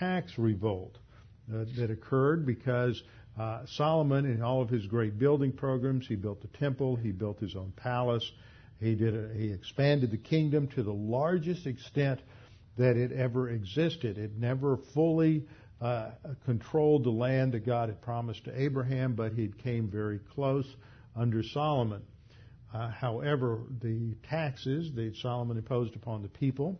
tax 0.00 0.38
revolt 0.38 0.96
uh, 1.52 1.66
that 1.76 1.90
occurred 1.90 2.46
because 2.46 3.02
uh, 3.38 3.66
Solomon, 3.66 4.24
in 4.24 4.40
all 4.40 4.62
of 4.62 4.70
his 4.70 4.86
great 4.86 5.18
building 5.18 5.52
programs, 5.52 6.06
he 6.06 6.16
built 6.16 6.40
the 6.40 6.58
temple, 6.58 6.96
he 6.96 7.12
built 7.12 7.38
his 7.38 7.54
own 7.54 7.74
palace, 7.76 8.32
he 8.80 8.94
did 8.94 9.14
a, 9.14 9.34
he 9.34 9.52
expanded 9.52 10.10
the 10.10 10.16
kingdom 10.16 10.68
to 10.68 10.82
the 10.82 10.92
largest 10.92 11.66
extent 11.66 12.20
that 12.76 12.96
it 12.96 13.12
ever 13.12 13.50
existed. 13.50 14.18
It 14.18 14.38
never 14.38 14.76
fully 14.76 15.44
uh, 15.80 16.10
controlled 16.44 17.04
the 17.04 17.10
land 17.10 17.52
that 17.52 17.66
God 17.66 17.88
had 17.88 18.00
promised 18.00 18.44
to 18.44 18.60
Abraham, 18.60 19.14
but 19.14 19.32
he 19.32 19.48
came 19.48 19.88
very 19.88 20.18
close 20.18 20.66
under 21.14 21.42
Solomon. 21.42 22.02
Uh, 22.72 22.90
however, 22.90 23.60
the 23.80 24.14
taxes 24.28 24.92
that 24.94 25.16
Solomon 25.16 25.56
imposed 25.56 25.96
upon 25.96 26.22
the 26.22 26.28
people 26.28 26.78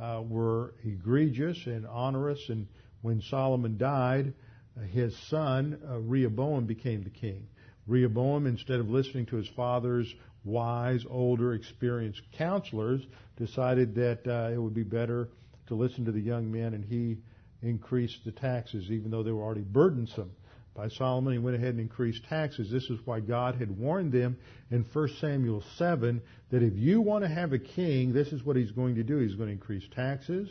uh, 0.00 0.22
were 0.26 0.74
egregious 0.84 1.66
and 1.66 1.86
onerous, 1.86 2.48
and 2.48 2.66
when 3.02 3.20
Solomon 3.20 3.76
died, 3.76 4.32
uh, 4.76 4.82
his 4.82 5.16
son 5.28 5.78
uh, 5.88 5.98
Rehoboam 5.98 6.66
became 6.66 7.02
the 7.02 7.10
king. 7.10 7.46
Rehoboam, 7.86 8.46
instead 8.46 8.80
of 8.80 8.90
listening 8.90 9.26
to 9.26 9.36
his 9.36 9.48
father's 9.48 10.12
wise, 10.44 11.04
older, 11.08 11.54
experienced 11.54 12.22
counselors, 12.32 13.06
decided 13.36 13.94
that 13.94 14.26
uh, 14.26 14.52
it 14.52 14.58
would 14.58 14.74
be 14.74 14.82
better 14.82 15.28
to 15.68 15.74
listen 15.74 16.04
to 16.04 16.12
the 16.12 16.20
young 16.20 16.50
men, 16.50 16.74
and 16.74 16.84
he 16.84 17.18
increased 17.62 18.24
the 18.24 18.32
taxes, 18.32 18.90
even 18.90 19.10
though 19.10 19.22
they 19.22 19.32
were 19.32 19.42
already 19.42 19.62
burdensome. 19.62 20.30
By 20.74 20.88
Solomon, 20.88 21.32
he 21.32 21.38
went 21.38 21.56
ahead 21.56 21.70
and 21.70 21.80
increased 21.80 22.24
taxes. 22.28 22.70
This 22.70 22.90
is 22.90 22.98
why 23.06 23.20
God 23.20 23.54
had 23.54 23.78
warned 23.78 24.12
them 24.12 24.36
in 24.70 24.84
1 24.92 25.08
Samuel 25.20 25.62
7 25.76 26.20
that 26.50 26.62
if 26.62 26.74
you 26.76 27.00
want 27.00 27.24
to 27.24 27.30
have 27.30 27.54
a 27.54 27.58
king, 27.58 28.12
this 28.12 28.28
is 28.28 28.44
what 28.44 28.56
he's 28.56 28.72
going 28.72 28.94
to 28.96 29.02
do. 29.02 29.16
He's 29.18 29.34
going 29.34 29.48
to 29.48 29.54
increase 29.54 29.84
taxes. 29.94 30.50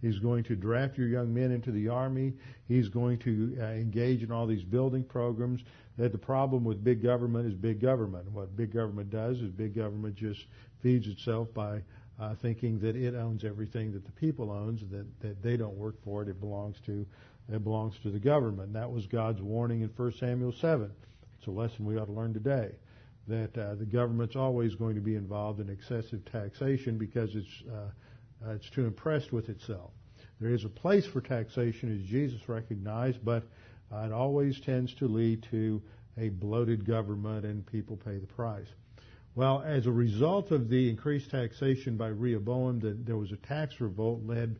He's 0.00 0.18
going 0.20 0.44
to 0.44 0.56
draft 0.56 0.96
your 0.96 1.08
young 1.08 1.34
men 1.34 1.50
into 1.50 1.70
the 1.70 1.88
army. 1.88 2.32
He's 2.66 2.88
going 2.88 3.18
to 3.20 3.58
uh, 3.60 3.64
engage 3.64 4.22
in 4.22 4.32
all 4.32 4.46
these 4.46 4.62
building 4.62 5.04
programs. 5.04 5.60
That 5.98 6.12
the 6.12 6.18
problem 6.18 6.64
with 6.64 6.82
big 6.82 7.02
government 7.02 7.46
is 7.46 7.54
big 7.54 7.80
government. 7.80 8.30
What 8.30 8.56
big 8.56 8.72
government 8.72 9.10
does 9.10 9.38
is 9.38 9.50
big 9.50 9.74
government 9.74 10.14
just 10.14 10.40
feeds 10.82 11.08
itself 11.08 11.52
by 11.52 11.82
uh, 12.20 12.34
thinking 12.34 12.78
that 12.80 12.96
it 12.96 13.14
owns 13.14 13.44
everything 13.44 13.92
that 13.92 14.04
the 14.04 14.12
people 14.12 14.50
owns, 14.50 14.80
that 14.90 15.06
that 15.20 15.42
they 15.42 15.56
don't 15.56 15.76
work 15.76 16.02
for 16.04 16.22
it. 16.22 16.28
It 16.28 16.40
belongs 16.40 16.80
to 16.86 17.06
it 17.52 17.64
belongs 17.64 17.98
to 18.02 18.10
the 18.10 18.18
government. 18.18 18.68
And 18.68 18.76
that 18.76 18.90
was 18.90 19.06
God's 19.06 19.40
warning 19.40 19.80
in 19.80 19.88
1 19.88 20.12
Samuel 20.14 20.52
7. 20.52 20.90
It's 21.38 21.46
a 21.46 21.50
lesson 21.50 21.86
we 21.86 21.96
ought 21.96 22.06
to 22.06 22.12
learn 22.12 22.34
today. 22.34 22.72
That 23.26 23.56
uh, 23.56 23.74
the 23.74 23.86
government's 23.86 24.36
always 24.36 24.74
going 24.74 24.94
to 24.94 25.00
be 25.00 25.14
involved 25.14 25.60
in 25.60 25.68
excessive 25.68 26.24
taxation 26.24 26.98
because 26.98 27.34
it's 27.34 27.62
uh, 27.70 28.50
it's 28.50 28.70
too 28.70 28.86
impressed 28.86 29.32
with 29.32 29.48
itself. 29.48 29.90
There 30.40 30.50
is 30.50 30.64
a 30.64 30.68
place 30.68 31.04
for 31.04 31.20
taxation, 31.20 31.92
as 31.92 32.08
Jesus 32.08 32.48
recognized, 32.48 33.24
but 33.24 33.44
uh, 33.92 34.04
it 34.06 34.12
always 34.12 34.60
tends 34.60 34.94
to 34.94 35.08
lead 35.08 35.42
to 35.50 35.82
a 36.16 36.28
bloated 36.28 36.84
government, 36.84 37.44
and 37.44 37.66
people 37.66 37.96
pay 37.96 38.18
the 38.18 38.26
price. 38.26 38.68
Well, 39.38 39.62
as 39.64 39.86
a 39.86 39.92
result 39.92 40.50
of 40.50 40.68
the 40.68 40.90
increased 40.90 41.30
taxation 41.30 41.96
by 41.96 42.08
Rehoboam, 42.08 42.80
the, 42.80 42.90
there 42.90 43.16
was 43.16 43.30
a 43.30 43.36
tax 43.36 43.80
revolt 43.80 44.22
led 44.26 44.58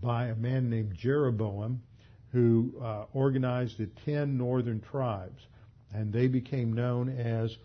by 0.00 0.26
a 0.26 0.36
man 0.36 0.70
named 0.70 0.94
Jeroboam, 0.94 1.82
who 2.30 2.72
uh, 2.80 3.06
organized 3.12 3.78
the 3.78 3.88
ten 4.04 4.38
northern 4.38 4.82
tribes, 4.82 5.44
and 5.92 6.12
they 6.12 6.28
became 6.28 6.74
known 6.74 7.08
as 7.08 7.58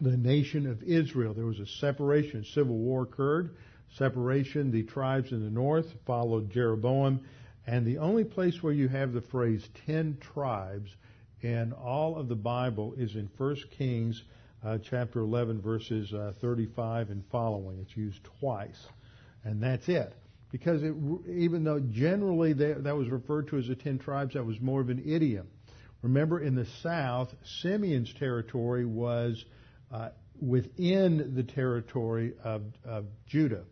the 0.00 0.16
nation 0.16 0.66
of 0.66 0.82
Israel. 0.82 1.34
There 1.34 1.46
was 1.46 1.60
a 1.60 1.66
separation, 1.66 2.44
civil 2.44 2.78
war 2.78 3.04
occurred. 3.04 3.54
Separation, 3.94 4.72
the 4.72 4.82
tribes 4.82 5.30
in 5.30 5.44
the 5.44 5.50
north 5.50 5.86
followed 6.04 6.50
Jeroboam, 6.50 7.20
and 7.64 7.86
the 7.86 7.98
only 7.98 8.24
place 8.24 8.60
where 8.60 8.72
you 8.72 8.88
have 8.88 9.12
the 9.12 9.20
phrase 9.20 9.68
ten 9.86 10.16
tribes 10.20 10.90
in 11.42 11.72
all 11.74 12.16
of 12.16 12.26
the 12.26 12.34
Bible 12.34 12.94
is 12.96 13.14
in 13.14 13.30
1 13.38 13.56
Kings 13.70 14.24
uh, 14.64 14.78
chapter 14.78 15.20
11, 15.20 15.60
verses 15.60 16.12
uh, 16.12 16.32
35 16.40 17.10
and 17.10 17.24
following. 17.30 17.78
It's 17.80 17.96
used 17.96 18.20
twice, 18.40 18.86
and 19.44 19.62
that's 19.62 19.88
it. 19.88 20.14
Because 20.50 20.82
it, 20.82 20.94
even 21.28 21.64
though 21.64 21.80
generally 21.80 22.52
that 22.52 22.96
was 22.96 23.08
referred 23.08 23.48
to 23.48 23.58
as 23.58 23.68
the 23.68 23.74
ten 23.74 23.98
tribes, 23.98 24.34
that 24.34 24.44
was 24.44 24.60
more 24.60 24.80
of 24.82 24.90
an 24.90 25.02
idiom. 25.06 25.48
Remember, 26.02 26.40
in 26.40 26.54
the 26.54 26.66
south, 26.82 27.34
Simeon's 27.62 28.12
territory 28.14 28.84
was 28.84 29.42
uh, 29.90 30.10
within 30.40 31.34
the 31.34 31.42
territory 31.42 32.34
of, 32.44 32.62
of 32.84 33.06
Judah. 33.26 33.64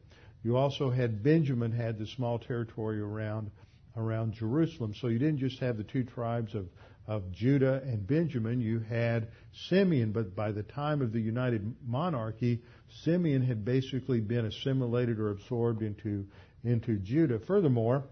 You 0.42 0.56
also 0.56 0.90
had 0.90 1.22
Benjamin 1.22 1.72
had 1.72 1.98
the 1.98 2.06
small 2.06 2.38
territory 2.38 3.00
around 3.00 3.50
around 3.96 4.34
Jerusalem. 4.34 4.94
So 4.94 5.08
you 5.08 5.18
didn't 5.18 5.38
just 5.38 5.58
have 5.58 5.76
the 5.76 5.84
two 5.84 6.04
tribes 6.04 6.54
of 6.54 6.66
of 7.10 7.32
Judah 7.32 7.82
and 7.84 8.06
Benjamin, 8.06 8.60
you 8.60 8.78
had 8.78 9.26
Simeon, 9.68 10.12
but 10.12 10.36
by 10.36 10.52
the 10.52 10.62
time 10.62 11.02
of 11.02 11.12
the 11.12 11.18
united 11.18 11.74
monarchy, 11.84 12.62
Simeon 13.02 13.42
had 13.42 13.64
basically 13.64 14.20
been 14.20 14.46
assimilated 14.46 15.18
or 15.18 15.30
absorbed 15.30 15.82
into 15.82 16.24
into 16.62 16.98
Judah. 16.98 17.40
Furthermore, 17.40 18.04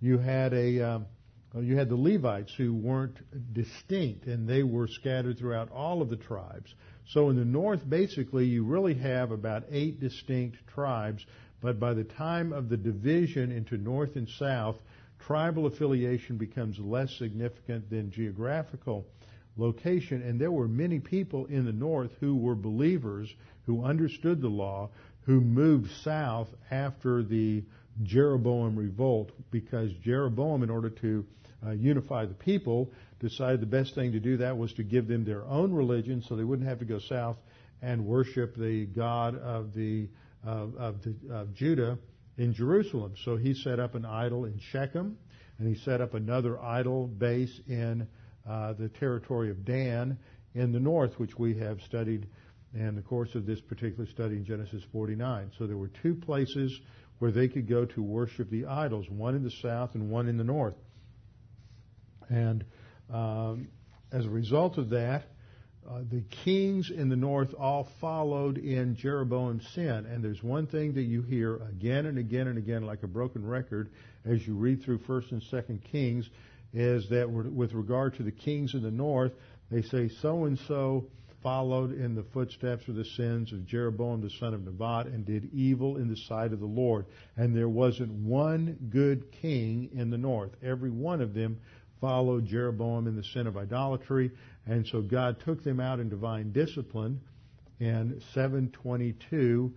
you 0.00 0.18
had 0.18 0.52
a 0.54 0.80
um, 0.82 1.06
you 1.54 1.76
had 1.76 1.88
the 1.88 1.96
Levites 1.96 2.52
who 2.56 2.74
weren't 2.74 3.16
distinct 3.52 4.26
and 4.26 4.48
they 4.48 4.64
were 4.64 4.88
scattered 4.88 5.38
throughout 5.38 5.70
all 5.70 6.02
of 6.02 6.10
the 6.10 6.16
tribes. 6.16 6.74
So 7.10 7.30
in 7.30 7.36
the 7.36 7.44
north, 7.44 7.88
basically, 7.88 8.46
you 8.46 8.64
really 8.64 8.94
have 8.94 9.30
about 9.30 9.64
eight 9.70 10.00
distinct 10.00 10.56
tribes, 10.74 11.24
but 11.60 11.78
by 11.78 11.94
the 11.94 12.04
time 12.04 12.52
of 12.52 12.68
the 12.68 12.76
division 12.76 13.52
into 13.52 13.76
north 13.76 14.16
and 14.16 14.28
south, 14.28 14.76
tribal 15.26 15.66
affiliation 15.66 16.36
becomes 16.36 16.78
less 16.78 17.12
significant 17.18 17.88
than 17.90 18.10
geographical 18.10 19.06
location. 19.56 20.22
And 20.22 20.40
there 20.40 20.50
were 20.50 20.68
many 20.68 20.98
people 20.98 21.46
in 21.46 21.64
the 21.64 21.72
north 21.72 22.10
who 22.20 22.36
were 22.36 22.54
believers, 22.54 23.32
who 23.66 23.84
understood 23.84 24.40
the 24.40 24.48
law, 24.48 24.90
who 25.22 25.40
moved 25.40 25.90
south 26.02 26.48
after 26.70 27.22
the 27.22 27.62
Jeroboam 28.02 28.76
revolt 28.76 29.30
because 29.50 29.92
Jeroboam, 30.02 30.62
in 30.62 30.70
order 30.70 30.90
to 30.90 31.26
uh, 31.64 31.70
unify 31.70 32.24
the 32.26 32.34
people, 32.34 32.90
decided 33.20 33.60
the 33.60 33.66
best 33.66 33.94
thing 33.94 34.12
to 34.12 34.20
do 34.20 34.38
that 34.38 34.56
was 34.56 34.72
to 34.74 34.82
give 34.82 35.06
them 35.06 35.24
their 35.24 35.44
own 35.44 35.72
religion 35.72 36.22
so 36.22 36.34
they 36.34 36.44
wouldn't 36.44 36.68
have 36.68 36.80
to 36.80 36.84
go 36.84 36.98
south 36.98 37.36
and 37.82 38.04
worship 38.04 38.56
the 38.56 38.86
God 38.86 39.38
of 39.38 39.74
the 39.74 40.08
uh, 40.44 40.66
of, 40.76 41.02
the, 41.02 41.14
of 41.32 41.54
Judah 41.54 41.98
in 42.38 42.54
Jerusalem. 42.54 43.14
So 43.24 43.36
he 43.36 43.54
set 43.54 43.78
up 43.78 43.94
an 43.94 44.04
idol 44.04 44.44
in 44.44 44.58
Shechem, 44.58 45.18
and 45.58 45.68
he 45.68 45.74
set 45.82 46.00
up 46.00 46.14
another 46.14 46.60
idol 46.60 47.06
base 47.06 47.60
in 47.68 48.06
uh, 48.48 48.72
the 48.74 48.88
territory 48.88 49.50
of 49.50 49.64
Dan 49.64 50.18
in 50.54 50.72
the 50.72 50.80
north, 50.80 51.18
which 51.18 51.38
we 51.38 51.54
have 51.58 51.80
studied 51.82 52.26
in 52.74 52.94
the 52.94 53.02
course 53.02 53.34
of 53.34 53.46
this 53.46 53.60
particular 53.60 54.06
study 54.06 54.36
in 54.36 54.44
Genesis 54.44 54.82
49. 54.92 55.50
So 55.58 55.66
there 55.66 55.76
were 55.76 55.90
two 56.02 56.14
places 56.14 56.80
where 57.18 57.30
they 57.30 57.48
could 57.48 57.68
go 57.68 57.84
to 57.84 58.02
worship 58.02 58.50
the 58.50 58.66
idols, 58.66 59.08
one 59.08 59.34
in 59.34 59.44
the 59.44 59.50
south 59.62 59.94
and 59.94 60.10
one 60.10 60.28
in 60.28 60.36
the 60.36 60.44
north. 60.44 60.74
And 62.28 62.64
um, 63.12 63.68
as 64.10 64.24
a 64.24 64.30
result 64.30 64.78
of 64.78 64.90
that, 64.90 65.31
uh, 65.88 66.00
the 66.10 66.22
kings 66.44 66.90
in 66.90 67.08
the 67.08 67.16
north 67.16 67.54
all 67.58 67.88
followed 68.00 68.56
in 68.56 68.94
Jeroboam's 68.96 69.66
sin. 69.74 70.06
And 70.06 70.22
there's 70.22 70.42
one 70.42 70.66
thing 70.66 70.94
that 70.94 71.02
you 71.02 71.22
hear 71.22 71.56
again 71.56 72.06
and 72.06 72.18
again 72.18 72.46
and 72.46 72.56
again, 72.56 72.86
like 72.86 73.02
a 73.02 73.08
broken 73.08 73.44
record, 73.46 73.90
as 74.24 74.46
you 74.46 74.54
read 74.54 74.82
through 74.82 74.98
First 74.98 75.32
and 75.32 75.42
Second 75.42 75.82
Kings, 75.90 76.28
is 76.72 77.08
that 77.10 77.28
with 77.28 77.72
regard 77.72 78.14
to 78.16 78.22
the 78.22 78.30
kings 78.30 78.74
in 78.74 78.82
the 78.82 78.90
north, 78.90 79.32
they 79.70 79.82
say 79.82 80.08
so 80.08 80.44
and 80.44 80.58
so 80.66 81.06
followed 81.42 81.92
in 81.92 82.14
the 82.14 82.22
footsteps 82.22 82.86
of 82.86 82.94
the 82.94 83.04
sins 83.04 83.52
of 83.52 83.66
Jeroboam 83.66 84.20
the 84.20 84.30
son 84.30 84.54
of 84.54 84.64
Nebat 84.64 85.06
and 85.06 85.26
did 85.26 85.52
evil 85.52 85.96
in 85.96 86.08
the 86.08 86.16
sight 86.16 86.52
of 86.52 86.60
the 86.60 86.66
Lord. 86.66 87.06
And 87.36 87.56
there 87.56 87.68
wasn't 87.68 88.12
one 88.12 88.78
good 88.90 89.32
king 89.32 89.90
in 89.92 90.10
the 90.10 90.18
north. 90.18 90.52
Every 90.62 90.90
one 90.90 91.20
of 91.20 91.34
them 91.34 91.58
followed 92.00 92.46
Jeroboam 92.46 93.06
in 93.06 93.16
the 93.16 93.24
sin 93.24 93.46
of 93.46 93.56
idolatry, 93.56 94.30
and 94.66 94.86
so 94.86 95.00
God 95.00 95.40
took 95.40 95.64
them 95.64 95.80
out 95.80 96.00
in 96.00 96.08
divine 96.08 96.52
discipline 96.52 97.20
in 97.80 98.20
722 98.32 99.72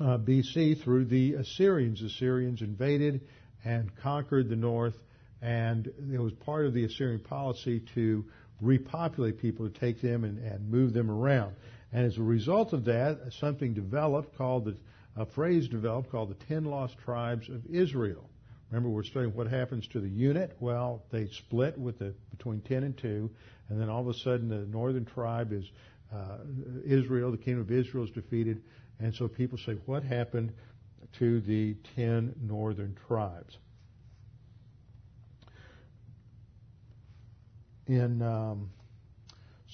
uh, 0.00 0.18
BC 0.18 0.82
through 0.82 1.04
the 1.06 1.34
Assyrians. 1.34 2.00
The 2.00 2.06
Assyrians 2.06 2.62
invaded 2.62 3.20
and 3.64 3.94
conquered 3.96 4.48
the 4.48 4.56
north, 4.56 4.96
and 5.42 5.86
it 6.12 6.18
was 6.18 6.32
part 6.32 6.66
of 6.66 6.72
the 6.72 6.84
Assyrian 6.84 7.20
policy 7.20 7.80
to 7.94 8.24
repopulate 8.60 9.38
people, 9.40 9.68
to 9.68 9.78
take 9.78 10.00
them 10.00 10.24
and, 10.24 10.38
and 10.38 10.70
move 10.70 10.92
them 10.92 11.10
around. 11.10 11.54
And 11.92 12.06
as 12.06 12.18
a 12.18 12.22
result 12.22 12.72
of 12.72 12.84
that, 12.86 13.32
something 13.38 13.74
developed 13.74 14.36
called 14.36 14.64
the, 14.66 14.76
a 15.16 15.26
phrase 15.26 15.68
developed 15.68 16.10
called 16.10 16.30
the 16.30 16.46
Ten 16.46 16.64
Lost 16.64 16.96
Tribes 17.04 17.48
of 17.48 17.66
Israel. 17.66 18.27
Remember, 18.70 18.90
we're 18.90 19.04
studying 19.04 19.34
what 19.34 19.48
happens 19.48 19.86
to 19.88 20.00
the 20.00 20.08
unit. 20.08 20.56
Well, 20.60 21.02
they 21.10 21.28
split 21.28 21.78
with 21.78 21.98
the 21.98 22.14
between 22.30 22.60
ten 22.60 22.84
and 22.84 22.96
two, 22.96 23.30
and 23.68 23.80
then 23.80 23.88
all 23.88 24.02
of 24.02 24.08
a 24.08 24.14
sudden 24.14 24.48
the 24.48 24.66
northern 24.66 25.06
tribe 25.06 25.52
is 25.52 25.64
uh, 26.14 26.38
Israel. 26.84 27.30
The 27.30 27.38
kingdom 27.38 27.62
of 27.62 27.70
Israel 27.70 28.04
is 28.04 28.10
defeated, 28.10 28.62
and 29.00 29.14
so 29.14 29.26
people 29.26 29.58
say, 29.64 29.78
what 29.86 30.02
happened 30.02 30.52
to 31.18 31.40
the 31.40 31.76
ten 31.96 32.34
northern 32.42 32.96
tribes? 33.06 33.56
In 37.86 38.20
um, 38.20 38.68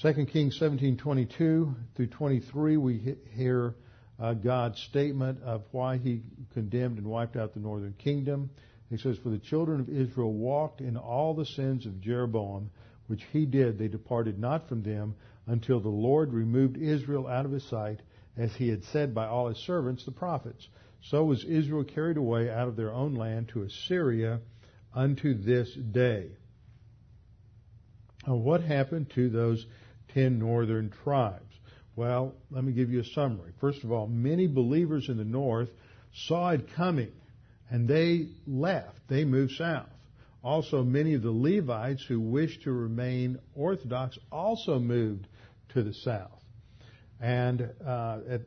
2 0.02 0.26
Kings 0.26 0.56
17:22 0.60 1.74
through 1.96 2.06
23, 2.06 2.76
we 2.76 3.16
hear 3.32 3.74
uh, 4.20 4.34
God's 4.34 4.80
statement 4.82 5.42
of 5.42 5.62
why 5.72 5.96
he 5.96 6.22
condemned 6.52 6.98
and 6.98 7.06
wiped 7.08 7.36
out 7.36 7.54
the 7.54 7.60
northern 7.60 7.94
kingdom. 7.94 8.50
He 8.94 9.00
says, 9.00 9.18
For 9.18 9.30
the 9.30 9.38
children 9.38 9.80
of 9.80 9.88
Israel 9.88 10.32
walked 10.32 10.80
in 10.80 10.96
all 10.96 11.34
the 11.34 11.44
sins 11.44 11.84
of 11.84 12.00
Jeroboam, 12.00 12.70
which 13.08 13.24
he 13.32 13.44
did. 13.44 13.76
They 13.76 13.88
departed 13.88 14.38
not 14.38 14.68
from 14.68 14.84
them 14.84 15.16
until 15.48 15.80
the 15.80 15.88
Lord 15.88 16.32
removed 16.32 16.76
Israel 16.76 17.26
out 17.26 17.44
of 17.44 17.50
his 17.50 17.64
sight, 17.64 18.02
as 18.36 18.54
he 18.54 18.68
had 18.68 18.84
said 18.84 19.12
by 19.12 19.26
all 19.26 19.48
his 19.48 19.58
servants, 19.58 20.04
the 20.04 20.12
prophets. 20.12 20.68
So 21.02 21.24
was 21.24 21.44
Israel 21.44 21.82
carried 21.82 22.16
away 22.16 22.48
out 22.48 22.68
of 22.68 22.76
their 22.76 22.92
own 22.92 23.16
land 23.16 23.48
to 23.48 23.62
Assyria 23.62 24.40
unto 24.94 25.34
this 25.34 25.74
day. 25.74 26.28
Now, 28.28 28.36
what 28.36 28.62
happened 28.62 29.10
to 29.16 29.28
those 29.28 29.66
ten 30.14 30.38
northern 30.38 30.90
tribes? 31.02 31.52
Well, 31.96 32.34
let 32.48 32.62
me 32.62 32.72
give 32.72 32.90
you 32.90 33.00
a 33.00 33.04
summary. 33.04 33.54
First 33.60 33.82
of 33.82 33.90
all, 33.90 34.06
many 34.06 34.46
believers 34.46 35.08
in 35.08 35.16
the 35.16 35.24
north 35.24 35.70
saw 36.12 36.50
it 36.50 36.72
coming 36.76 37.10
and 37.74 37.88
they 37.88 38.28
left. 38.46 39.00
They 39.08 39.24
moved 39.24 39.54
south. 39.58 39.88
Also, 40.44 40.84
many 40.84 41.14
of 41.14 41.22
the 41.22 41.32
Levites 41.32 42.04
who 42.06 42.20
wished 42.20 42.62
to 42.62 42.70
remain 42.70 43.36
Orthodox 43.56 44.16
also 44.30 44.78
moved 44.78 45.26
to 45.70 45.82
the 45.82 45.92
south. 45.92 46.40
And, 47.20 47.68
uh, 47.84 48.18
at, 48.30 48.42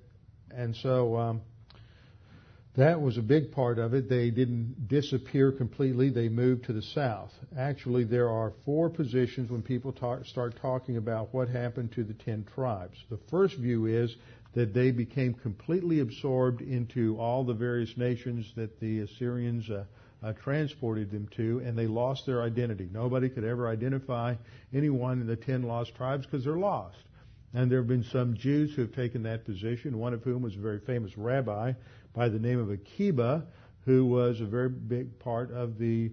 and 0.49 0.73
so, 0.77 1.17
um, 1.17 1.41
that 2.77 3.01
was 3.01 3.17
a 3.17 3.21
big 3.21 3.51
part 3.51 3.79
of 3.79 3.93
it. 3.93 4.07
They 4.07 4.29
didn't 4.29 4.87
disappear 4.87 5.51
completely. 5.51 6.09
They 6.09 6.29
moved 6.29 6.63
to 6.67 6.73
the 6.73 6.81
south. 6.81 7.31
Actually, 7.57 8.05
there 8.05 8.29
are 8.29 8.53
four 8.63 8.89
positions 8.89 9.51
when 9.51 9.61
people 9.61 9.91
talk, 9.91 10.23
start 10.25 10.55
talking 10.61 10.95
about 10.95 11.33
what 11.33 11.49
happened 11.49 11.91
to 11.95 12.05
the 12.05 12.13
ten 12.13 12.45
tribes. 12.55 12.95
The 13.09 13.19
first 13.29 13.57
view 13.57 13.87
is 13.87 14.15
that 14.57 14.73
they 14.73 14.89
became 14.89 15.35
completely 15.35 15.99
absorbed 15.99 16.63
into 16.63 17.15
all 17.19 17.43
the 17.43 17.53
various 17.53 17.95
nations 17.95 18.51
that 18.55 18.79
the 18.79 19.01
Assyrians 19.01 19.69
uh, 19.69 19.83
uh, 20.23 20.33
transported 20.33 21.11
them 21.11 21.27
to, 21.27 21.61
and 21.63 21.77
they 21.77 21.85
lost 21.85 22.25
their 22.25 22.41
identity. 22.41 22.89
Nobody 22.91 23.29
could 23.29 23.43
ever 23.43 23.67
identify 23.67 24.33
anyone 24.73 25.21
in 25.21 25.27
the 25.27 25.35
ten 25.35 25.61
lost 25.61 25.93
tribes 25.93 26.25
because 26.25 26.43
they're 26.43 26.57
lost. 26.57 26.97
And 27.53 27.71
there 27.71 27.77
have 27.77 27.87
been 27.87 28.03
some 28.03 28.33
Jews 28.33 28.73
who 28.73 28.81
have 28.81 28.95
taken 28.95 29.21
that 29.23 29.45
position, 29.45 29.99
one 29.99 30.15
of 30.15 30.23
whom 30.23 30.41
was 30.41 30.55
a 30.55 30.59
very 30.59 30.79
famous 30.79 31.15
rabbi 31.19 31.73
by 32.15 32.27
the 32.27 32.39
name 32.39 32.57
of 32.57 32.71
Akiba, 32.71 33.45
who 33.85 34.07
was 34.07 34.41
a 34.41 34.45
very 34.45 34.69
big 34.69 35.19
part 35.19 35.51
of 35.51 35.77
the 35.77 36.09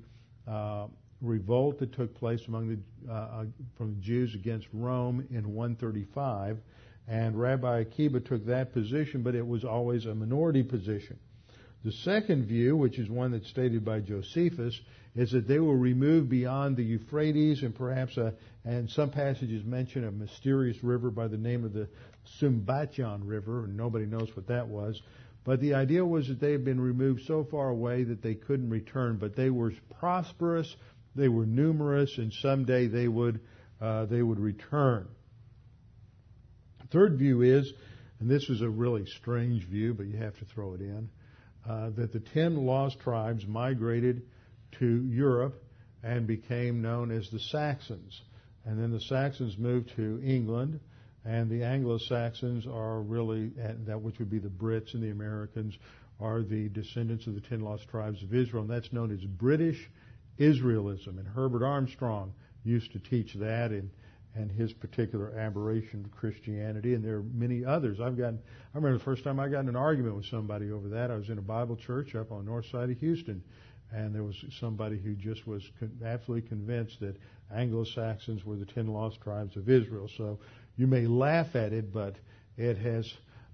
uh, 0.47 0.89
revolt 1.23 1.79
that 1.79 1.95
took 1.95 2.15
place 2.15 2.47
among 2.47 2.69
the 2.69 3.11
uh, 3.11 3.15
uh 3.15 3.45
from 3.79 3.95
the 3.95 4.01
Jews 4.03 4.35
against 4.35 4.67
Rome 4.75 5.27
in 5.31 5.55
135. 5.55 6.59
And 7.07 7.39
Rabbi 7.39 7.81
Akiba 7.81 8.21
took 8.21 8.47
that 8.47 8.73
position, 8.73 9.23
but 9.23 9.35
it 9.35 9.47
was 9.47 9.65
always 9.65 10.07
a 10.07 10.15
minority 10.15 10.63
position. 10.63 11.19
The 11.85 11.93
second 11.93 12.47
view, 12.47 12.77
which 12.77 12.99
is 12.99 13.11
one 13.11 13.33
that's 13.33 13.49
stated 13.49 13.85
by 13.85 14.01
Josephus, 14.01 14.81
is 15.15 15.33
that 15.33 15.47
they 15.47 15.61
were 15.61 15.77
removed 15.77 16.31
beyond 16.31 16.77
the 16.77 16.83
Euphrates 16.83 17.63
and 17.63 17.75
perhaps 17.75 18.17
a, 18.17 18.35
and 18.65 18.89
some 18.91 19.11
passages 19.11 19.65
mention 19.65 20.05
a 20.05 20.11
mysterious 20.11 20.83
river 20.83 21.11
by 21.11 21.29
the 21.29 21.37
name 21.37 21.63
of 21.63 21.75
the 21.75 21.89
Sambatyon 22.41 23.21
River, 23.25 23.65
and 23.65 23.77
nobody 23.77 24.07
knows 24.07 24.35
what 24.35 24.47
that 24.47 24.67
was. 24.67 25.01
But 25.45 25.61
the 25.61 25.75
idea 25.75 26.05
was 26.05 26.29
that 26.29 26.41
they 26.41 26.53
had 26.53 26.65
been 26.65 26.81
removed 26.81 27.27
so 27.27 27.45
far 27.45 27.69
away 27.69 28.05
that 28.05 28.23
they 28.23 28.35
couldn't 28.35 28.71
return, 28.71 29.19
but 29.19 29.37
they 29.37 29.51
were 29.51 29.75
prosperous, 30.01 30.75
they 31.15 31.29
were 31.29 31.45
numerous, 31.45 32.17
and 32.17 32.33
someday 32.33 32.87
they 32.87 33.09
would, 33.09 33.41
uh, 33.79 34.07
they 34.07 34.23
would 34.23 34.41
return. 34.41 35.07
Third 36.95 37.19
view 37.19 37.43
is, 37.43 37.73
and 38.21 38.31
this 38.31 38.49
is 38.49 38.61
a 38.61 38.69
really 38.69 39.05
strange 39.05 39.67
view, 39.67 39.95
but 39.95 40.07
you 40.07 40.17
have 40.19 40.39
to 40.39 40.45
throw 40.45 40.75
it 40.75 40.81
in, 40.81 41.11
uh, 41.69 41.91
that 41.97 42.13
the 42.13 42.21
ten 42.21 42.65
lost 42.65 43.01
tribes 43.01 43.45
migrated 43.49 44.23
to 44.79 45.05
Europe 45.05 45.61
and 46.05 46.25
became 46.25 46.83
known 46.83 47.11
as 47.11 47.29
the 47.31 47.41
Saxons. 47.41 48.23
And 48.65 48.81
then 48.81 48.93
the 48.93 49.01
Saxons 49.01 49.59
moved 49.59 49.91
to 49.97 50.23
England, 50.25 50.79
and 51.25 51.51
the 51.51 51.65
Anglo-Saxons 51.65 52.65
are 52.69 53.01
really, 53.01 53.49
that 53.87 54.01
which 54.01 54.21
would 54.21 54.31
be 54.31 54.39
the 54.39 54.49
Brits 54.49 54.95
and 54.95 55.03
the 55.03 55.11
Americans, 55.11 55.77
are 56.21 56.43
the 56.43 56.69
descendants 56.69 57.27
of 57.27 57.35
the 57.35 57.41
ten 57.41 57.61
lost 57.61 57.89
tribes 57.89 58.23
of 58.23 58.33
Israel, 58.33 58.63
and 58.63 58.71
that's 58.71 58.93
known 58.93 59.11
as 59.11 59.25
British 59.25 59.91
Israelism. 60.39 61.19
And 61.19 61.27
Herbert 61.27 61.65
Armstrong 61.65 62.35
used 62.63 62.93
to 62.93 63.01
teach 63.01 63.35
that 63.35 63.73
in 63.73 63.91
and 64.37 64.51
his 64.51 64.73
particular 64.73 65.39
aberration 65.39 66.05
of 66.05 66.11
Christianity, 66.11 66.95
and 66.95 67.05
there 67.05 67.19
are 67.19 67.23
many 67.23 67.65
others. 67.65 68.01
I've 68.01 68.19
gotten, 68.19 68.41
I 68.75 68.77
remember 68.77 68.99
the 68.99 69.05
first 69.05 69.23
time 69.23 69.39
I 69.39 69.49
got 69.49 69.61
in 69.61 69.69
an 69.69 69.77
argument 69.77 70.17
with 70.17 70.27
somebody 70.27 70.73
over 70.73 70.89
that. 70.89 71.11
I 71.11 71.17
was 71.17 71.29
in 71.29 71.39
a 71.39 71.43
Bible 71.43 71.77
church 71.77 72.15
up 72.17 72.33
on 72.33 72.45
the 72.45 72.51
north 72.51 72.67
side 72.67 72.91
of 72.91 72.99
Houston, 72.99 73.43
and 73.93 74.13
there 74.15 74.25
was 74.25 74.37
somebody 74.59 74.99
who 74.99 75.15
just 75.15 75.47
was 75.47 75.63
con- 75.79 75.99
absolutely 76.05 76.49
convinced 76.49 76.99
that 77.01 77.17
Anglo-Saxons 77.55 78.45
were 78.45 78.57
the 78.57 78.67
ten 78.67 78.89
lost 78.89 79.21
tribes 79.21 79.57
of 79.57 79.69
Israel. 79.69 80.09
So 80.17 80.41
you 80.77 80.89
may 80.89 81.07
laugh 81.07 81.55
at 81.55 81.73
it, 81.73 81.93
but 81.93 82.17
it 82.57 82.77
has 82.79 83.13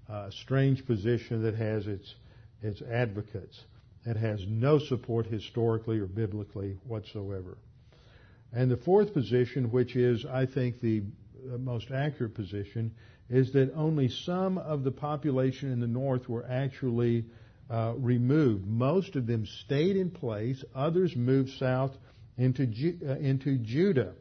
a 0.09 0.31
strange 0.31 0.85
position 0.85 1.43
that 1.43 1.55
has 1.55 1.85
its 1.87 2.15
its 2.63 2.81
advocates. 2.81 3.59
It 4.05 4.17
has 4.17 4.45
no 4.47 4.79
support 4.79 5.27
historically 5.27 5.99
or 5.99 6.07
biblically 6.07 6.77
whatsoever. 6.87 7.57
And 8.53 8.69
the 8.69 8.77
fourth 8.77 9.13
position, 9.13 9.71
which 9.71 9.95
is, 9.95 10.25
I 10.25 10.45
think, 10.45 10.81
the 10.81 11.03
most 11.57 11.91
accurate 11.91 12.35
position, 12.35 12.91
is 13.29 13.53
that 13.53 13.73
only 13.75 14.09
some 14.09 14.57
of 14.57 14.83
the 14.83 14.91
population 14.91 15.71
in 15.71 15.79
the 15.79 15.87
north 15.87 16.27
were 16.27 16.45
actually 16.45 17.25
uh, 17.69 17.93
removed. 17.97 18.67
Most 18.67 19.15
of 19.15 19.25
them 19.25 19.45
stayed 19.45 19.95
in 19.95 20.11
place. 20.11 20.63
Others 20.75 21.15
moved 21.15 21.51
south 21.57 21.91
into 22.37 22.63
uh, 22.63 23.13
into 23.15 23.57
Judah. 23.57 24.13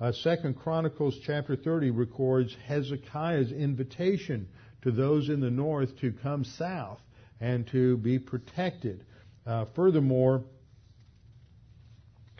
Uh, 0.00 0.12
Second 0.12 0.58
Chronicles 0.58 1.16
chapter 1.24 1.56
30 1.56 1.90
records 1.90 2.56
Hezekiah's 2.66 3.52
invitation 3.52 4.48
to 4.82 4.90
those 4.90 5.28
in 5.28 5.40
the 5.40 5.50
north 5.50 5.96
to 6.00 6.12
come 6.12 6.44
south 6.44 7.00
and 7.40 7.66
to 7.68 7.96
be 7.98 8.18
protected. 8.18 9.04
Uh, 9.46 9.64
furthermore, 9.74 10.44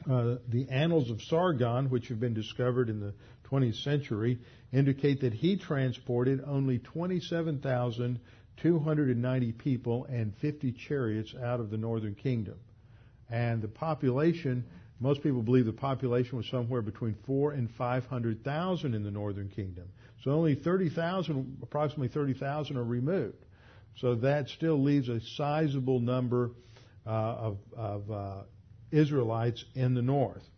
uh, 0.09 0.36
the 0.48 0.68
annals 0.70 1.11
of 1.11 1.20
Sargon, 1.22 1.90
which 1.90 2.06
have 2.09 2.20
been 2.20 2.34
discovered 2.34 2.88
in 2.88 3.00
the 3.00 3.12
20th 3.50 3.82
century, 3.82 4.38
indicate 4.72 5.20
that 5.20 5.34
he 5.34 5.56
transported 5.56 6.40
only 6.46 6.78
27,290 6.78 9.52
people 9.52 10.06
and 10.06 10.34
50 10.40 10.72
chariots 10.72 11.34
out 11.42 11.61
of 11.61 11.70
the 11.70 11.76
northern 11.76 12.14
kingdom. 12.14 12.56
And 13.30 13.61
the 13.61 13.68
population, 13.68 14.64
most 15.00 15.22
people 15.22 15.42
believe 15.42 15.66
the 15.66 15.72
population 15.72 16.38
was 16.38 16.48
somewhere 16.48 16.82
between 16.82 17.16
four 17.26 17.52
and 17.52 17.70
500,000 17.70 18.94
in 18.94 19.02
the 19.02 19.11
northern 19.11 19.48
kingdom. 19.48 19.88
So 20.24 20.32
only 20.32 20.54
30,000, 20.54 21.59
approximately 21.62 22.09
30,000 22.09 22.76
are 22.76 22.84
removed. 22.84 23.44
So 23.96 24.14
that 24.16 24.48
still 24.48 24.82
leaves 24.82 25.09
a 25.09 25.20
sizable 25.36 26.00
number 26.00 26.50
uh, 27.06 27.11
of, 27.11 27.59
of 27.76 28.11
uh, 28.11 28.42
Israelites 28.91 29.64
in 29.74 29.95
the 29.95 30.03
north. 30.03 30.49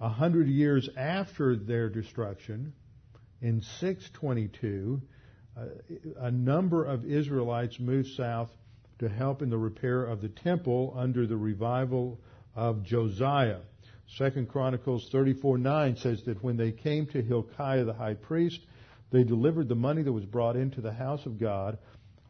A 0.00 0.08
hundred 0.08 0.48
years 0.48 0.88
after 0.96 1.56
their 1.56 1.88
destruction, 1.88 2.72
in 3.40 3.62
622, 3.62 5.00
uh, 5.56 5.64
a 6.18 6.30
number 6.30 6.84
of 6.84 7.04
Israelites 7.04 7.78
moved 7.78 8.08
south 8.08 8.50
to 8.98 9.08
help 9.08 9.42
in 9.42 9.50
the 9.50 9.58
repair 9.58 10.04
of 10.04 10.20
the 10.20 10.28
temple 10.28 10.94
under 10.96 11.26
the 11.26 11.36
revival 11.36 12.20
of 12.54 12.82
Josiah. 12.82 13.60
Second 14.06 14.48
Chronicles 14.48 15.10
34:9 15.10 15.96
says 15.96 16.22
that 16.24 16.42
when 16.42 16.56
they 16.56 16.72
came 16.72 17.06
to 17.06 17.22
Hilkiah 17.22 17.84
the 17.84 17.92
high 17.92 18.14
priest, 18.14 18.60
they 19.10 19.24
delivered 19.24 19.68
the 19.68 19.74
money 19.74 20.02
that 20.02 20.12
was 20.12 20.24
brought 20.24 20.56
into 20.56 20.80
the 20.80 20.92
house 20.92 21.26
of 21.26 21.38
God, 21.38 21.78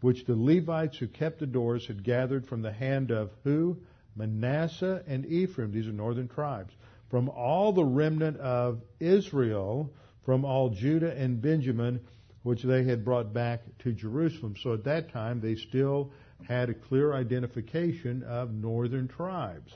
which 0.00 0.24
the 0.24 0.36
Levites 0.36 0.98
who 0.98 1.06
kept 1.06 1.38
the 1.38 1.46
doors 1.46 1.86
had 1.86 2.02
gathered 2.02 2.46
from 2.46 2.62
the 2.62 2.72
hand 2.72 3.10
of 3.10 3.30
who? 3.44 3.76
Manasseh 4.16 5.02
and 5.06 5.26
Ephraim, 5.26 5.72
these 5.72 5.86
are 5.86 5.92
northern 5.92 6.28
tribes, 6.28 6.72
from 7.10 7.28
all 7.28 7.72
the 7.72 7.84
remnant 7.84 8.38
of 8.38 8.82
Israel, 8.98 9.92
from 10.24 10.44
all 10.44 10.70
Judah 10.70 11.14
and 11.16 11.40
Benjamin, 11.40 12.00
which 12.42 12.62
they 12.62 12.84
had 12.84 13.04
brought 13.04 13.32
back 13.32 13.62
to 13.80 13.92
Jerusalem. 13.92 14.54
So 14.60 14.74
at 14.74 14.84
that 14.84 15.12
time, 15.12 15.40
they 15.40 15.54
still 15.54 16.12
had 16.48 16.68
a 16.70 16.74
clear 16.74 17.12
identification 17.12 18.22
of 18.22 18.52
northern 18.52 19.08
tribes. 19.08 19.72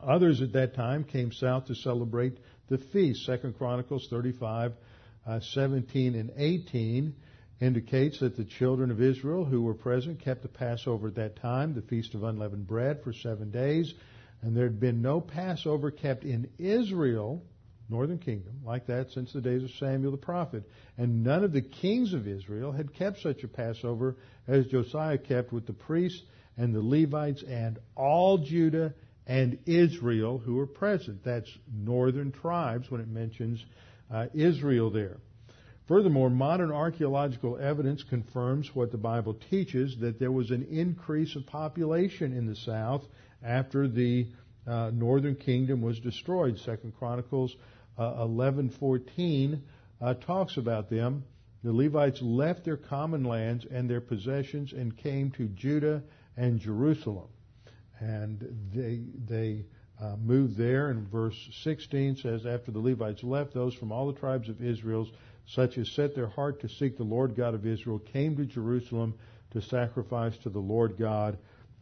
Others 0.00 0.42
at 0.42 0.52
that 0.52 0.74
time 0.74 1.04
came 1.04 1.32
south 1.32 1.66
to 1.66 1.74
celebrate 1.74 2.38
the 2.68 2.78
feast. 2.78 3.24
Second 3.24 3.56
Chronicles 3.56 4.06
35, 4.08 4.72
uh, 5.26 5.40
17 5.40 6.14
and 6.14 6.30
18 6.36 7.14
indicates 7.60 8.20
that 8.20 8.36
the 8.36 8.44
children 8.44 8.90
of 8.90 9.00
Israel 9.00 9.44
who 9.44 9.62
were 9.62 9.74
present 9.74 10.20
kept 10.20 10.42
the 10.42 10.48
Passover 10.48 11.08
at 11.08 11.14
that 11.16 11.36
time, 11.36 11.74
the 11.74 11.82
Feast 11.82 12.14
of 12.14 12.24
Unleavened 12.24 12.66
Bread, 12.66 13.02
for 13.02 13.12
seven 13.12 13.50
days. 13.50 13.92
And 14.42 14.56
there 14.56 14.64
had 14.64 14.80
been 14.80 15.00
no 15.00 15.20
Passover 15.20 15.90
kept 15.90 16.24
in 16.24 16.50
Israel 16.58 17.42
northern 17.88 18.18
kingdom, 18.18 18.60
like 18.64 18.86
that 18.86 19.10
since 19.10 19.32
the 19.32 19.40
days 19.40 19.62
of 19.62 19.70
Samuel 19.78 20.12
the 20.12 20.16
prophet. 20.16 20.64
And 20.96 21.22
none 21.22 21.44
of 21.44 21.52
the 21.52 21.62
kings 21.62 22.12
of 22.12 22.26
Israel 22.26 22.72
had 22.72 22.94
kept 22.94 23.20
such 23.20 23.42
a 23.44 23.48
Passover 23.48 24.16
as 24.46 24.66
Josiah 24.66 25.18
kept 25.18 25.52
with 25.52 25.66
the 25.66 25.72
priests 25.72 26.22
and 26.56 26.74
the 26.74 26.82
Levites 26.82 27.42
and 27.42 27.78
all 27.94 28.38
Judah 28.38 28.94
and 29.26 29.58
Israel 29.66 30.38
who 30.38 30.54
were 30.54 30.66
present. 30.66 31.24
That's 31.24 31.50
northern 31.72 32.32
tribes 32.32 32.90
when 32.90 33.00
it 33.00 33.08
mentions 33.08 33.64
uh, 34.10 34.26
Israel 34.34 34.90
there. 34.90 35.18
Furthermore, 35.86 36.30
modern 36.30 36.72
archaeological 36.72 37.58
evidence 37.58 38.02
confirms 38.02 38.74
what 38.74 38.90
the 38.90 38.98
Bible 38.98 39.34
teaches 39.50 39.98
that 39.98 40.18
there 40.18 40.32
was 40.32 40.50
an 40.50 40.62
increase 40.70 41.36
of 41.36 41.46
population 41.46 42.32
in 42.32 42.46
the 42.46 42.56
south 42.56 43.04
after 43.42 43.86
the 43.86 44.28
uh, 44.66 44.90
northern 44.94 45.34
kingdom 45.34 45.82
was 45.82 46.00
destroyed. 46.00 46.58
Second 46.58 46.94
Chronicles 46.96 47.54
uh, 47.98 48.24
11:14 48.24 49.60
uh, 50.00 50.14
talks 50.14 50.56
about 50.56 50.88
them. 50.88 51.24
The 51.62 51.72
Levites 51.72 52.22
left 52.22 52.64
their 52.64 52.78
common 52.78 53.24
lands 53.24 53.66
and 53.66 53.88
their 53.88 54.00
possessions 54.00 54.72
and 54.72 54.96
came 54.96 55.32
to 55.32 55.48
Judah 55.48 56.02
and 56.34 56.60
Jerusalem, 56.60 57.28
and 58.00 58.40
they 58.72 59.02
they 59.26 59.66
uh, 60.00 60.16
moved 60.16 60.56
there. 60.56 60.88
And 60.88 61.08
verse 61.08 61.36
16 61.62 62.16
says, 62.16 62.46
after 62.46 62.70
the 62.70 62.80
Levites 62.80 63.22
left, 63.22 63.54
those 63.54 63.74
from 63.74 63.92
all 63.92 64.06
the 64.06 64.18
tribes 64.18 64.48
of 64.48 64.62
Israel, 64.62 65.08
such 65.46 65.78
as 65.78 65.90
set 65.90 66.14
their 66.14 66.28
heart 66.28 66.60
to 66.60 66.68
seek 66.68 66.96
the 66.96 67.04
Lord 67.04 67.34
God 67.34 67.54
of 67.54 67.66
Israel, 67.66 67.98
came 67.98 68.36
to 68.36 68.44
Jerusalem 68.44 69.14
to 69.50 69.60
sacrifice 69.60 70.36
to 70.38 70.50
the 70.50 70.60
Lord 70.60 70.96
God 70.98 71.38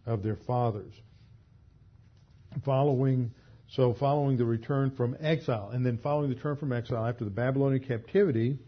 of 0.07 0.23
their 0.23 0.37
fathers. 0.37 0.93
Following 2.65 3.33
so 3.69 3.95
following 3.95 4.37
the 4.37 4.45
return 4.45 4.91
from 4.91 5.17
exile, 5.19 5.71
and 5.73 5.87
then 5.87 5.97
following 5.97 6.29
the 6.29 6.37
return 6.37 6.57
from 6.57 6.73
exile 6.73 7.07
after 7.07 7.25
the 7.25 7.31
Babylonian 7.31 7.83
captivity, 7.83 8.59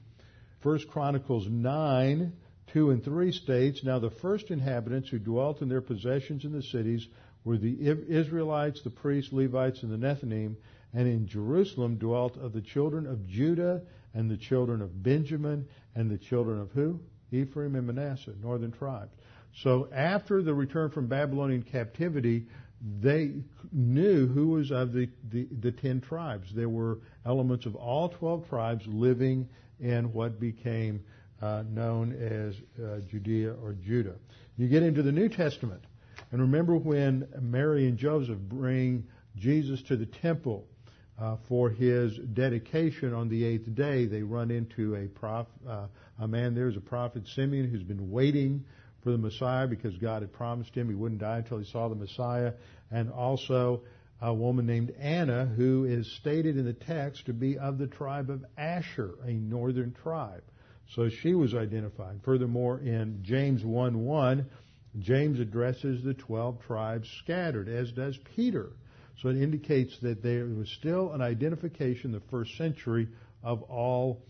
First 0.61 0.89
Chronicles 0.89 1.47
9, 1.47 2.33
2 2.69 2.91
and 2.91 3.05
3 3.05 3.33
states, 3.33 3.85
Now 3.85 3.99
the 3.99 4.09
first 4.09 4.51
inhabitants 4.51 5.11
who 5.11 5.19
dwelt 5.19 5.61
in 5.61 5.69
their 5.69 5.83
possessions 5.83 6.47
in 6.47 6.53
the 6.53 6.63
cities 6.63 7.07
were 7.45 7.59
the 7.59 7.77
Israelites, 8.09 8.81
the 8.81 8.89
priests, 8.89 9.31
Levites, 9.31 9.83
and 9.83 9.93
the 9.93 9.99
Nethinim, 9.99 10.57
and 10.95 11.07
in 11.07 11.27
Jerusalem 11.27 11.97
dwelt 11.97 12.39
of 12.39 12.55
the 12.55 12.63
children 12.63 13.07
of 13.07 13.27
Judah 13.27 13.83
and 14.15 14.31
the 14.31 14.37
children 14.37 14.81
of 14.81 15.03
Benjamin 15.03 15.67
and 15.95 16.11
the 16.11 16.19
children 16.19 16.61
of 16.61 16.71
who? 16.73 17.01
Ephraim 17.33 17.75
and 17.75 17.87
Manasseh, 17.87 18.35
northern 18.41 18.73
tribes. 18.73 19.13
So 19.63 19.89
after 19.93 20.43
the 20.43 20.55
return 20.55 20.91
from 20.91 21.07
Babylonian 21.07 21.63
captivity, 21.63 22.47
they 23.01 23.33
knew 23.73 24.27
who 24.27 24.49
was 24.49 24.71
of 24.71 24.93
the, 24.93 25.09
the, 25.31 25.49
the, 25.61 25.73
ten 25.73 26.01
tribes. 26.01 26.49
There 26.55 26.69
were 26.69 26.99
elements 27.25 27.67
of 27.67 27.75
all 27.77 28.09
twelve 28.09 28.49
tribes 28.49 28.87
living 28.87 29.49
in 29.81 30.13
what 30.13 30.39
became 30.39 31.03
uh, 31.41 31.63
known 31.69 32.13
as 32.13 32.55
uh, 32.83 33.01
Judea 33.01 33.55
or 33.63 33.73
Judah. 33.73 34.15
You 34.57 34.69
get 34.69 34.83
into 34.83 35.03
the 35.03 35.13
New 35.13 35.29
Testament, 35.29 35.83
and 36.31 36.41
remember 36.41 36.77
when 36.77 37.27
Mary 37.41 37.89
and 37.89 37.97
Joseph 37.97 38.39
bring 38.39 39.07
Jesus 39.37 39.83
to 39.83 39.97
the 39.97 40.07
temple 40.07 40.67
uh, 41.21 41.37
for 41.49 41.71
his 41.71 42.17
dedication 42.33 43.15
on 43.15 43.29
the 43.29 43.45
eighth 43.45 43.73
day, 43.75 44.07
they 44.07 44.23
run 44.23 44.51
into 44.51 44.97
a 44.97 45.07
prof, 45.07 45.47
uh, 45.69 45.87
a 46.19 46.27
man 46.27 46.55
there 46.55 46.69
is 46.69 46.77
a 46.77 46.81
prophet 46.81 47.27
Simeon 47.35 47.71
who's 47.71 47.83
been 47.83 48.11
waiting 48.11 48.65
for 49.03 49.13
the 49.13 49.19
Messiah 49.19 49.67
because 49.67 49.97
God 49.99 50.23
had 50.23 50.33
promised 50.33 50.75
him 50.75 50.89
he 50.89 50.95
wouldn't 50.95 51.21
die 51.21 51.39
until 51.39 51.59
he 51.59 51.65
saw 51.65 51.89
the 51.89 51.95
Messiah, 51.95 52.53
and 52.91 53.13
also 53.13 53.83
a 54.21 54.33
woman 54.33 54.67
named 54.67 54.91
Anna 54.99 55.45
who 55.45 55.85
is 55.85 56.11
stated 56.17 56.57
in 56.57 56.65
the 56.65 56.73
text 56.73 57.27
to 57.27 57.33
be 57.33 57.59
of 57.59 57.79
the 57.79 57.87
tribe 57.87 58.31
of 58.31 58.45
Asher, 58.57 59.15
a 59.25 59.33
northern 59.33 59.95
tribe. 60.03 60.43
So 60.95 61.09
she 61.09 61.35
was 61.35 61.55
identified. 61.55 62.21
Furthermore, 62.25 62.79
in 62.79 63.21
James 63.23 63.63
1-1, 63.63 64.47
James 64.99 65.41
addresses 65.41 66.03
the 66.05 66.15
12 66.15 66.61
tribes 66.67 67.09
scattered, 67.19 67.69
as 67.69 67.91
does 67.93 68.19
Peter. 68.37 68.71
So 69.21 69.29
it 69.29 69.37
indicates 69.37 69.99
that 70.01 70.23
there 70.23 70.47
was 70.47 70.69
still 70.69 71.13
an 71.13 71.21
identification 71.21 72.13
the 72.13 72.21
first 72.31 72.57
century 72.57 73.09
of 73.43 73.63
all 73.63 74.23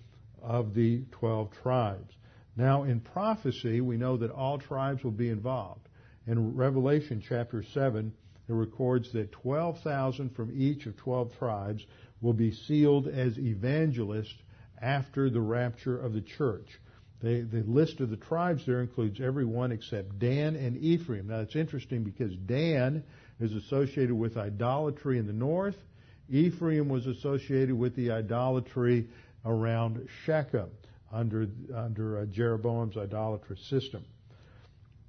of 0.42 0.74
the 0.74 1.04
12 1.12 1.50
tribes. 1.62 2.14
Now, 2.56 2.84
in 2.84 3.00
prophecy, 3.00 3.80
we 3.80 3.96
know 3.96 4.16
that 4.18 4.30
all 4.30 4.58
tribes 4.58 5.02
will 5.02 5.10
be 5.10 5.28
involved. 5.30 5.88
In 6.26 6.54
Revelation 6.54 7.22
chapter 7.26 7.62
7, 7.62 8.12
it 8.48 8.52
records 8.52 9.12
that 9.12 9.32
12,000 9.32 10.34
from 10.34 10.52
each 10.54 10.86
of 10.86 10.96
12 10.96 11.36
tribes 11.38 11.84
will 12.20 12.32
be 12.32 12.52
sealed 12.52 13.08
as 13.08 13.38
evangelists 13.38 14.42
after 14.80 15.30
the 15.30 15.40
rapture 15.40 15.98
of 15.98 16.12
the 16.12 16.20
church. 16.20 16.78
the 17.20 17.64
list 17.66 18.00
of 18.00 18.10
the 18.10 18.18
tribes 18.18 18.66
there 18.66 18.82
includes 18.82 19.18
everyone 19.18 19.72
except 19.72 20.18
Dan 20.18 20.56
and 20.56 20.76
Ephraim. 20.76 21.28
Now, 21.28 21.40
it's 21.40 21.56
interesting 21.56 22.04
because 22.04 22.36
Dan 22.36 23.02
is 23.40 23.52
associated 23.52 24.14
with 24.14 24.36
idolatry 24.36 25.18
in 25.18 25.26
the 25.26 25.32
north. 25.32 25.76
Ephraim 26.30 26.88
was 26.88 27.06
associated 27.06 27.74
with 27.74 27.94
the 27.96 28.10
idolatry 28.10 29.08
around 29.44 30.08
Shechem 30.24 30.70
under, 31.12 31.46
under 31.74 32.20
uh, 32.20 32.26
Jeroboam's 32.26 32.96
idolatrous 32.96 33.60
system. 33.68 34.04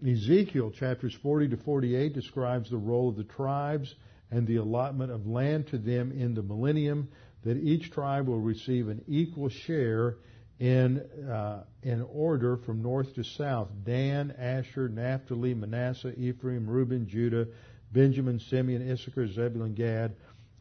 Ezekiel 0.05 0.71
chapters 0.71 1.15
40 1.23 1.49
to 1.49 1.57
48 1.57 2.13
describes 2.13 2.69
the 2.69 2.77
role 2.77 3.09
of 3.09 3.15
the 3.15 3.23
tribes 3.23 3.95
and 4.29 4.45
the 4.45 4.57
allotment 4.57 5.11
of 5.11 5.25
land 5.25 5.67
to 5.67 5.77
them 5.77 6.11
in 6.11 6.33
the 6.33 6.43
millennium, 6.43 7.07
that 7.43 7.57
each 7.57 7.91
tribe 7.91 8.27
will 8.27 8.41
receive 8.41 8.89
an 8.89 9.03
equal 9.07 9.49
share 9.49 10.17
in, 10.59 10.99
uh, 11.29 11.63
in 11.83 12.01
order 12.01 12.57
from 12.57 12.81
north 12.81 13.13
to 13.15 13.23
south. 13.23 13.69
Dan, 13.83 14.33
Asher, 14.37 14.89
Naphtali, 14.89 15.53
Manasseh, 15.53 16.13
Ephraim, 16.17 16.67
Reuben, 16.67 17.07
Judah, 17.07 17.47
Benjamin, 17.95 18.39
Simeon, 18.39 18.91
Issachar, 18.91 19.25
Zebulun, 19.25 19.73
Gad, 19.73 20.13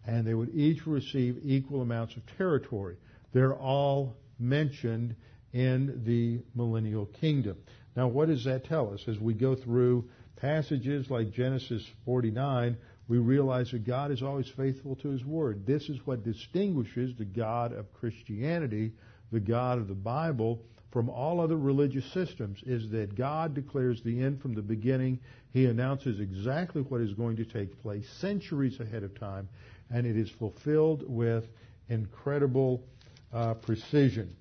and 0.06 0.24
they 0.24 0.34
would 0.34 0.54
each 0.54 0.86
receive 0.86 1.40
equal 1.42 1.82
amounts 1.82 2.16
of 2.16 2.22
territory. 2.38 2.96
They're 3.32 3.56
all 3.56 4.16
mentioned 4.38 5.16
in 5.52 6.04
the 6.04 6.40
millennial 6.54 7.06
kingdom. 7.06 7.56
Now, 7.96 8.06
what 8.06 8.28
does 8.28 8.44
that 8.44 8.64
tell 8.64 8.94
us? 8.94 9.04
As 9.08 9.18
we 9.18 9.34
go 9.34 9.56
through 9.56 10.08
passages 10.36 11.10
like 11.10 11.32
Genesis 11.32 11.84
49, 12.04 12.76
we 13.08 13.18
realize 13.18 13.72
that 13.72 13.84
God 13.84 14.12
is 14.12 14.22
always 14.22 14.48
faithful 14.48 14.94
to 14.96 15.08
His 15.08 15.24
Word. 15.24 15.66
This 15.66 15.88
is 15.88 15.98
what 16.06 16.22
distinguishes 16.22 17.16
the 17.16 17.24
God 17.24 17.72
of 17.72 17.92
Christianity, 17.94 18.92
the 19.32 19.40
God 19.40 19.78
of 19.78 19.88
the 19.88 19.94
Bible, 19.94 20.62
from 20.94 21.10
all 21.10 21.40
other 21.40 21.56
religious 21.56 22.04
systems, 22.12 22.62
is 22.64 22.88
that 22.90 23.16
God 23.16 23.52
declares 23.52 24.00
the 24.04 24.22
end 24.22 24.40
from 24.40 24.54
the 24.54 24.62
beginning. 24.62 25.18
He 25.52 25.66
announces 25.66 26.20
exactly 26.20 26.82
what 26.82 27.00
is 27.00 27.12
going 27.14 27.34
to 27.38 27.44
take 27.44 27.82
place 27.82 28.08
centuries 28.20 28.78
ahead 28.78 29.02
of 29.02 29.18
time, 29.18 29.48
and 29.90 30.06
it 30.06 30.16
is 30.16 30.30
fulfilled 30.30 31.02
with 31.04 31.46
incredible 31.88 32.84
uh, 33.32 33.54
precision. 33.54 34.36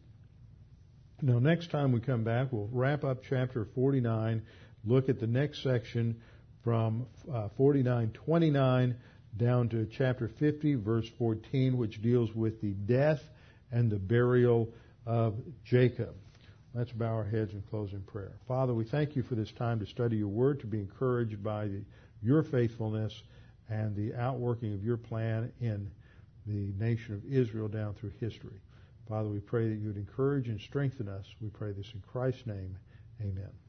Now, 1.24 1.39
next 1.39 1.72
time 1.72 1.91
we 1.91 2.01
come 2.01 2.24
back, 2.24 2.49
we'll 2.51 2.70
wrap 2.72 3.04
up 3.04 3.24
chapter 3.28 3.66
49, 3.74 4.43
look 4.86 5.10
at 5.10 5.20
the 5.20 5.26
next 5.26 5.64
section 5.64 6.22
from 6.64 7.08
uh, 7.34 7.49
49:29 7.58 8.95
down 9.38 9.70
to 9.70 9.88
chapter 9.88 10.28
50, 10.28 10.76
verse 10.76 11.10
14, 11.18 11.78
which 11.78 11.99
deals 12.04 12.32
with 12.36 12.62
the 12.62 12.74
death 12.74 13.24
and 13.72 13.89
the 13.89 13.97
burial 13.97 14.70
of 15.08 15.34
Jacob. 15.66 16.14
Let's 16.74 16.91
bow 16.91 17.13
our 17.13 17.24
heads 17.24 17.53
and 17.53 17.67
close 17.69 17.93
in 17.93 18.01
prayer. 18.01 18.34
Father, 18.47 18.74
we 18.74 18.84
thank 18.84 19.15
you 19.15 19.21
for 19.21 19.36
this 19.36 19.51
time 19.51 19.80
to 19.80 19.86
study 19.86 20.17
your 20.17 20.28
word, 20.28 20.59
to 20.61 20.67
be 20.67 20.80
encouraged 20.80 21.43
by 21.43 21.67
the, 21.67 21.84
your 22.21 22.41
faithfulness 22.41 23.21
and 23.69 23.95
the 23.95 24.15
outworking 24.15 24.74
of 24.74 24.84
your 24.84 24.97
plan 24.97 25.51
in 25.61 25.89
the 26.47 26.74
nation 26.84 27.13
of 27.13 27.26
Israel 27.32 27.67
down 27.67 27.93
through 27.93 28.11
history. 28.19 28.59
Father, 29.07 29.30
we 29.30 29.39
pray 29.39 29.69
that 29.69 29.76
you 29.76 29.88
would 29.88 29.97
encourage 29.97 30.47
and 30.47 30.59
strengthen 30.59 31.07
us. 31.07 31.26
We 31.39 31.49
pray 31.49 31.74
this 31.74 31.91
in 31.93 32.01
Christ's 32.01 32.47
name. 32.47 32.78
Amen. 33.21 33.62